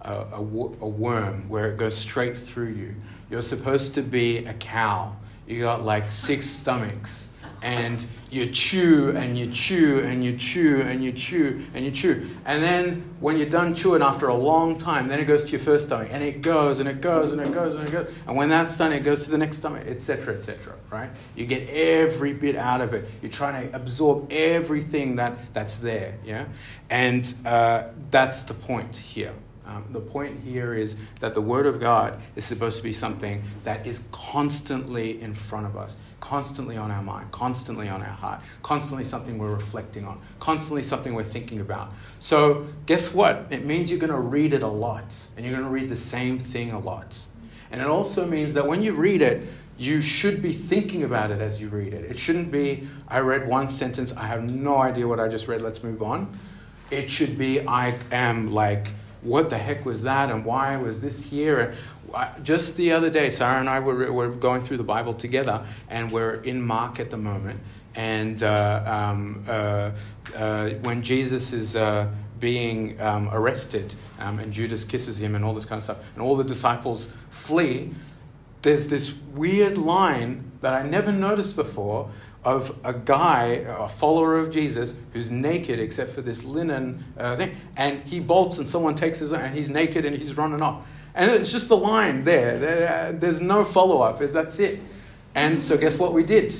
a, 0.00 0.12
a, 0.12 0.38
a 0.38 0.40
worm 0.40 1.48
where 1.50 1.70
it 1.70 1.76
goes 1.76 1.96
straight 1.96 2.38
through 2.38 2.68
you. 2.68 2.94
You're 3.28 3.42
supposed 3.42 3.94
to 3.96 4.02
be 4.02 4.38
a 4.38 4.54
cow. 4.54 5.14
You 5.46 5.60
got 5.60 5.84
like 5.84 6.10
six 6.10 6.46
stomachs 6.46 7.30
and 7.62 8.04
you 8.30 8.50
chew 8.50 9.10
and 9.16 9.38
you 9.38 9.46
chew 9.46 10.00
and 10.00 10.24
you 10.24 10.36
chew 10.36 10.82
and 10.82 11.02
you 11.02 11.12
chew 11.12 11.64
and 11.74 11.84
you 11.84 11.90
chew. 11.90 12.28
And 12.44 12.62
then 12.62 13.02
when 13.20 13.38
you're 13.38 13.48
done 13.48 13.74
chewing 13.74 14.02
after 14.02 14.28
a 14.28 14.34
long 14.34 14.78
time, 14.78 15.08
then 15.08 15.20
it 15.20 15.24
goes 15.24 15.44
to 15.44 15.50
your 15.50 15.60
first 15.60 15.86
stomach 15.86 16.08
and 16.12 16.22
it 16.22 16.42
goes 16.42 16.80
and 16.80 16.88
it 16.88 17.00
goes 17.00 17.32
and 17.32 17.40
it 17.40 17.52
goes 17.52 17.76
and 17.76 17.84
it 17.84 17.92
goes. 17.92 18.12
And 18.26 18.36
when 18.36 18.48
that's 18.48 18.76
done, 18.76 18.92
it 18.92 19.00
goes 19.00 19.24
to 19.24 19.30
the 19.30 19.38
next 19.38 19.58
stomach, 19.58 19.84
etc., 19.86 20.34
etc. 20.34 20.74
right? 20.90 21.10
You 21.34 21.46
get 21.46 21.68
every 21.68 22.32
bit 22.34 22.56
out 22.56 22.80
of 22.80 22.92
it. 22.94 23.08
You're 23.22 23.32
trying 23.32 23.68
to 23.68 23.76
absorb 23.76 24.30
everything 24.30 25.16
that, 25.16 25.54
that's 25.54 25.76
there, 25.76 26.18
yeah? 26.24 26.46
And 26.90 27.32
uh, 27.44 27.84
that's 28.10 28.42
the 28.42 28.54
point 28.54 28.96
here. 28.96 29.32
Um, 29.66 29.84
the 29.90 30.00
point 30.00 30.40
here 30.40 30.74
is 30.74 30.96
that 31.20 31.34
the 31.34 31.40
Word 31.40 31.66
of 31.66 31.80
God 31.80 32.20
is 32.36 32.44
supposed 32.44 32.76
to 32.76 32.82
be 32.82 32.92
something 32.92 33.42
that 33.64 33.86
is 33.86 34.04
constantly 34.12 35.20
in 35.20 35.34
front 35.34 35.66
of 35.66 35.76
us, 35.76 35.96
constantly 36.20 36.76
on 36.76 36.90
our 36.90 37.02
mind, 37.02 37.32
constantly 37.32 37.88
on 37.88 38.00
our 38.00 38.08
heart, 38.08 38.40
constantly 38.62 39.04
something 39.04 39.38
we're 39.38 39.52
reflecting 39.52 40.04
on, 40.04 40.20
constantly 40.38 40.82
something 40.82 41.14
we're 41.14 41.22
thinking 41.22 41.60
about. 41.60 41.92
So, 42.20 42.66
guess 42.86 43.12
what? 43.12 43.46
It 43.50 43.64
means 43.64 43.90
you're 43.90 43.98
going 43.98 44.12
to 44.12 44.18
read 44.18 44.52
it 44.52 44.62
a 44.62 44.68
lot, 44.68 45.26
and 45.36 45.44
you're 45.44 45.54
going 45.54 45.66
to 45.66 45.72
read 45.72 45.88
the 45.88 45.96
same 45.96 46.38
thing 46.38 46.72
a 46.72 46.78
lot. 46.78 47.24
And 47.70 47.80
it 47.80 47.86
also 47.88 48.26
means 48.26 48.54
that 48.54 48.66
when 48.66 48.82
you 48.82 48.92
read 48.92 49.20
it, 49.20 49.42
you 49.78 50.00
should 50.00 50.40
be 50.40 50.52
thinking 50.52 51.02
about 51.02 51.30
it 51.30 51.40
as 51.40 51.60
you 51.60 51.68
read 51.68 51.92
it. 51.92 52.10
It 52.10 52.18
shouldn't 52.18 52.50
be, 52.50 52.86
I 53.08 53.18
read 53.18 53.46
one 53.46 53.68
sentence, 53.68 54.12
I 54.12 54.26
have 54.26 54.50
no 54.50 54.78
idea 54.78 55.06
what 55.06 55.20
I 55.20 55.28
just 55.28 55.48
read, 55.48 55.60
let's 55.60 55.82
move 55.82 56.02
on. 56.02 56.38
It 56.90 57.10
should 57.10 57.36
be, 57.36 57.66
I 57.66 57.98
am 58.12 58.52
like, 58.52 58.88
what 59.22 59.50
the 59.50 59.58
heck 59.58 59.84
was 59.84 60.02
that 60.02 60.30
and 60.30 60.44
why 60.44 60.76
was 60.76 61.00
this 61.00 61.24
here? 61.24 61.74
Just 62.42 62.76
the 62.76 62.92
other 62.92 63.10
day, 63.10 63.30
Sarah 63.30 63.60
and 63.60 63.68
I 63.68 63.80
were, 63.80 64.12
were 64.12 64.28
going 64.28 64.62
through 64.62 64.76
the 64.76 64.84
Bible 64.84 65.14
together, 65.14 65.66
and 65.90 66.10
we're 66.10 66.34
in 66.34 66.62
Mark 66.62 67.00
at 67.00 67.10
the 67.10 67.16
moment. 67.16 67.60
And 67.94 68.42
uh, 68.42 68.82
um, 68.86 69.44
uh, 69.48 69.90
uh, 70.34 70.70
when 70.82 71.02
Jesus 71.02 71.52
is 71.52 71.76
uh, 71.76 72.08
being 72.38 73.00
um, 73.00 73.28
arrested, 73.32 73.94
um, 74.20 74.38
and 74.38 74.52
Judas 74.52 74.84
kisses 74.84 75.20
him, 75.20 75.34
and 75.34 75.44
all 75.44 75.54
this 75.54 75.64
kind 75.64 75.78
of 75.78 75.84
stuff, 75.84 75.98
and 76.14 76.22
all 76.22 76.36
the 76.36 76.44
disciples 76.44 77.14
flee, 77.30 77.92
there's 78.62 78.88
this 78.88 79.14
weird 79.34 79.78
line 79.78 80.50
that 80.60 80.74
I 80.74 80.82
never 80.82 81.12
noticed 81.12 81.56
before 81.56 82.10
of 82.46 82.78
a 82.84 82.94
guy, 82.94 83.64
a 83.66 83.88
follower 83.88 84.38
of 84.38 84.52
Jesus, 84.52 84.94
who's 85.12 85.32
naked 85.32 85.80
except 85.80 86.12
for 86.12 86.22
this 86.22 86.44
linen 86.44 87.02
uh, 87.18 87.34
thing, 87.34 87.56
and 87.76 88.00
he 88.04 88.20
bolts 88.20 88.58
and 88.58 88.68
someone 88.68 88.94
takes 88.94 89.18
his 89.18 89.32
and 89.32 89.52
he's 89.52 89.68
naked 89.68 90.04
and 90.04 90.14
he's 90.14 90.32
running 90.36 90.62
off. 90.62 90.86
And 91.16 91.28
it's 91.32 91.50
just 91.50 91.68
the 91.68 91.76
line 91.76 92.22
there. 92.22 92.56
there 92.60 93.12
there's 93.12 93.40
no 93.40 93.64
follow 93.64 94.00
up. 94.00 94.20
That's 94.20 94.60
it. 94.60 94.80
And 95.34 95.60
so, 95.60 95.76
guess 95.76 95.98
what 95.98 96.12
we 96.12 96.22
did? 96.22 96.54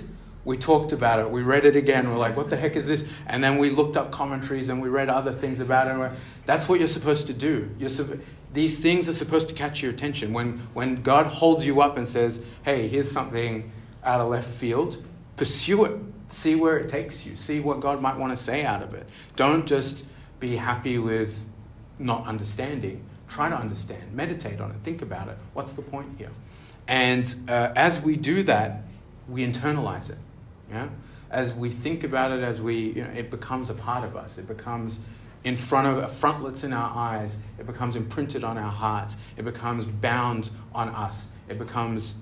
We 0.45 0.57
talked 0.57 0.91
about 0.91 1.21
it. 1.21 1.31
We 1.31 1.43
read 1.43 1.65
it 1.65 1.77
again. 1.77 2.11
We're 2.11 2.19
like, 2.19 2.37
what 2.37 2.51
the 2.51 2.57
heck 2.57 2.75
is 2.75 2.89
this? 2.89 3.09
And 3.29 3.43
then 3.43 3.57
we 3.57 3.71
looked 3.71 3.97
up 3.97 4.11
commentaries 4.11 4.69
and 4.69 4.83
we 4.83 4.89
read 4.89 5.09
other 5.09 5.33
things 5.33 5.61
about 5.61 5.87
it. 5.87 6.19
That's 6.47 6.69
what 6.69 6.81
you're 6.81 6.89
supposed 6.89 7.29
to 7.29 7.33
do. 7.33 7.71
You're 7.79 7.91
su- 7.91 8.21
these 8.53 8.79
things 8.79 9.09
are 9.09 9.13
supposed 9.13 9.49
to 9.51 9.55
catch 9.55 9.83
your 9.83 9.93
attention. 9.93 10.33
When, 10.33 10.59
when 10.75 11.03
God 11.03 11.27
holds 11.27 11.65
you 11.65 11.81
up 11.81 11.97
and 11.97 12.09
says, 12.09 12.45
hey, 12.65 12.89
here's 12.89 13.11
something 13.11 13.71
out 14.05 14.21
of 14.21 14.29
left 14.29 14.49
field, 14.49 15.03
Pursue 15.37 15.85
it. 15.85 16.01
See 16.29 16.55
where 16.55 16.79
it 16.79 16.89
takes 16.89 17.27
you. 17.27 17.37
See 17.37 17.61
what 17.61 17.81
God 17.81 18.01
might 18.01 18.17
want 18.17 18.37
to 18.37 18.43
say 18.43 18.65
out 18.65 18.83
of 18.83 18.95
it. 18.95 19.09
Don't 19.37 19.67
just 19.67 20.07
be 20.41 20.57
happy 20.57 20.99
with 20.99 21.41
not 21.99 22.27
understanding. 22.27 23.05
Try 23.29 23.49
to 23.49 23.57
understand. 23.57 24.13
Meditate 24.13 24.61
on 24.61 24.71
it. 24.71 24.77
Think 24.83 25.03
about 25.03 25.29
it. 25.29 25.37
What's 25.53 25.75
the 25.75 25.83
point 25.83 26.09
here? 26.19 26.31
And 26.89 27.33
uh, 27.49 27.73
as 27.75 28.01
we 28.03 28.17
do 28.17 28.43
that, 28.45 28.83
we 29.29 29.47
internalize 29.47 30.11
it. 30.11 30.19
Yeah? 30.71 30.89
As 31.31 31.53
we 31.53 31.71
think 31.71 32.05
about 32.05 32.33
it, 32.33 32.43
as 32.43 32.61
we, 32.61 32.93
you 32.93 33.05
know, 33.05 33.11
it 33.11 33.31
becomes 33.31 33.71
a 33.71 33.75
part 33.75 34.05
of 34.05 34.17
us. 34.17 34.39
It 34.39 34.47
becomes 34.47 35.01
in 35.45 35.57
front 35.57 35.87
of 35.87 36.13
frontlets 36.13 36.65
in 36.65 36.73
our 36.73 36.97
eyes. 36.97 37.39
It 37.59 37.67
becomes 37.67 37.97
imprinted 37.97 38.45
on 38.45 38.59
our 38.59 38.71
hearts. 38.71 39.17
It 39.37 39.45
becomes 39.45 39.87
bound 39.87 40.51
on 40.75 40.89
us. 40.89 41.29
It 41.49 41.59
becomes 41.59 42.17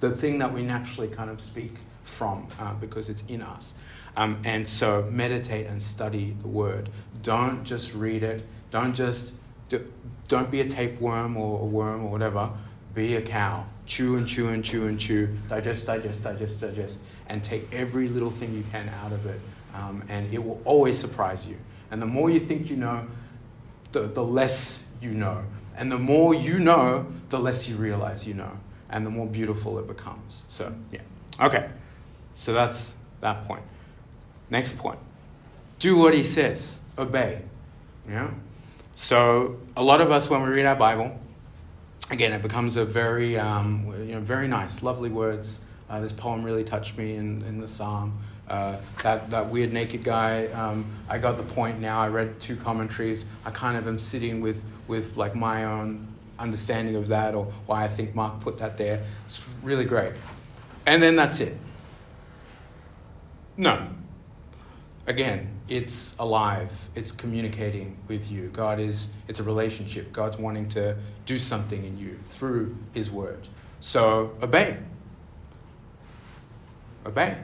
the 0.00 0.10
thing 0.10 0.38
that 0.38 0.52
we 0.52 0.62
naturally 0.62 1.08
kind 1.08 1.30
of 1.30 1.40
speak 1.40 1.74
from 2.02 2.46
uh, 2.58 2.74
because 2.74 3.08
it's 3.08 3.22
in 3.28 3.42
us. 3.42 3.74
Um, 4.16 4.40
and 4.44 4.66
so 4.66 5.08
meditate 5.10 5.66
and 5.66 5.82
study 5.82 6.36
the 6.42 6.48
word. 6.48 6.90
Don't 7.22 7.64
just 7.64 7.94
read 7.94 8.22
it. 8.22 8.44
Don't 8.70 8.94
just 8.94 9.32
do, 9.68 9.90
don't 10.28 10.50
be 10.50 10.60
a 10.60 10.68
tapeworm 10.68 11.36
or 11.36 11.60
a 11.60 11.64
worm 11.64 12.04
or 12.04 12.10
whatever. 12.10 12.50
Be 12.94 13.16
a 13.16 13.22
cow. 13.22 13.64
Chew 13.86 14.16
and 14.16 14.26
chew 14.28 14.48
and 14.48 14.64
chew 14.64 14.86
and 14.86 14.98
chew. 15.00 15.28
Digest, 15.48 15.86
digest, 15.86 16.22
digest, 16.22 16.60
digest, 16.60 17.00
and 17.28 17.42
take 17.42 17.72
every 17.72 18.08
little 18.08 18.30
thing 18.30 18.54
you 18.54 18.64
can 18.70 18.90
out 19.02 19.12
of 19.12 19.26
it. 19.26 19.40
Um, 19.74 20.04
and 20.08 20.32
it 20.32 20.44
will 20.44 20.60
always 20.64 20.98
surprise 20.98 21.48
you. 21.48 21.56
And 21.90 22.00
the 22.00 22.06
more 22.06 22.30
you 22.30 22.38
think 22.38 22.68
you 22.68 22.76
know, 22.76 23.06
the, 23.92 24.00
the 24.00 24.22
less 24.24 24.84
you 25.00 25.10
know. 25.10 25.42
And 25.76 25.90
the 25.90 25.98
more 25.98 26.34
you 26.34 26.58
know, 26.58 27.06
the 27.30 27.38
less 27.38 27.68
you 27.68 27.76
realize 27.76 28.26
you 28.26 28.34
know. 28.34 28.58
and 28.92 29.06
the 29.06 29.10
more 29.10 29.26
beautiful 29.26 29.78
it 29.78 29.88
becomes. 29.88 30.42
So, 30.48 30.72
yeah. 30.92 31.00
Okay. 31.40 31.68
So 32.34 32.52
that's 32.52 32.94
that 33.20 33.46
point. 33.46 33.62
Next 34.50 34.76
point. 34.78 34.98
Do 35.78 35.96
what 35.96 36.14
he 36.14 36.22
says. 36.22 36.78
Obey. 36.98 37.42
Yeah? 38.08 38.30
So, 38.94 39.58
a 39.76 39.82
lot 39.82 40.00
of 40.00 40.10
us, 40.10 40.28
when 40.28 40.42
we 40.42 40.48
read 40.48 40.66
our 40.66 40.76
Bible, 40.76 41.18
again, 42.10 42.32
it 42.32 42.42
becomes 42.42 42.76
a 42.76 42.84
very, 42.84 43.38
um, 43.38 43.92
you 44.06 44.14
know, 44.14 44.20
very 44.20 44.46
nice, 44.46 44.82
lovely 44.82 45.08
words. 45.08 45.60
Uh, 45.88 46.00
this 46.00 46.12
poem 46.12 46.42
really 46.42 46.64
touched 46.64 46.96
me 46.98 47.14
in, 47.14 47.42
in 47.42 47.60
the 47.60 47.68
psalm. 47.68 48.18
Uh, 48.48 48.76
that, 49.02 49.30
that 49.30 49.48
weird 49.48 49.72
naked 49.72 50.04
guy, 50.04 50.46
um, 50.48 50.84
I 51.08 51.18
got 51.18 51.36
the 51.36 51.42
point 51.42 51.80
now. 51.80 52.00
I 52.00 52.08
read 52.08 52.38
two 52.38 52.56
commentaries. 52.56 53.24
I 53.44 53.50
kind 53.50 53.76
of 53.76 53.88
am 53.88 53.98
sitting 53.98 54.40
with, 54.40 54.64
with 54.88 55.16
like 55.16 55.34
my 55.34 55.64
own 55.64 56.06
understanding 56.38 56.96
of 56.96 57.08
that 57.08 57.34
or 57.34 57.46
why 57.66 57.84
I 57.84 57.88
think 57.88 58.14
Mark 58.14 58.40
put 58.40 58.58
that 58.58 58.76
there. 58.76 59.02
It's 59.24 59.42
really 59.62 59.84
great. 59.84 60.12
And 60.86 61.02
then 61.02 61.16
that's 61.16 61.40
it. 61.40 61.56
No. 63.62 63.86
Again, 65.06 65.48
it's 65.68 66.16
alive. 66.18 66.72
It's 66.96 67.12
communicating 67.12 67.96
with 68.08 68.28
you. 68.28 68.48
God 68.48 68.80
is, 68.80 69.14
it's 69.28 69.38
a 69.38 69.44
relationship. 69.44 70.12
God's 70.12 70.36
wanting 70.36 70.66
to 70.70 70.96
do 71.26 71.38
something 71.38 71.84
in 71.84 71.96
you 71.96 72.18
through 72.24 72.76
His 72.92 73.08
word. 73.08 73.46
So 73.78 74.32
obey. 74.42 74.78
Obey. 77.06 77.38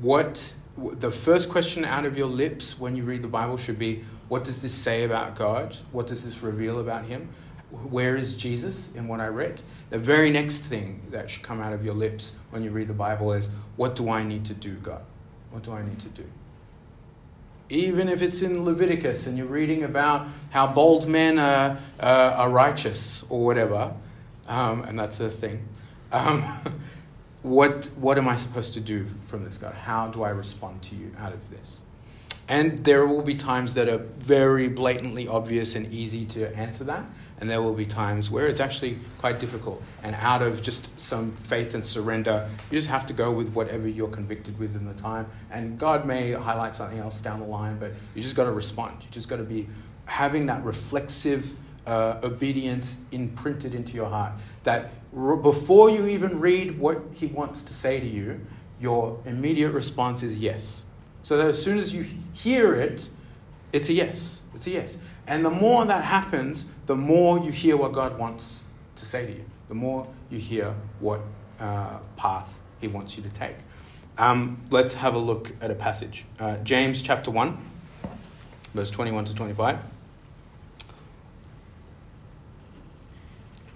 What 0.00 0.52
the 0.76 1.12
first 1.12 1.48
question 1.48 1.84
out 1.84 2.04
of 2.04 2.18
your 2.18 2.26
lips 2.26 2.80
when 2.80 2.96
you 2.96 3.04
read 3.04 3.22
the 3.22 3.28
Bible 3.28 3.56
should 3.56 3.78
be 3.78 4.02
what 4.26 4.42
does 4.42 4.60
this 4.62 4.74
say 4.74 5.04
about 5.04 5.36
God? 5.36 5.76
What 5.92 6.08
does 6.08 6.24
this 6.24 6.42
reveal 6.42 6.80
about 6.80 7.04
Him? 7.04 7.28
Where 7.70 8.16
is 8.16 8.34
Jesus 8.34 8.92
in 8.96 9.06
what 9.06 9.20
I 9.20 9.28
read? 9.28 9.62
The 9.90 9.98
very 9.98 10.32
next 10.32 10.58
thing 10.62 11.02
that 11.12 11.30
should 11.30 11.44
come 11.44 11.60
out 11.60 11.72
of 11.72 11.84
your 11.84 11.94
lips 11.94 12.36
when 12.50 12.64
you 12.64 12.70
read 12.70 12.88
the 12.88 12.94
Bible 12.94 13.32
is 13.32 13.48
what 13.76 13.94
do 13.94 14.10
I 14.10 14.24
need 14.24 14.44
to 14.46 14.54
do, 14.54 14.74
God? 14.74 15.02
What 15.56 15.62
do 15.62 15.72
I 15.72 15.82
need 15.82 15.98
to 16.00 16.08
do? 16.08 16.24
Even 17.70 18.10
if 18.10 18.20
it's 18.20 18.42
in 18.42 18.62
Leviticus 18.62 19.26
and 19.26 19.38
you're 19.38 19.46
reading 19.46 19.84
about 19.84 20.28
how 20.50 20.66
bold 20.66 21.08
men 21.08 21.38
are, 21.38 21.78
uh, 21.98 22.34
are 22.36 22.50
righteous 22.50 23.24
or 23.30 23.42
whatever, 23.42 23.94
um, 24.48 24.82
and 24.82 24.98
that's 24.98 25.18
a 25.18 25.30
thing. 25.30 25.66
Um, 26.12 26.42
what, 27.42 27.86
what 27.96 28.18
am 28.18 28.28
I 28.28 28.36
supposed 28.36 28.74
to 28.74 28.82
do 28.82 29.06
from 29.24 29.46
this, 29.46 29.56
God? 29.56 29.72
How 29.72 30.08
do 30.08 30.24
I 30.24 30.28
respond 30.28 30.82
to 30.82 30.94
you 30.94 31.10
out 31.18 31.32
of 31.32 31.50
this? 31.50 31.80
And 32.48 32.84
there 32.84 33.06
will 33.06 33.22
be 33.22 33.34
times 33.34 33.74
that 33.74 33.88
are 33.88 33.98
very 33.98 34.68
blatantly 34.68 35.26
obvious 35.26 35.74
and 35.74 35.92
easy 35.92 36.24
to 36.26 36.54
answer 36.56 36.84
that. 36.84 37.04
And 37.40 37.50
there 37.50 37.60
will 37.60 37.74
be 37.74 37.84
times 37.84 38.30
where 38.30 38.46
it's 38.46 38.60
actually 38.60 38.98
quite 39.18 39.40
difficult. 39.40 39.82
And 40.02 40.14
out 40.16 40.42
of 40.42 40.62
just 40.62 40.98
some 40.98 41.32
faith 41.32 41.74
and 41.74 41.84
surrender, 41.84 42.48
you 42.70 42.78
just 42.78 42.88
have 42.88 43.06
to 43.08 43.12
go 43.12 43.32
with 43.32 43.50
whatever 43.50 43.88
you're 43.88 44.08
convicted 44.08 44.58
with 44.58 44.76
in 44.76 44.86
the 44.86 44.94
time. 44.94 45.26
And 45.50 45.78
God 45.78 46.06
may 46.06 46.32
highlight 46.32 46.74
something 46.74 46.98
else 46.98 47.20
down 47.20 47.40
the 47.40 47.46
line, 47.46 47.78
but 47.78 47.92
you 48.14 48.22
just 48.22 48.36
got 48.36 48.44
to 48.44 48.52
respond. 48.52 49.02
You 49.02 49.10
just 49.10 49.28
got 49.28 49.36
to 49.36 49.44
be 49.44 49.66
having 50.06 50.46
that 50.46 50.64
reflexive 50.64 51.52
uh, 51.86 52.20
obedience 52.22 53.00
imprinted 53.12 53.74
into 53.74 53.94
your 53.94 54.08
heart. 54.08 54.32
That 54.64 54.92
before 55.42 55.90
you 55.90 56.06
even 56.06 56.40
read 56.40 56.78
what 56.78 57.02
He 57.12 57.26
wants 57.26 57.62
to 57.62 57.74
say 57.74 58.00
to 58.00 58.06
you, 58.06 58.40
your 58.80 59.20
immediate 59.24 59.72
response 59.72 60.22
is 60.22 60.38
yes. 60.38 60.84
So 61.26 61.36
that 61.38 61.48
as 61.48 61.60
soon 61.60 61.76
as 61.76 61.92
you 61.92 62.06
hear 62.34 62.76
it, 62.76 63.08
it's 63.72 63.88
a 63.88 63.92
yes. 63.92 64.42
It's 64.54 64.68
a 64.68 64.70
yes. 64.70 64.96
And 65.26 65.44
the 65.44 65.50
more 65.50 65.84
that 65.84 66.04
happens, 66.04 66.70
the 66.86 66.94
more 66.94 67.40
you 67.40 67.50
hear 67.50 67.76
what 67.76 67.90
God 67.90 68.16
wants 68.16 68.62
to 68.94 69.04
say 69.04 69.26
to 69.26 69.32
you, 69.32 69.44
the 69.66 69.74
more 69.74 70.06
you 70.30 70.38
hear 70.38 70.72
what 71.00 71.22
uh, 71.58 71.98
path 72.16 72.56
He 72.80 72.86
wants 72.86 73.16
you 73.16 73.24
to 73.24 73.28
take. 73.30 73.56
Um, 74.16 74.60
let's 74.70 74.94
have 74.94 75.16
a 75.16 75.18
look 75.18 75.50
at 75.60 75.68
a 75.68 75.74
passage. 75.74 76.26
Uh, 76.38 76.58
James 76.58 77.02
chapter 77.02 77.32
1, 77.32 77.58
verse 78.72 78.92
21 78.92 79.24
to 79.24 79.34
25. 79.34 79.80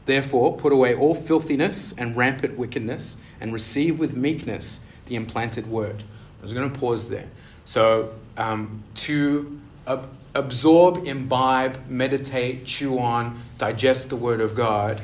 Therefore, 0.07 0.57
put 0.57 0.73
away 0.73 0.95
all 0.95 1.17
filthiness 1.17 1.93
and 1.99 2.15
rampant 2.15 2.57
wickedness, 2.57 3.17
and 3.41 3.53
receive 3.53 3.99
with 3.99 4.15
meekness 4.15 4.83
the 5.07 5.17
implanted 5.17 5.67
word. 5.67 6.05
I 6.41 6.43
was 6.43 6.55
going 6.55 6.71
to 6.71 6.79
pause 6.79 7.09
there. 7.09 7.29
So, 7.65 8.15
um, 8.37 8.83
to 8.97 9.61
ab- 9.87 10.09
absorb, 10.35 11.07
imbibe, 11.07 11.79
meditate, 11.89 12.65
chew 12.65 12.99
on, 12.99 13.41
digest 13.59 14.09
the 14.09 14.17
word 14.17 14.41
of 14.41 14.55
God, 14.55 15.03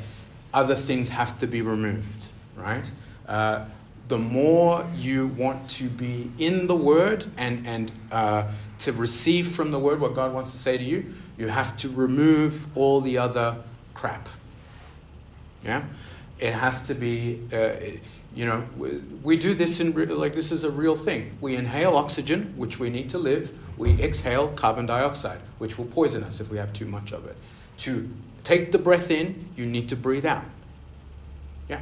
other 0.53 0.75
things 0.75 1.09
have 1.09 1.37
to 1.39 1.47
be 1.47 1.61
removed, 1.61 2.29
right? 2.55 2.91
Uh, 3.27 3.65
the 4.07 4.17
more 4.17 4.87
you 4.95 5.27
want 5.27 5.69
to 5.69 5.89
be 5.89 6.31
in 6.39 6.67
the 6.67 6.75
word 6.75 7.25
and, 7.37 7.67
and 7.67 7.91
uh, 8.11 8.49
to 8.79 8.93
receive 8.93 9.49
from 9.49 9.71
the 9.71 9.79
word 9.79 9.99
what 9.99 10.13
God 10.13 10.33
wants 10.33 10.51
to 10.51 10.57
say 10.57 10.77
to 10.77 10.83
you, 10.83 11.13
you 11.37 11.49
have 11.49 11.75
to 11.77 11.89
remove 11.89 12.67
all 12.75 13.01
the 13.01 13.17
other 13.17 13.57
crap. 13.93 14.29
Yeah? 15.63 15.83
It 16.39 16.53
has 16.53 16.81
to 16.83 16.93
be. 16.93 17.41
Uh, 17.51 17.97
you 18.37 18.45
know, 18.45 18.63
we, 19.23 19.35
do 19.35 19.55
this 19.55 19.79
in, 19.79 19.93
like, 20.15 20.35
this 20.35 20.51
is 20.51 20.63
a 20.63 20.69
real 20.69 20.95
thing. 20.95 21.35
We 21.41 21.55
inhale 21.55 21.95
oxygen, 21.95 22.53
which 22.55 22.77
we 22.77 22.91
need 22.91 23.09
to 23.09 23.17
live. 23.17 23.51
We 23.77 23.99
exhale 23.99 24.49
carbon 24.49 24.85
dioxide, 24.85 25.39
which 25.57 25.79
will 25.79 25.85
poison 25.85 26.23
us 26.23 26.39
if 26.39 26.51
we 26.51 26.59
have 26.59 26.71
too 26.71 26.85
much 26.85 27.11
of 27.11 27.25
it. 27.25 27.35
To 27.77 28.07
take 28.43 28.71
the 28.71 28.77
breath 28.77 29.09
in, 29.09 29.49
you 29.55 29.65
need 29.65 29.89
to 29.89 29.95
breathe 29.95 30.25
out. 30.25 30.43
Yeah. 31.67 31.79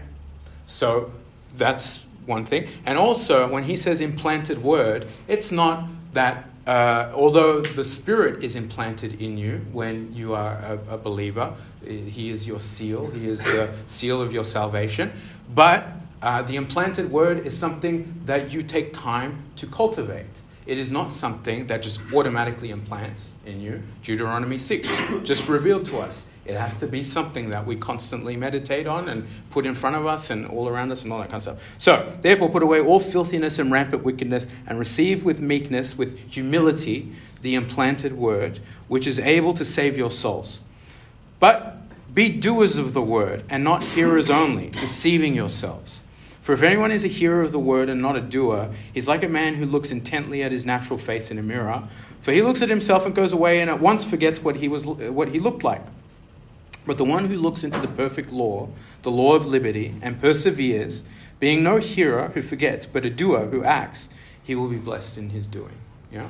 So 0.66 1.12
that's 1.58 2.06
one 2.26 2.46
thing. 2.46 2.70
And 2.86 2.98
also, 2.98 3.50
when 3.50 3.64
he 3.64 3.76
says 3.76 4.00
implanted 4.00 4.64
word, 4.64 5.06
it's 5.28 5.52
not 5.52 5.90
that 6.14 6.48
uh, 6.66 7.12
although 7.14 7.60
the 7.60 7.84
Spirit 7.84 8.46
is 8.46 8.56
implanted 8.56 9.22
in 9.22 9.38
you 9.38 9.58
when 9.74 10.16
you 10.16 10.34
are 10.34 10.54
a, 10.54 10.96
a, 10.96 10.98
believer, 10.98 11.54
He 11.86 12.30
is 12.30 12.48
your 12.48 12.62
seal, 12.62 13.12
He 13.12 13.28
is 13.28 13.44
the 13.44 13.72
seal 13.88 14.22
of 14.22 14.34
your 14.34 14.46
salvation. 14.46 15.12
But 15.54 15.86
uh, 16.26 16.42
the 16.42 16.56
implanted 16.56 17.12
word 17.12 17.46
is 17.46 17.56
something 17.56 18.22
that 18.26 18.52
you 18.52 18.64
take 18.64 18.92
time 18.92 19.38
to 19.58 19.68
cultivate. 19.68 20.42
It 20.66 20.80
is 20.80 20.92
not 20.92 21.12
something 21.12 21.68
that 21.68 21.84
just 21.84 22.00
automatically 22.12 22.72
implants 22.72 23.36
in 23.46 23.62
you. 23.62 23.84
Deuteronomy 24.02 24.58
6 24.58 24.90
just 25.24 25.48
revealed 25.48 25.86
to 25.86 26.00
us. 26.00 26.26
It 26.44 26.56
has 26.56 26.78
to 26.78 26.88
be 26.88 27.04
something 27.04 27.52
that 27.52 27.68
we 27.68 27.76
constantly 27.76 28.36
meditate 28.36 28.88
on 28.88 29.10
and 29.10 29.28
put 29.52 29.68
in 29.68 29.76
front 29.76 29.96
of 29.96 30.08
us 30.08 30.32
and 30.32 30.48
all 30.48 30.68
around 30.68 30.92
us 30.92 31.04
and 31.04 31.14
all 31.14 31.20
that 31.20 31.26
kind 31.30 31.36
of 31.36 31.42
stuff. 31.44 31.76
So, 31.78 32.12
therefore, 32.24 32.50
put 32.50 32.64
away 32.64 32.82
all 32.82 33.00
filthiness 33.00 33.60
and 33.60 33.72
rampant 33.72 34.04
wickedness 34.04 34.48
and 34.66 34.80
receive 34.80 35.26
with 35.26 35.40
meekness, 35.40 35.96
with 35.96 36.32
humility, 36.32 37.12
the 37.42 37.54
implanted 37.54 38.14
word, 38.14 38.60
which 38.88 39.06
is 39.06 39.20
able 39.20 39.54
to 39.54 39.64
save 39.66 39.96
your 39.96 40.12
souls. 40.12 40.60
But 41.40 41.78
be 42.16 42.30
doers 42.30 42.78
of 42.78 42.94
the 42.94 43.02
word 43.02 43.44
and 43.50 43.64
not 43.64 43.84
hearers 43.84 44.32
only, 44.32 44.70
deceiving 44.72 45.36
yourselves. 45.36 46.04
For 46.46 46.54
if 46.54 46.62
anyone 46.62 46.92
is 46.92 47.04
a 47.04 47.08
hearer 47.08 47.42
of 47.42 47.52
the 47.52 47.60
word 47.60 47.90
and 47.90 48.00
not 48.04 48.16
a 48.16 48.22
doer, 48.22 48.70
he's 48.94 49.08
like 49.08 49.24
a 49.24 49.28
man 49.28 49.56
who 49.56 49.66
looks 49.66 49.90
intently 49.90 50.44
at 50.44 50.52
his 50.52 50.64
natural 50.64 51.00
face 51.00 51.32
in 51.32 51.40
a 51.40 51.42
mirror. 51.42 51.82
For 52.22 52.34
he 52.34 52.44
looks 52.44 52.62
at 52.62 52.70
himself 52.70 53.04
and 53.08 53.16
goes 53.16 53.34
away 53.34 53.62
and 53.62 53.70
at 53.70 53.80
once 53.80 54.06
forgets 54.06 54.44
what 54.44 54.58
he, 54.58 54.68
was, 54.68 54.86
what 54.86 55.30
he 55.30 55.40
looked 55.40 55.64
like. 55.64 55.82
But 56.86 57.00
the 57.00 57.04
one 57.04 57.26
who 57.26 57.36
looks 57.36 57.64
into 57.64 57.80
the 57.80 57.88
perfect 57.88 58.32
law, 58.32 58.70
the 59.02 59.10
law 59.10 59.34
of 59.34 59.48
liberty, 59.48 59.96
and 60.04 60.22
perseveres, 60.22 61.04
being 61.40 61.64
no 61.64 61.78
hearer 61.78 62.28
who 62.36 62.44
forgets, 62.44 62.86
but 62.86 63.08
a 63.08 63.10
doer 63.10 63.48
who 63.48 63.64
acts, 63.64 64.10
he 64.44 64.54
will 64.54 64.70
be 64.70 64.78
blessed 64.78 65.18
in 65.18 65.32
his 65.32 65.48
doing. 65.48 65.74
Yeah? 66.12 66.30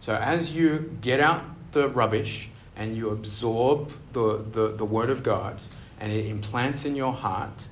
So 0.00 0.14
as 0.14 0.56
you 0.56 0.96
get 1.02 1.20
out 1.20 1.44
the 1.72 1.86
rubbish 1.90 2.48
and 2.76 2.96
you 2.96 3.10
absorb 3.10 3.92
the, 4.14 4.42
the, 4.52 4.68
the 4.68 4.86
word 4.86 5.10
of 5.10 5.22
God 5.22 5.60
and 6.00 6.10
it 6.10 6.24
implants 6.24 6.86
in 6.86 6.96
your 6.96 7.12
heart, 7.12 7.66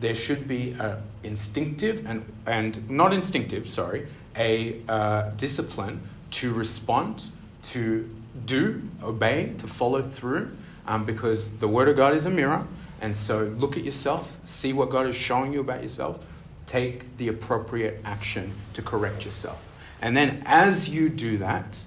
there 0.00 0.14
should 0.14 0.48
be 0.48 0.72
an 0.72 0.96
instinctive 1.22 2.06
and, 2.06 2.24
and 2.46 2.88
not 2.90 3.12
instinctive, 3.12 3.68
sorry, 3.68 4.06
a 4.36 4.80
uh, 4.88 5.30
discipline 5.36 6.00
to 6.32 6.52
respond, 6.52 7.24
to 7.62 8.08
do, 8.46 8.82
obey, 9.02 9.52
to 9.58 9.66
follow 9.66 10.02
through, 10.02 10.50
um, 10.86 11.04
because 11.04 11.50
the 11.58 11.68
Word 11.68 11.88
of 11.88 11.96
God 11.96 12.14
is 12.14 12.26
a 12.26 12.30
mirror. 12.30 12.66
And 13.00 13.14
so 13.14 13.44
look 13.58 13.76
at 13.76 13.84
yourself, 13.84 14.36
see 14.44 14.72
what 14.72 14.90
God 14.90 15.06
is 15.06 15.16
showing 15.16 15.52
you 15.52 15.60
about 15.60 15.82
yourself, 15.82 16.24
take 16.66 17.16
the 17.16 17.28
appropriate 17.28 18.00
action 18.04 18.52
to 18.74 18.82
correct 18.82 19.24
yourself. 19.24 19.72
And 20.02 20.16
then 20.16 20.42
as 20.46 20.88
you 20.88 21.08
do 21.08 21.38
that, 21.38 21.84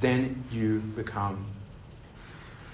then 0.00 0.44
you 0.50 0.80
become 0.94 1.46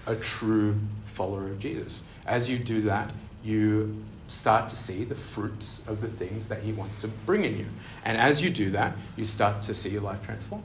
a 0.06 0.16
true 0.16 0.76
follower 1.06 1.46
of 1.46 1.60
Jesus. 1.60 2.02
As 2.26 2.48
you 2.48 2.58
do 2.58 2.82
that, 2.82 3.10
you 3.44 4.02
start 4.32 4.66
to 4.68 4.76
see 4.76 5.04
the 5.04 5.14
fruits 5.14 5.82
of 5.86 6.00
the 6.00 6.08
things 6.08 6.48
that 6.48 6.62
He 6.62 6.72
wants 6.72 7.00
to 7.02 7.08
bring 7.08 7.44
in 7.44 7.58
you. 7.58 7.66
And 8.04 8.16
as 8.16 8.42
you 8.42 8.50
do 8.50 8.70
that, 8.70 8.96
you 9.16 9.24
start 9.24 9.62
to 9.62 9.74
see 9.74 9.90
your 9.90 10.00
life 10.00 10.22
transform. 10.22 10.62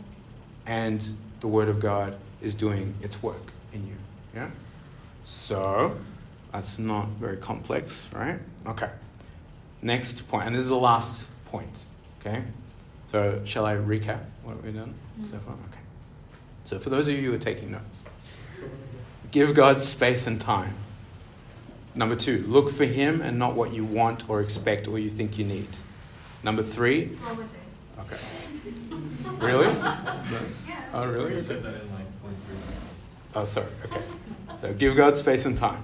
And 0.66 1.06
the 1.42 1.48
Word 1.48 1.68
of 1.68 1.80
God 1.80 2.18
is 2.42 2.56
doing 2.56 2.96
its 3.02 3.22
work 3.22 3.52
in 3.74 3.86
you. 3.86 3.96
Yeah? 4.34 4.50
So, 5.24 5.98
that's 6.54 6.80
not 6.80 7.08
very 7.20 7.38
complex, 7.38 8.08
right? 8.14 8.40
Okay. 8.66 8.90
Next 9.82 10.28
point, 10.30 10.48
and 10.48 10.56
this 10.56 10.64
is 10.64 10.70
the 10.70 10.76
last 10.76 11.28
point. 11.46 11.86
Okay? 12.20 12.44
So, 13.12 13.42
shall 13.44 13.66
I 13.66 13.76
recap 13.76 14.22
what 14.44 14.64
we've 14.64 14.74
done 14.74 14.94
so 15.24 15.36
mm-hmm. 15.36 15.46
far? 15.46 15.56
Okay. 15.70 15.82
So, 16.64 16.80
for 16.80 16.90
those 16.90 17.08
of 17.10 17.16
you 17.16 17.30
who 17.30 17.34
are 17.36 17.40
taking 17.40 17.72
notes, 17.72 18.06
give 19.32 19.54
God 19.54 19.82
space 19.82 20.26
and 20.26 20.40
time. 20.40 20.74
Number 21.98 22.16
two, 22.16 22.46
look 22.48 22.70
for 22.70 22.86
Him 22.86 23.22
and 23.22 23.40
not 23.40 23.56
what 23.56 23.74
you 23.74 23.84
want 23.84 24.30
or 24.30 24.40
expect 24.40 24.88
or 24.88 25.00
you 25.00 25.10
think 25.10 25.40
you 25.40 25.44
need. 25.44 25.68
Number 26.44 26.62
three, 26.62 27.08
Slow 27.08 27.32
it 27.32 27.38
down. 27.38 28.06
okay. 28.06 29.46
Really? 29.46 29.66
Oh, 30.94 31.08
really? 31.08 31.34
You 31.34 31.42
said 31.42 31.64
that 31.64 31.74
in 31.74 31.90
like 31.96 32.22
23 32.22 32.56
minutes. 32.56 33.08
Oh, 33.34 33.46
sorry. 33.46 33.66
Okay. 33.86 34.02
So 34.62 34.74
give 34.74 34.96
God 34.96 35.18
space 35.18 35.46
and 35.48 35.58
time. 35.58 35.82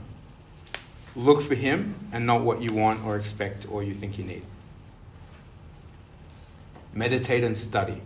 Look 1.16 1.42
for 1.42 1.56
Him 1.56 1.96
and 2.12 2.28
not 2.28 2.42
what 2.42 2.62
you 2.62 2.74
want 2.74 3.04
or 3.04 3.16
expect 3.18 3.66
or 3.70 3.82
you 3.82 3.96
think 3.96 4.20
you 4.20 4.24
need. 4.24 4.44
Meditate 6.94 7.44
and 7.44 7.58
study. 7.58 8.04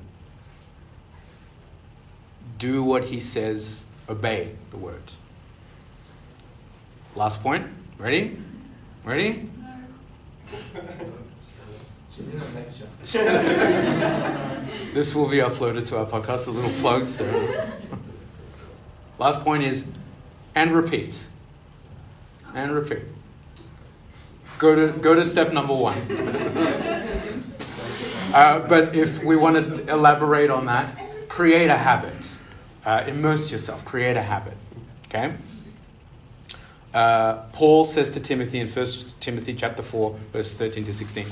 Do 2.58 2.84
what 2.86 3.06
He 3.06 3.20
says, 3.20 3.84
obey 4.08 4.52
the 4.72 4.78
word. 4.78 5.12
Last 7.14 7.44
point. 7.44 7.68
Ready? 7.98 8.38
Ready? 9.04 9.50
She's 12.16 12.28
in 12.30 13.28
a. 13.28 13.38
This 14.94 15.16
will 15.16 15.28
be 15.28 15.38
uploaded 15.38 15.88
to 15.88 15.98
our 15.98 16.06
podcast, 16.06 16.48
a 16.48 16.52
little 16.52 16.70
plug. 16.80 17.08
So. 17.08 17.26
Last 19.18 19.40
point 19.42 19.64
is, 19.64 19.92
and 20.54 20.72
repeat. 20.74 21.28
And 22.54 22.72
repeat. 22.72 23.04
Go 24.60 24.76
to, 24.76 24.98
go 25.00 25.16
to 25.16 25.26
step 25.26 25.52
number 25.52 25.74
one. 25.74 25.98
Uh, 28.34 28.60
but 28.68 28.96
if 28.96 29.24
we 29.24 29.36
want 29.36 29.56
to 29.58 29.92
elaborate 29.92 30.52
on 30.52 30.66
that, 30.66 31.28
create 31.30 31.70
a 31.70 31.78
habit. 31.78 32.38
Uh, 32.86 33.04
immerse 33.08 33.52
yourself, 33.52 33.84
create 33.86 34.18
a 34.18 34.22
habit. 34.22 34.58
Okay? 35.08 35.36
Uh, 36.94 37.44
Paul 37.54 37.86
says 37.86 38.10
to 38.12 38.20
Timothy 38.20 38.60
in 38.60 38.68
1 38.68 38.86
Timothy 39.20 39.54
chapter 39.54 39.84
4, 39.84 40.16
verse 40.34 40.54
13 40.54 40.86
to 40.86 40.94
16, 40.94 41.26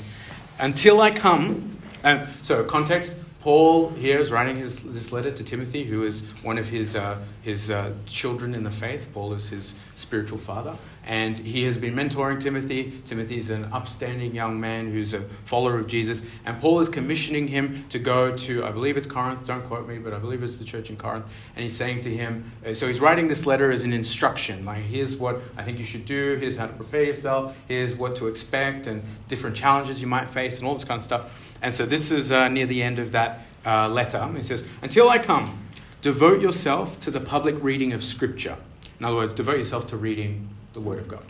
Until 0.58 1.00
I 1.00 1.10
come, 1.10 1.78
um, 2.04 2.26
so 2.42 2.62
context, 2.64 3.14
Paul 3.40 3.90
here 3.90 4.18
is 4.18 4.32
writing 4.32 4.56
his, 4.56 4.82
this 4.82 5.12
letter 5.12 5.30
to 5.30 5.44
Timothy, 5.44 5.84
who 5.84 6.02
is 6.02 6.22
one 6.42 6.58
of 6.58 6.68
his, 6.68 6.96
uh, 6.96 7.18
his 7.42 7.70
uh, 7.70 7.92
children 8.04 8.54
in 8.54 8.64
the 8.64 8.72
faith. 8.72 9.08
Paul 9.14 9.34
is 9.34 9.48
his 9.48 9.76
spiritual 9.94 10.38
father. 10.38 10.76
And 11.06 11.38
he 11.38 11.62
has 11.64 11.76
been 11.76 11.94
mentoring 11.94 12.40
Timothy. 12.40 12.92
Timothy 13.04 13.38
is 13.38 13.48
an 13.48 13.64
upstanding 13.72 14.34
young 14.34 14.60
man 14.60 14.90
who's 14.90 15.14
a 15.14 15.20
follower 15.20 15.78
of 15.78 15.86
Jesus. 15.86 16.26
And 16.44 16.58
Paul 16.58 16.80
is 16.80 16.88
commissioning 16.88 17.46
him 17.46 17.84
to 17.90 18.00
go 18.00 18.36
to, 18.36 18.64
I 18.64 18.72
believe 18.72 18.96
it's 18.96 19.06
Corinth, 19.06 19.46
don't 19.46 19.64
quote 19.64 19.86
me, 19.88 19.98
but 19.98 20.12
I 20.12 20.18
believe 20.18 20.42
it's 20.42 20.56
the 20.56 20.64
church 20.64 20.90
in 20.90 20.96
Corinth. 20.96 21.32
And 21.54 21.62
he's 21.62 21.76
saying 21.76 22.00
to 22.02 22.10
him, 22.10 22.50
uh, 22.66 22.74
so 22.74 22.88
he's 22.88 22.98
writing 22.98 23.28
this 23.28 23.46
letter 23.46 23.70
as 23.70 23.84
an 23.84 23.92
instruction. 23.92 24.64
Like, 24.64 24.80
here's 24.80 25.14
what 25.14 25.40
I 25.56 25.62
think 25.62 25.78
you 25.78 25.84
should 25.84 26.04
do, 26.04 26.36
here's 26.40 26.56
how 26.56 26.66
to 26.66 26.72
prepare 26.72 27.04
yourself, 27.04 27.56
here's 27.68 27.94
what 27.94 28.16
to 28.16 28.26
expect, 28.26 28.88
and 28.88 29.02
different 29.28 29.54
challenges 29.54 30.00
you 30.00 30.08
might 30.08 30.28
face, 30.28 30.58
and 30.58 30.66
all 30.66 30.74
this 30.74 30.84
kind 30.84 30.98
of 30.98 31.04
stuff. 31.04 31.56
And 31.62 31.72
so 31.72 31.86
this 31.86 32.10
is 32.10 32.32
uh, 32.32 32.48
near 32.48 32.66
the 32.66 32.82
end 32.82 32.98
of 32.98 33.12
that 33.12 33.42
uh, 33.64 33.88
letter. 33.88 34.26
He 34.36 34.42
says, 34.42 34.66
Until 34.82 35.08
I 35.08 35.18
come, 35.18 35.58
devote 36.02 36.40
yourself 36.40 36.98
to 37.00 37.10
the 37.10 37.20
public 37.20 37.54
reading 37.62 37.92
of 37.92 38.02
Scripture. 38.02 38.56
In 38.98 39.06
other 39.06 39.16
words, 39.16 39.34
devote 39.34 39.58
yourself 39.58 39.86
to 39.88 39.96
reading 39.96 40.48
the 40.76 40.80
Word 40.82 40.98
of 40.98 41.08
God, 41.08 41.24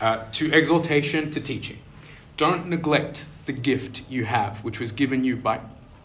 uh, 0.00 0.24
to 0.32 0.50
exhortation, 0.50 1.30
to 1.30 1.40
teaching. 1.40 1.78
Don't 2.38 2.68
neglect 2.68 3.26
the 3.44 3.52
gift 3.52 4.02
you 4.08 4.24
have, 4.24 4.64
which 4.64 4.80
was 4.80 4.92
given 4.92 5.24
you 5.24 5.36
by, 5.36 5.60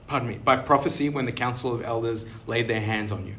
pardon 0.07 0.27
me, 0.27 0.35
by 0.35 0.57
prophecy 0.57 1.07
when 1.07 1.25
the 1.25 1.31
council 1.31 1.73
of 1.73 1.85
elders 1.85 2.25
laid 2.45 2.67
their 2.67 2.81
hands 2.81 3.09
on 3.09 3.25
you. 3.25 3.35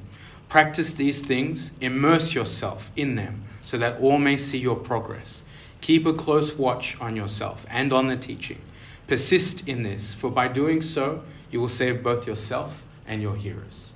Practice 0.49 0.95
these 0.95 1.21
things, 1.21 1.73
immerse 1.83 2.35
yourself 2.35 2.91
in 2.97 3.17
them, 3.17 3.45
so 3.67 3.77
that 3.77 4.01
all 4.01 4.17
may 4.19 4.39
see 4.39 4.59
your 4.59 4.77
progress. 4.77 5.43
Keep 5.83 6.07
a 6.07 6.15
close 6.15 6.57
watch 6.57 6.99
on 7.03 7.15
yourself 7.15 7.67
and 7.69 7.93
on 7.93 8.07
the 8.07 8.17
teaching. 8.17 8.59
Persist 9.07 9.69
in 9.69 9.83
this, 9.83 10.15
for 10.15 10.31
by 10.31 10.49
doing 10.49 10.81
so, 10.81 11.23
you 11.51 11.61
will 11.61 11.69
save 11.69 12.03
both 12.03 12.27
yourself 12.27 12.87
and 13.07 13.21
your 13.21 13.37
hearers. 13.37 13.91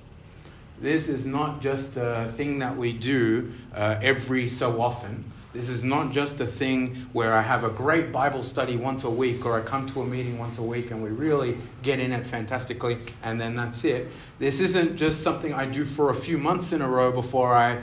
This 0.79 1.09
is 1.09 1.25
not 1.25 1.59
just 1.59 1.97
a 1.97 2.31
thing 2.35 2.59
that 2.59 2.77
we 2.77 2.93
do 2.93 3.51
uh, 3.73 3.97
every 4.01 4.47
so 4.47 4.79
often. 4.79 5.23
This 5.51 5.67
is 5.67 5.83
not 5.83 6.11
just 6.11 6.39
a 6.39 6.45
thing 6.45 6.95
where 7.11 7.33
I 7.33 7.41
have 7.41 7.63
a 7.63 7.69
great 7.69 8.11
Bible 8.11 8.43
study 8.43 8.75
once 8.75 9.03
a 9.03 9.09
week 9.09 9.45
or 9.45 9.59
I 9.59 9.61
come 9.61 9.87
to 9.87 10.01
a 10.01 10.05
meeting 10.05 10.37
once 10.37 10.59
a 10.59 10.63
week 10.63 10.91
and 10.91 11.01
we 11.01 11.09
really 11.09 11.57
get 11.81 11.99
in 11.99 12.11
it 12.11 12.27
fantastically 12.27 12.99
and 13.23 13.41
then 13.41 13.55
that's 13.55 13.83
it. 13.83 14.09
This 14.37 14.59
isn't 14.59 14.95
just 14.95 15.23
something 15.23 15.53
I 15.53 15.65
do 15.65 15.85
for 15.85 16.11
a 16.11 16.15
few 16.15 16.37
months 16.37 16.71
in 16.71 16.81
a 16.81 16.87
row 16.87 17.11
before 17.11 17.55
I 17.55 17.81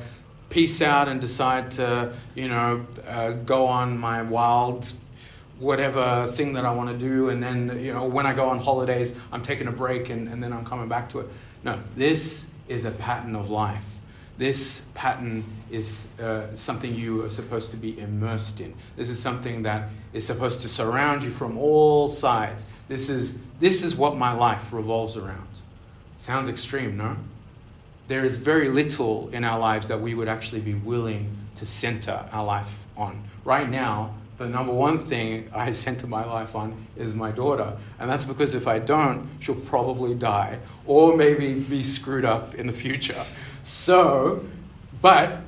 peace 0.48 0.80
out 0.80 1.08
and 1.08 1.20
decide 1.20 1.72
to, 1.72 2.12
you 2.36 2.46
know, 2.46 2.86
uh, 3.08 3.32
go 3.32 3.66
on 3.66 3.98
my 3.98 4.22
wild 4.22 4.92
whatever 5.58 6.26
thing 6.32 6.52
that 6.52 6.64
I 6.64 6.72
want 6.72 6.90
to 6.90 6.98
do, 6.98 7.30
and 7.30 7.42
then 7.42 7.80
you 7.82 7.92
know 7.92 8.04
when 8.04 8.26
I 8.26 8.32
go 8.32 8.48
on 8.48 8.58
holidays, 8.60 9.18
I'm 9.32 9.42
taking 9.42 9.66
a 9.68 9.72
break 9.72 10.10
and, 10.10 10.28
and 10.28 10.42
then 10.42 10.52
I'm 10.52 10.64
coming 10.64 10.88
back 10.88 11.08
to 11.10 11.20
it. 11.20 11.28
No, 11.64 11.78
this 11.96 12.50
is 12.68 12.84
a 12.84 12.90
pattern 12.90 13.34
of 13.34 13.50
life. 13.50 13.95
This 14.38 14.82
pattern 14.94 15.44
is 15.70 16.08
uh, 16.20 16.54
something 16.54 16.94
you 16.94 17.24
are 17.24 17.30
supposed 17.30 17.70
to 17.70 17.76
be 17.76 17.98
immersed 17.98 18.60
in. 18.60 18.74
This 18.96 19.08
is 19.08 19.18
something 19.18 19.62
that 19.62 19.88
is 20.12 20.26
supposed 20.26 20.60
to 20.60 20.68
surround 20.68 21.22
you 21.22 21.30
from 21.30 21.56
all 21.56 22.08
sides. 22.08 22.66
This 22.88 23.08
is 23.08 23.40
this 23.58 23.82
is 23.82 23.96
what 23.96 24.16
my 24.16 24.32
life 24.32 24.72
revolves 24.72 25.16
around. 25.16 25.48
Sounds 26.18 26.48
extreme, 26.48 26.96
no? 26.96 27.16
There 28.08 28.24
is 28.24 28.36
very 28.36 28.68
little 28.68 29.28
in 29.30 29.42
our 29.42 29.58
lives 29.58 29.88
that 29.88 30.00
we 30.00 30.14
would 30.14 30.28
actually 30.28 30.60
be 30.60 30.74
willing 30.74 31.34
to 31.56 31.66
center 31.66 32.26
our 32.30 32.44
life 32.44 32.84
on. 32.96 33.22
Right 33.44 33.68
now, 33.68 34.14
the 34.38 34.46
number 34.46 34.72
one 34.72 34.98
thing 34.98 35.48
I 35.54 35.70
center 35.86 36.06
my 36.06 36.24
life 36.24 36.54
on 36.54 36.86
is 36.96 37.14
my 37.14 37.30
daughter. 37.30 37.76
And 37.98 38.10
that's 38.10 38.24
because 38.24 38.54
if 38.54 38.66
I 38.66 38.78
don't, 38.78 39.28
she'll 39.40 39.54
probably 39.54 40.14
die 40.14 40.58
or 40.84 41.16
maybe 41.16 41.54
be 41.54 41.82
screwed 41.82 42.24
up 42.24 42.54
in 42.54 42.66
the 42.66 42.72
future. 42.72 43.24
So, 43.62 44.44
but 45.00 45.40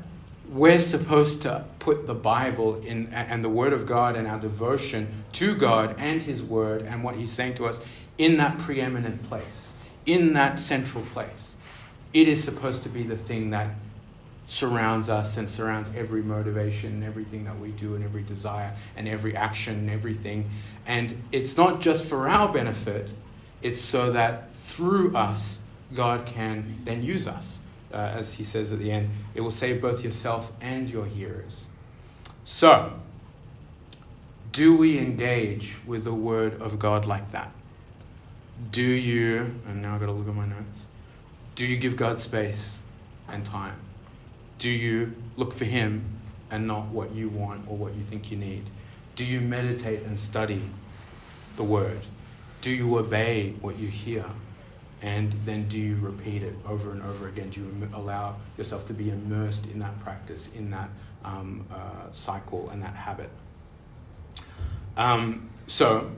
we're 0.48 0.78
supposed 0.78 1.42
to 1.42 1.64
put 1.78 2.06
the 2.06 2.14
Bible 2.14 2.80
in 2.82 3.08
and 3.12 3.44
the 3.44 3.48
Word 3.48 3.72
of 3.72 3.86
God 3.86 4.16
and 4.16 4.26
our 4.26 4.38
devotion 4.38 5.08
to 5.32 5.54
God 5.54 5.94
and 5.98 6.22
His 6.22 6.42
Word 6.42 6.82
and 6.82 7.04
what 7.04 7.16
He's 7.16 7.30
saying 7.30 7.54
to 7.54 7.66
us 7.66 7.84
in 8.16 8.38
that 8.38 8.58
preeminent 8.58 9.22
place, 9.24 9.72
in 10.06 10.32
that 10.32 10.58
central 10.58 11.04
place. 11.04 11.56
It 12.14 12.26
is 12.26 12.42
supposed 12.42 12.82
to 12.84 12.88
be 12.88 13.02
the 13.02 13.16
thing 13.16 13.50
that 13.50 13.70
surrounds 14.48 15.10
us 15.10 15.36
and 15.36 15.48
surrounds 15.48 15.90
every 15.94 16.22
motivation 16.22 16.94
and 16.94 17.04
everything 17.04 17.44
that 17.44 17.58
we 17.58 17.70
do 17.72 17.94
and 17.94 18.02
every 18.02 18.22
desire 18.22 18.72
and 18.96 19.06
every 19.06 19.36
action 19.36 19.74
and 19.74 19.90
everything. 19.90 20.48
And 20.86 21.22
it's 21.32 21.56
not 21.56 21.82
just 21.82 22.06
for 22.06 22.26
our 22.26 22.50
benefit, 22.50 23.10
it's 23.60 23.80
so 23.80 24.10
that 24.12 24.54
through 24.54 25.14
us, 25.14 25.60
God 25.94 26.24
can 26.24 26.78
then 26.84 27.02
use 27.02 27.26
us. 27.26 27.60
Uh, 27.92 27.96
as 27.96 28.34
he 28.34 28.44
says 28.44 28.72
at 28.72 28.78
the 28.78 28.90
end, 28.90 29.10
it 29.34 29.40
will 29.40 29.50
save 29.50 29.80
both 29.80 30.02
yourself 30.02 30.52
and 30.60 30.88
your 30.88 31.06
hearers. 31.06 31.68
So, 32.44 32.92
do 34.52 34.76
we 34.76 34.98
engage 34.98 35.78
with 35.86 36.04
the 36.04 36.12
Word 36.12 36.60
of 36.60 36.78
God 36.78 37.04
like 37.06 37.32
that? 37.32 37.50
Do 38.70 38.82
you, 38.82 39.54
and 39.66 39.82
now 39.82 39.94
I've 39.94 40.00
got 40.00 40.06
to 40.06 40.12
look 40.12 40.28
at 40.28 40.34
my 40.34 40.46
notes, 40.46 40.86
do 41.54 41.66
you 41.66 41.76
give 41.76 41.96
God 41.96 42.18
space 42.18 42.82
and 43.28 43.44
time? 43.44 43.76
Do 44.58 44.70
you 44.70 45.14
look 45.36 45.54
for 45.54 45.64
Him 45.64 46.04
and 46.50 46.66
not 46.66 46.86
what 46.86 47.14
you 47.14 47.28
want 47.28 47.68
or 47.68 47.76
what 47.76 47.94
you 47.94 48.02
think 48.02 48.30
you 48.30 48.36
need? 48.36 48.64
Do 49.14 49.24
you 49.24 49.40
meditate 49.40 50.02
and 50.02 50.18
study 50.18 50.62
the 51.56 51.64
Word? 51.64 52.00
Do 52.60 52.70
you 52.70 52.98
obey 52.98 53.54
what 53.60 53.78
you 53.78 53.88
hear? 53.88 54.24
And 55.00 55.32
then 55.44 55.68
do 55.68 55.78
you 55.78 55.96
repeat 56.00 56.42
it 56.42 56.54
over 56.66 56.90
and 56.90 57.02
over 57.02 57.28
again? 57.28 57.50
Do 57.50 57.60
you 57.60 57.88
allow 57.94 58.36
yourself 58.56 58.84
to 58.88 58.92
be 58.92 59.10
immersed 59.10 59.70
in 59.70 59.78
that 59.78 59.98
practice, 60.00 60.52
in 60.54 60.70
that 60.72 60.90
um, 61.24 61.64
uh, 61.72 62.10
cycle, 62.10 62.68
and 62.70 62.82
that 62.82 62.94
habit? 62.94 63.30
Um, 64.96 65.48
so, 65.68 66.10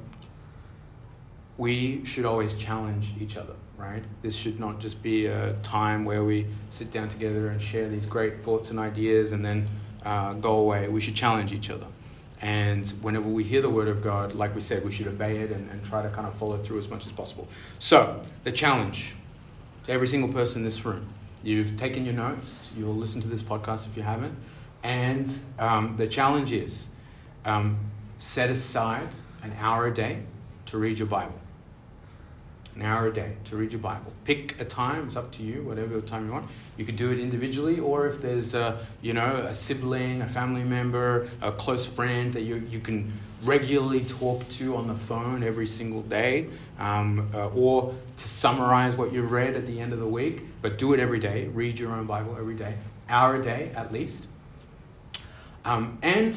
we 1.58 2.02
should 2.06 2.24
always 2.24 2.54
challenge 2.54 3.12
each 3.20 3.36
other, 3.36 3.52
right? 3.80 4.02
This 4.22 4.36
should 4.36 4.60
not 4.60 4.78
just 4.78 5.02
be 5.02 5.26
a 5.26 5.54
time 5.62 6.04
where 6.04 6.22
we 6.22 6.46
sit 6.70 6.90
down 6.90 7.08
together 7.08 7.48
and 7.48 7.60
share 7.60 7.88
these 7.88 8.06
great 8.06 8.42
thoughts 8.42 8.70
and 8.70 8.78
ideas 8.78 9.32
and 9.32 9.44
then 9.44 9.66
uh, 10.04 10.34
go 10.34 10.56
away. 10.56 10.88
We 10.88 11.00
should 11.00 11.14
challenge 11.14 11.52
each 11.52 11.70
other. 11.70 11.86
And 12.42 12.88
whenever 13.02 13.28
we 13.28 13.44
hear 13.44 13.60
the 13.60 13.70
word 13.70 13.88
of 13.88 14.02
God, 14.02 14.34
like 14.34 14.54
we 14.54 14.60
said, 14.60 14.84
we 14.84 14.92
should 14.92 15.06
obey 15.06 15.38
it 15.38 15.50
and, 15.50 15.70
and 15.70 15.84
try 15.84 16.02
to 16.02 16.08
kind 16.08 16.26
of 16.26 16.34
follow 16.34 16.56
through 16.56 16.78
as 16.78 16.88
much 16.88 17.06
as 17.06 17.12
possible. 17.12 17.48
So, 17.78 18.22
the 18.44 18.52
challenge 18.52 19.14
to 19.84 19.92
every 19.92 20.06
single 20.06 20.32
person 20.32 20.60
in 20.60 20.64
this 20.64 20.84
room 20.84 21.06
you've 21.42 21.76
taken 21.76 22.04
your 22.04 22.14
notes, 22.14 22.70
you'll 22.76 22.94
listen 22.94 23.20
to 23.22 23.28
this 23.28 23.42
podcast 23.42 23.86
if 23.86 23.96
you 23.96 24.02
haven't. 24.02 24.36
And 24.82 25.30
um, 25.58 25.96
the 25.96 26.06
challenge 26.06 26.52
is 26.52 26.88
um, 27.44 27.78
set 28.18 28.50
aside 28.50 29.08
an 29.42 29.54
hour 29.58 29.86
a 29.86 29.94
day 29.94 30.22
to 30.66 30.78
read 30.78 30.98
your 30.98 31.08
Bible. 31.08 31.38
An 32.80 32.86
hour 32.86 33.08
a 33.08 33.12
day 33.12 33.32
to 33.44 33.58
read 33.58 33.72
your 33.72 33.80
Bible. 33.82 34.10
Pick 34.24 34.58
a 34.58 34.64
time, 34.64 35.08
it's 35.08 35.14
up 35.14 35.30
to 35.32 35.42
you, 35.42 35.62
whatever 35.64 36.00
time 36.00 36.24
you 36.24 36.32
want. 36.32 36.46
You 36.78 36.86
could 36.86 36.96
do 36.96 37.10
it 37.10 37.20
individually, 37.20 37.78
or 37.78 38.06
if 38.06 38.22
there's 38.22 38.54
a, 38.54 38.78
you 39.02 39.12
know, 39.12 39.36
a 39.36 39.52
sibling, 39.52 40.22
a 40.22 40.26
family 40.26 40.64
member, 40.64 41.28
a 41.42 41.52
close 41.52 41.84
friend 41.84 42.32
that 42.32 42.40
you, 42.40 42.66
you 42.70 42.80
can 42.80 43.12
regularly 43.44 44.00
talk 44.00 44.48
to 44.48 44.76
on 44.76 44.88
the 44.88 44.94
phone 44.94 45.42
every 45.42 45.66
single 45.66 46.00
day, 46.00 46.46
um, 46.78 47.30
uh, 47.34 47.48
or 47.48 47.94
to 48.16 48.28
summarize 48.28 48.96
what 48.96 49.12
you 49.12 49.24
read 49.24 49.56
at 49.56 49.66
the 49.66 49.78
end 49.78 49.92
of 49.92 49.98
the 49.98 50.08
week, 50.08 50.44
but 50.62 50.78
do 50.78 50.94
it 50.94 51.00
every 51.00 51.20
day. 51.20 51.48
Read 51.48 51.78
your 51.78 51.92
own 51.92 52.06
Bible 52.06 52.34
every 52.38 52.54
day, 52.54 52.76
hour 53.10 53.36
a 53.36 53.42
day 53.42 53.72
at 53.76 53.92
least. 53.92 54.26
Um, 55.66 55.98
and 56.00 56.34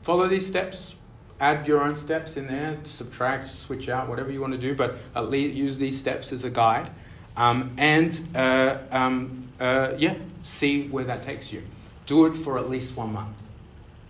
follow 0.00 0.26
these 0.26 0.46
steps. 0.46 0.94
Add 1.42 1.66
your 1.66 1.82
own 1.82 1.96
steps 1.96 2.36
in 2.36 2.46
there, 2.46 2.78
subtract, 2.84 3.48
switch 3.48 3.88
out, 3.88 4.08
whatever 4.08 4.30
you 4.30 4.40
want 4.40 4.52
to 4.52 4.58
do, 4.60 4.76
but 4.76 4.94
at 5.16 5.28
least 5.28 5.56
use 5.56 5.76
these 5.76 5.98
steps 5.98 6.32
as 6.32 6.44
a 6.44 6.50
guide. 6.50 6.88
Um, 7.36 7.74
and 7.78 8.20
uh, 8.32 8.78
um, 8.92 9.40
uh, 9.58 9.94
yeah, 9.98 10.14
see 10.42 10.86
where 10.86 11.02
that 11.02 11.20
takes 11.20 11.52
you. 11.52 11.64
Do 12.06 12.26
it 12.26 12.36
for 12.36 12.60
at 12.60 12.70
least 12.70 12.96
one 12.96 13.12
month. 13.12 13.36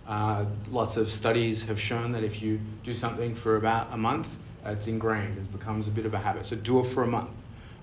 Uh, 0.07 0.45
lots 0.69 0.95
of 0.95 1.07
studies 1.09 1.63
have 1.63 1.81
shown 1.81 2.11
that 2.11 2.23
if 2.23 2.39
you 2.43 2.59
do 2.83 2.93
something 2.93 3.33
for 3.33 3.55
about 3.55 3.91
a 3.91 3.97
month, 3.97 4.27
it's 4.63 4.85
ingrained. 4.85 5.35
It 5.35 5.51
becomes 5.51 5.87
a 5.87 5.91
bit 5.91 6.05
of 6.05 6.13
a 6.13 6.19
habit. 6.19 6.45
So 6.45 6.55
do 6.55 6.81
it 6.81 6.87
for 6.87 7.01
a 7.01 7.07
month. 7.07 7.31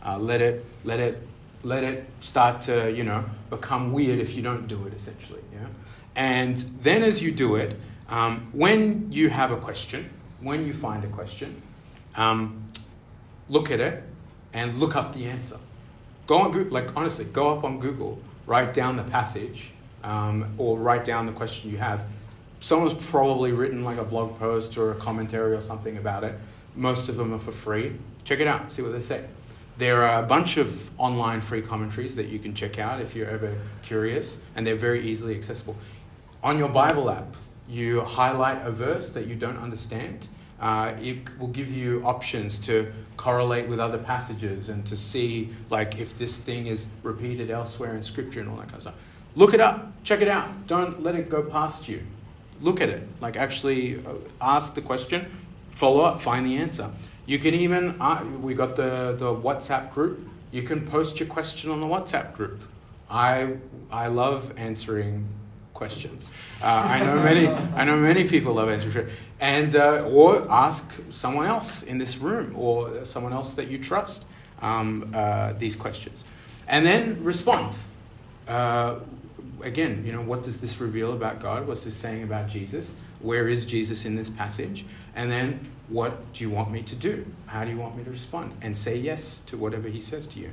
Uh, 0.06 0.16
let 0.16 0.40
it, 0.40 0.64
let 0.84 1.00
it, 1.00 1.26
let 1.64 1.82
it 1.82 2.06
start 2.20 2.60
to 2.62 2.92
you 2.92 3.02
know 3.02 3.24
become 3.50 3.92
weird 3.92 4.20
if 4.20 4.36
you 4.36 4.42
don't 4.42 4.68
do 4.68 4.86
it. 4.86 4.94
Essentially, 4.94 5.42
yeah. 5.52 5.66
And 6.14 6.56
then 6.82 7.02
as 7.02 7.20
you 7.20 7.32
do 7.32 7.56
it, 7.56 7.74
um, 8.10 8.48
when 8.52 9.10
you 9.12 9.30
have 9.30 9.52
a 9.52 9.56
question, 9.56 10.10
when 10.40 10.66
you 10.66 10.72
find 10.72 11.04
a 11.04 11.08
question, 11.08 11.62
um, 12.16 12.66
look 13.48 13.70
at 13.70 13.80
it 13.80 14.02
and 14.52 14.78
look 14.78 14.96
up 14.96 15.14
the 15.14 15.26
answer. 15.26 15.56
Go 16.26 16.38
on 16.38 16.50
Google, 16.50 16.72
like 16.72 16.96
honestly, 16.96 17.24
go 17.24 17.56
up 17.56 17.64
on 17.64 17.78
Google, 17.78 18.18
write 18.46 18.74
down 18.74 18.96
the 18.96 19.04
passage, 19.04 19.70
um, 20.02 20.54
or 20.58 20.76
write 20.76 21.04
down 21.04 21.26
the 21.26 21.32
question 21.32 21.70
you 21.70 21.78
have. 21.78 22.04
Someone's 22.60 23.02
probably 23.06 23.52
written 23.52 23.84
like 23.84 23.98
a 23.98 24.04
blog 24.04 24.38
post 24.38 24.76
or 24.76 24.90
a 24.90 24.94
commentary 24.96 25.54
or 25.54 25.60
something 25.60 25.96
about 25.96 26.24
it. 26.24 26.34
Most 26.74 27.08
of 27.08 27.16
them 27.16 27.32
are 27.32 27.38
for 27.38 27.52
free. 27.52 27.96
Check 28.24 28.40
it 28.40 28.46
out, 28.46 28.70
see 28.70 28.82
what 28.82 28.92
they 28.92 29.02
say. 29.02 29.24
There 29.78 30.02
are 30.02 30.22
a 30.22 30.26
bunch 30.26 30.56
of 30.56 30.90
online 31.00 31.40
free 31.40 31.62
commentaries 31.62 32.16
that 32.16 32.26
you 32.26 32.38
can 32.38 32.54
check 32.54 32.78
out 32.78 33.00
if 33.00 33.16
you're 33.16 33.30
ever 33.30 33.56
curious, 33.82 34.38
and 34.54 34.66
they're 34.66 34.74
very 34.74 35.08
easily 35.08 35.34
accessible. 35.34 35.76
On 36.42 36.58
your 36.58 36.68
Bible 36.68 37.08
app, 37.10 37.34
you 37.70 38.00
highlight 38.02 38.66
a 38.66 38.70
verse 38.70 39.12
that 39.12 39.26
you 39.26 39.36
don't 39.36 39.56
understand. 39.56 40.28
Uh, 40.60 40.92
it 41.00 41.38
will 41.38 41.48
give 41.48 41.70
you 41.70 42.02
options 42.04 42.58
to 42.58 42.92
correlate 43.16 43.66
with 43.68 43.80
other 43.80 43.96
passages 43.96 44.68
and 44.68 44.84
to 44.86 44.96
see 44.96 45.48
like 45.70 45.98
if 45.98 46.18
this 46.18 46.36
thing 46.36 46.66
is 46.66 46.88
repeated 47.02 47.50
elsewhere 47.50 47.94
in 47.94 48.02
scripture 48.02 48.40
and 48.40 48.48
all 48.50 48.56
that 48.56 48.64
kind 48.64 48.76
of 48.76 48.82
stuff. 48.82 49.02
Look 49.36 49.54
it 49.54 49.60
up, 49.60 49.92
check 50.04 50.20
it 50.20 50.28
out. 50.28 50.66
Don't 50.66 51.02
let 51.02 51.14
it 51.14 51.30
go 51.30 51.42
past 51.42 51.88
you. 51.88 52.02
Look 52.60 52.80
at 52.80 52.88
it. 52.88 53.06
Like 53.20 53.36
actually 53.36 54.04
uh, 54.04 54.14
ask 54.40 54.74
the 54.74 54.82
question, 54.82 55.30
follow 55.70 56.04
up, 56.04 56.20
find 56.20 56.44
the 56.44 56.56
answer. 56.56 56.90
You 57.24 57.38
can 57.38 57.54
even 57.54 58.00
uh, 58.00 58.24
we 58.42 58.54
got 58.54 58.76
the 58.76 59.14
the 59.16 59.32
WhatsApp 59.32 59.92
group. 59.92 60.28
You 60.50 60.62
can 60.62 60.86
post 60.86 61.20
your 61.20 61.28
question 61.28 61.70
on 61.70 61.80
the 61.80 61.86
WhatsApp 61.86 62.34
group. 62.34 62.62
I 63.08 63.54
I 63.90 64.08
love 64.08 64.52
answering 64.56 65.26
questions. 65.80 66.30
Uh, 66.62 66.66
I 66.66 66.98
know 67.06 67.16
many. 67.22 67.48
I 67.48 67.84
know 67.84 67.96
many 67.96 68.28
people 68.28 68.52
love 68.52 68.68
answering, 68.68 69.08
and 69.40 69.74
uh, 69.74 70.14
or 70.16 70.46
ask 70.50 70.84
someone 71.08 71.46
else 71.46 71.82
in 71.82 71.96
this 71.96 72.18
room 72.18 72.52
or 72.54 73.06
someone 73.06 73.32
else 73.32 73.54
that 73.54 73.68
you 73.68 73.78
trust 73.78 74.26
um, 74.60 75.10
uh, 75.14 75.54
these 75.54 75.76
questions, 75.76 76.26
and 76.68 76.84
then 76.84 77.24
respond. 77.24 77.78
Uh, 78.46 78.96
again, 79.62 80.04
you 80.04 80.12
know, 80.12 80.20
what 80.20 80.42
does 80.42 80.60
this 80.60 80.78
reveal 80.80 81.14
about 81.14 81.40
God? 81.40 81.66
What's 81.66 81.84
this 81.84 81.96
saying 81.96 82.24
about 82.24 82.46
Jesus? 82.46 82.96
Where 83.20 83.48
is 83.48 83.64
Jesus 83.64 84.04
in 84.04 84.14
this 84.16 84.28
passage? 84.28 84.84
And 85.16 85.32
then, 85.32 85.60
what 85.88 86.12
do 86.34 86.44
you 86.44 86.50
want 86.50 86.70
me 86.70 86.82
to 86.82 86.94
do? 86.94 87.24
How 87.46 87.64
do 87.64 87.70
you 87.70 87.78
want 87.78 87.96
me 87.96 88.04
to 88.04 88.10
respond? 88.10 88.52
And 88.60 88.76
say 88.76 88.96
yes 88.98 89.40
to 89.46 89.56
whatever 89.56 89.88
He 89.88 90.02
says 90.02 90.26
to 90.26 90.40
you. 90.40 90.50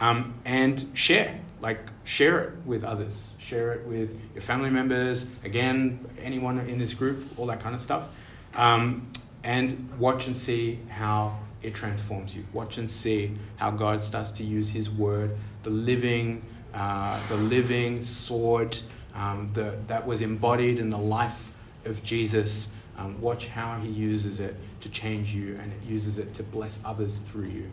Um, 0.00 0.34
and 0.44 0.84
share, 0.94 1.40
like 1.60 1.80
share 2.04 2.40
it 2.44 2.54
with 2.64 2.84
others, 2.84 3.32
share 3.38 3.72
it 3.72 3.86
with 3.86 4.20
your 4.34 4.42
family 4.42 4.70
members, 4.70 5.26
again, 5.44 6.04
anyone 6.22 6.58
in 6.60 6.78
this 6.78 6.94
group, 6.94 7.24
all 7.36 7.46
that 7.46 7.60
kind 7.60 7.74
of 7.74 7.80
stuff. 7.80 8.08
Um, 8.54 9.10
and 9.42 9.90
watch 9.98 10.26
and 10.26 10.36
see 10.36 10.78
how 10.88 11.38
it 11.62 11.74
transforms 11.74 12.34
you. 12.34 12.44
Watch 12.52 12.78
and 12.78 12.90
see 12.90 13.32
how 13.56 13.70
God 13.70 14.02
starts 14.02 14.30
to 14.32 14.44
use 14.44 14.70
His 14.70 14.90
Word, 14.90 15.36
the 15.62 15.70
living, 15.70 16.42
uh, 16.74 17.18
the 17.28 17.36
living 17.36 18.02
sword 18.02 18.78
um, 19.14 19.50
the, 19.54 19.76
that 19.86 20.06
was 20.06 20.20
embodied 20.20 20.78
in 20.78 20.90
the 20.90 20.98
life 20.98 21.52
of 21.84 22.02
Jesus. 22.02 22.68
Um, 22.96 23.20
watch 23.20 23.48
how 23.48 23.78
He 23.78 23.88
uses 23.88 24.40
it 24.40 24.56
to 24.80 24.88
change 24.90 25.34
you, 25.34 25.58
and 25.60 25.72
it 25.72 25.88
uses 25.88 26.18
it 26.18 26.34
to 26.34 26.42
bless 26.42 26.80
others 26.84 27.18
through 27.18 27.46
you. 27.46 27.70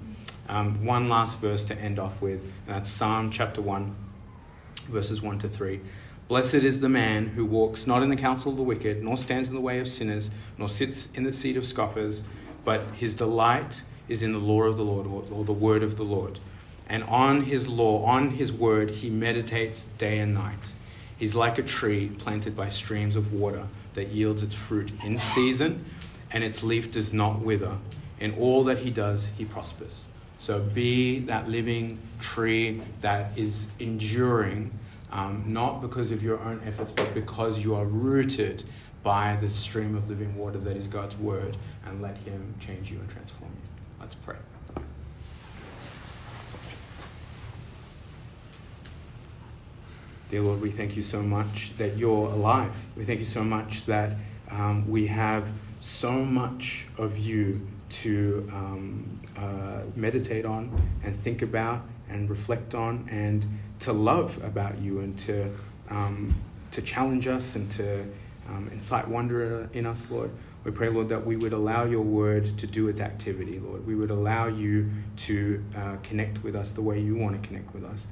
Um, 0.48 0.86
one 0.86 1.10
last 1.10 1.40
verse 1.40 1.64
to 1.66 1.78
end 1.80 1.98
off 1.98 2.22
with, 2.22 2.42
and 2.42 2.76
that's 2.76 2.90
Psalm 2.90 3.30
chapter 3.30 3.62
1, 3.62 3.96
verses 4.90 5.22
1 5.22 5.40
to 5.40 5.50
3. 5.50 5.80
Blessed 6.28 6.56
is 6.56 6.80
the 6.80 6.90
man 6.90 7.28
who 7.28 7.46
walks 7.46 7.86
not 7.86 8.04
in 8.04 8.10
the 8.10 8.16
counsel 8.16 8.52
of 8.52 8.58
the 8.58 8.64
wicked, 8.64 9.04
nor 9.04 9.18
stands 9.18 9.50
in 9.50 9.56
the 9.56 9.62
way 9.62 9.80
of 9.80 9.88
sinners, 9.88 10.32
nor 10.58 10.70
sits 10.70 11.10
in 11.14 11.24
the 11.24 11.34
seat 11.34 11.58
of 11.58 11.66
scoffers, 11.66 12.24
but 12.64 12.82
his 12.96 13.14
delight 13.14 13.84
is 14.08 14.24
in 14.24 14.32
the 14.32 14.40
law 14.40 14.64
of 14.64 14.78
the 14.78 14.84
Lord, 14.84 15.08
or, 15.08 15.24
or 15.32 15.44
the 15.44 15.54
word 15.54 15.84
of 15.84 15.98
the 15.98 16.04
Lord. 16.04 16.40
And 16.88 17.04
on 17.04 17.42
his 17.42 17.68
law, 17.68 18.04
on 18.06 18.32
his 18.32 18.52
word, 18.52 18.90
he 18.90 19.10
meditates 19.10 19.86
day 19.98 20.20
and 20.20 20.34
night. 20.34 20.74
He's 21.18 21.36
like 21.36 21.58
a 21.58 21.64
tree 21.64 22.10
planted 22.10 22.56
by 22.56 22.70
streams 22.70 23.16
of 23.16 23.34
water 23.34 23.68
that 23.94 24.10
yields 24.10 24.44
its 24.44 24.54
fruit 24.54 24.92
in 25.04 25.18
season, 25.18 25.86
and 26.32 26.44
its 26.44 26.64
leaf 26.64 26.92
does 26.92 27.14
not 27.14 27.40
wither. 27.40 27.78
In 28.20 28.36
all 28.36 28.64
that 28.66 28.80
he 28.80 28.92
does, 28.92 29.32
he 29.38 29.46
prospers. 29.46 30.08
So 30.46 30.60
be 30.60 31.22
that 31.22 31.50
living 31.50 31.98
tree 32.20 32.80
that 33.02 33.36
is 33.36 33.68
enduring, 33.80 34.70
um, 35.12 35.44
not 35.48 35.82
because 35.82 36.12
of 36.12 36.22
your 36.22 36.40
own 36.40 36.62
efforts, 36.68 36.92
but 36.92 37.12
because 37.16 37.64
you 37.64 37.74
are 37.74 37.86
rooted 37.86 38.64
by 39.02 39.38
the 39.38 39.50
stream 39.50 39.96
of 39.96 40.08
living 40.08 40.36
water 40.38 40.60
that 40.60 40.78
is 40.78 40.88
God's 40.88 41.18
word, 41.18 41.58
and 41.88 42.00
let 42.00 42.16
Him 42.18 42.54
change 42.60 42.92
you 42.92 43.00
and 43.00 43.10
transform 43.10 43.50
you. 43.56 43.72
Let's 44.00 44.14
pray. 44.14 44.36
Dear 50.30 50.44
Lord, 50.44 50.62
we 50.62 50.70
thank 50.70 50.96
you 50.96 51.02
so 51.02 51.24
much 51.24 51.76
that 51.80 51.98
you're 51.98 52.28
alive. 52.28 52.76
We 52.96 53.04
thank 53.04 53.18
you 53.18 53.26
so 53.26 53.44
much 53.44 53.88
that 53.88 54.12
um, 54.52 54.88
we 54.88 55.08
have 55.08 55.48
so 55.82 56.24
much 56.24 56.86
of 57.00 57.18
you 57.18 57.66
to 57.88 58.50
um, 58.54 59.20
uh, 59.38 59.82
meditate 59.96 60.46
on 60.46 60.72
and 61.04 61.16
think 61.16 61.42
about 61.42 61.84
and 62.10 62.30
reflect 62.30 62.76
on 62.76 63.08
and 63.12 63.46
to 63.80 63.94
love 63.94 64.42
about 64.44 64.78
you 64.80 65.00
and 65.00 65.18
to, 65.20 65.52
um, 65.90 66.34
to 66.72 66.82
challenge 66.82 67.28
us 67.28 67.56
and 67.56 67.70
to 67.72 68.06
um, 68.48 68.70
incite 68.72 69.08
wonder 69.08 69.70
in 69.74 69.86
us, 69.86 70.10
Lord. 70.10 70.32
We 70.64 70.72
pray, 70.72 70.90
Lord, 70.90 71.10
that 71.10 71.24
we 71.24 71.36
would 71.36 71.54
allow 71.54 71.86
your 71.86 72.02
word 72.02 72.46
to 72.58 72.66
do 72.66 72.88
its 72.88 73.00
activity, 73.00 73.60
Lord. 73.60 73.86
We 73.86 73.94
would 73.94 74.10
allow 74.10 74.48
you 74.48 74.90
to 75.18 75.64
uh, 75.78 75.98
connect 76.02 76.44
with 76.44 76.56
us 76.56 76.72
the 76.72 76.82
way 76.82 77.00
you 77.00 77.16
want 77.16 77.40
to 77.40 77.48
connect 77.48 77.74
with 77.74 77.84
us. 77.84 78.08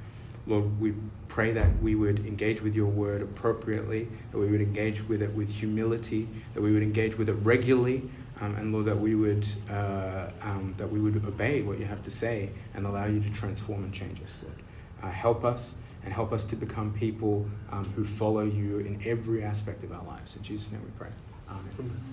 Lord, 0.46 0.78
we 0.80 0.94
pray 1.26 1.52
that 1.52 1.82
we 1.82 1.94
would 1.94 2.20
engage 2.26 2.60
with 2.60 2.74
your 2.74 2.86
word 2.86 3.22
appropriately, 3.22 4.08
that 4.30 4.38
we 4.38 4.46
would 4.50 4.60
engage 4.60 5.08
with 5.08 5.22
it 5.22 5.32
with 5.34 5.50
humility, 5.50 6.28
that 6.52 6.60
we 6.60 6.72
would 6.72 6.82
engage 6.82 7.16
with 7.16 7.28
it 7.28 7.36
regularly, 7.42 8.02
um, 8.40 8.56
and 8.56 8.72
Lord, 8.72 8.86
that 8.86 8.98
we 8.98 9.14
would 9.14 9.46
uh, 9.70 10.30
um, 10.42 10.74
that 10.76 10.90
we 10.90 11.00
would 11.00 11.16
obey 11.24 11.62
what 11.62 11.78
you 11.78 11.84
have 11.86 12.02
to 12.02 12.10
say 12.10 12.50
and 12.74 12.86
allow 12.86 13.06
you 13.06 13.20
to 13.20 13.30
transform 13.30 13.84
and 13.84 13.92
change 13.92 14.20
us, 14.22 14.42
Lord. 14.42 14.56
Uh, 15.02 15.10
help 15.10 15.44
us 15.44 15.76
and 16.04 16.12
help 16.12 16.32
us 16.32 16.44
to 16.44 16.56
become 16.56 16.92
people 16.92 17.46
um, 17.70 17.84
who 17.96 18.04
follow 18.04 18.44
you 18.44 18.78
in 18.80 19.00
every 19.04 19.42
aspect 19.42 19.82
of 19.82 19.92
our 19.92 20.04
lives. 20.04 20.36
In 20.36 20.42
Jesus' 20.42 20.72
name 20.72 20.82
we 20.82 20.90
pray. 20.98 21.10
Amen. 21.48 22.04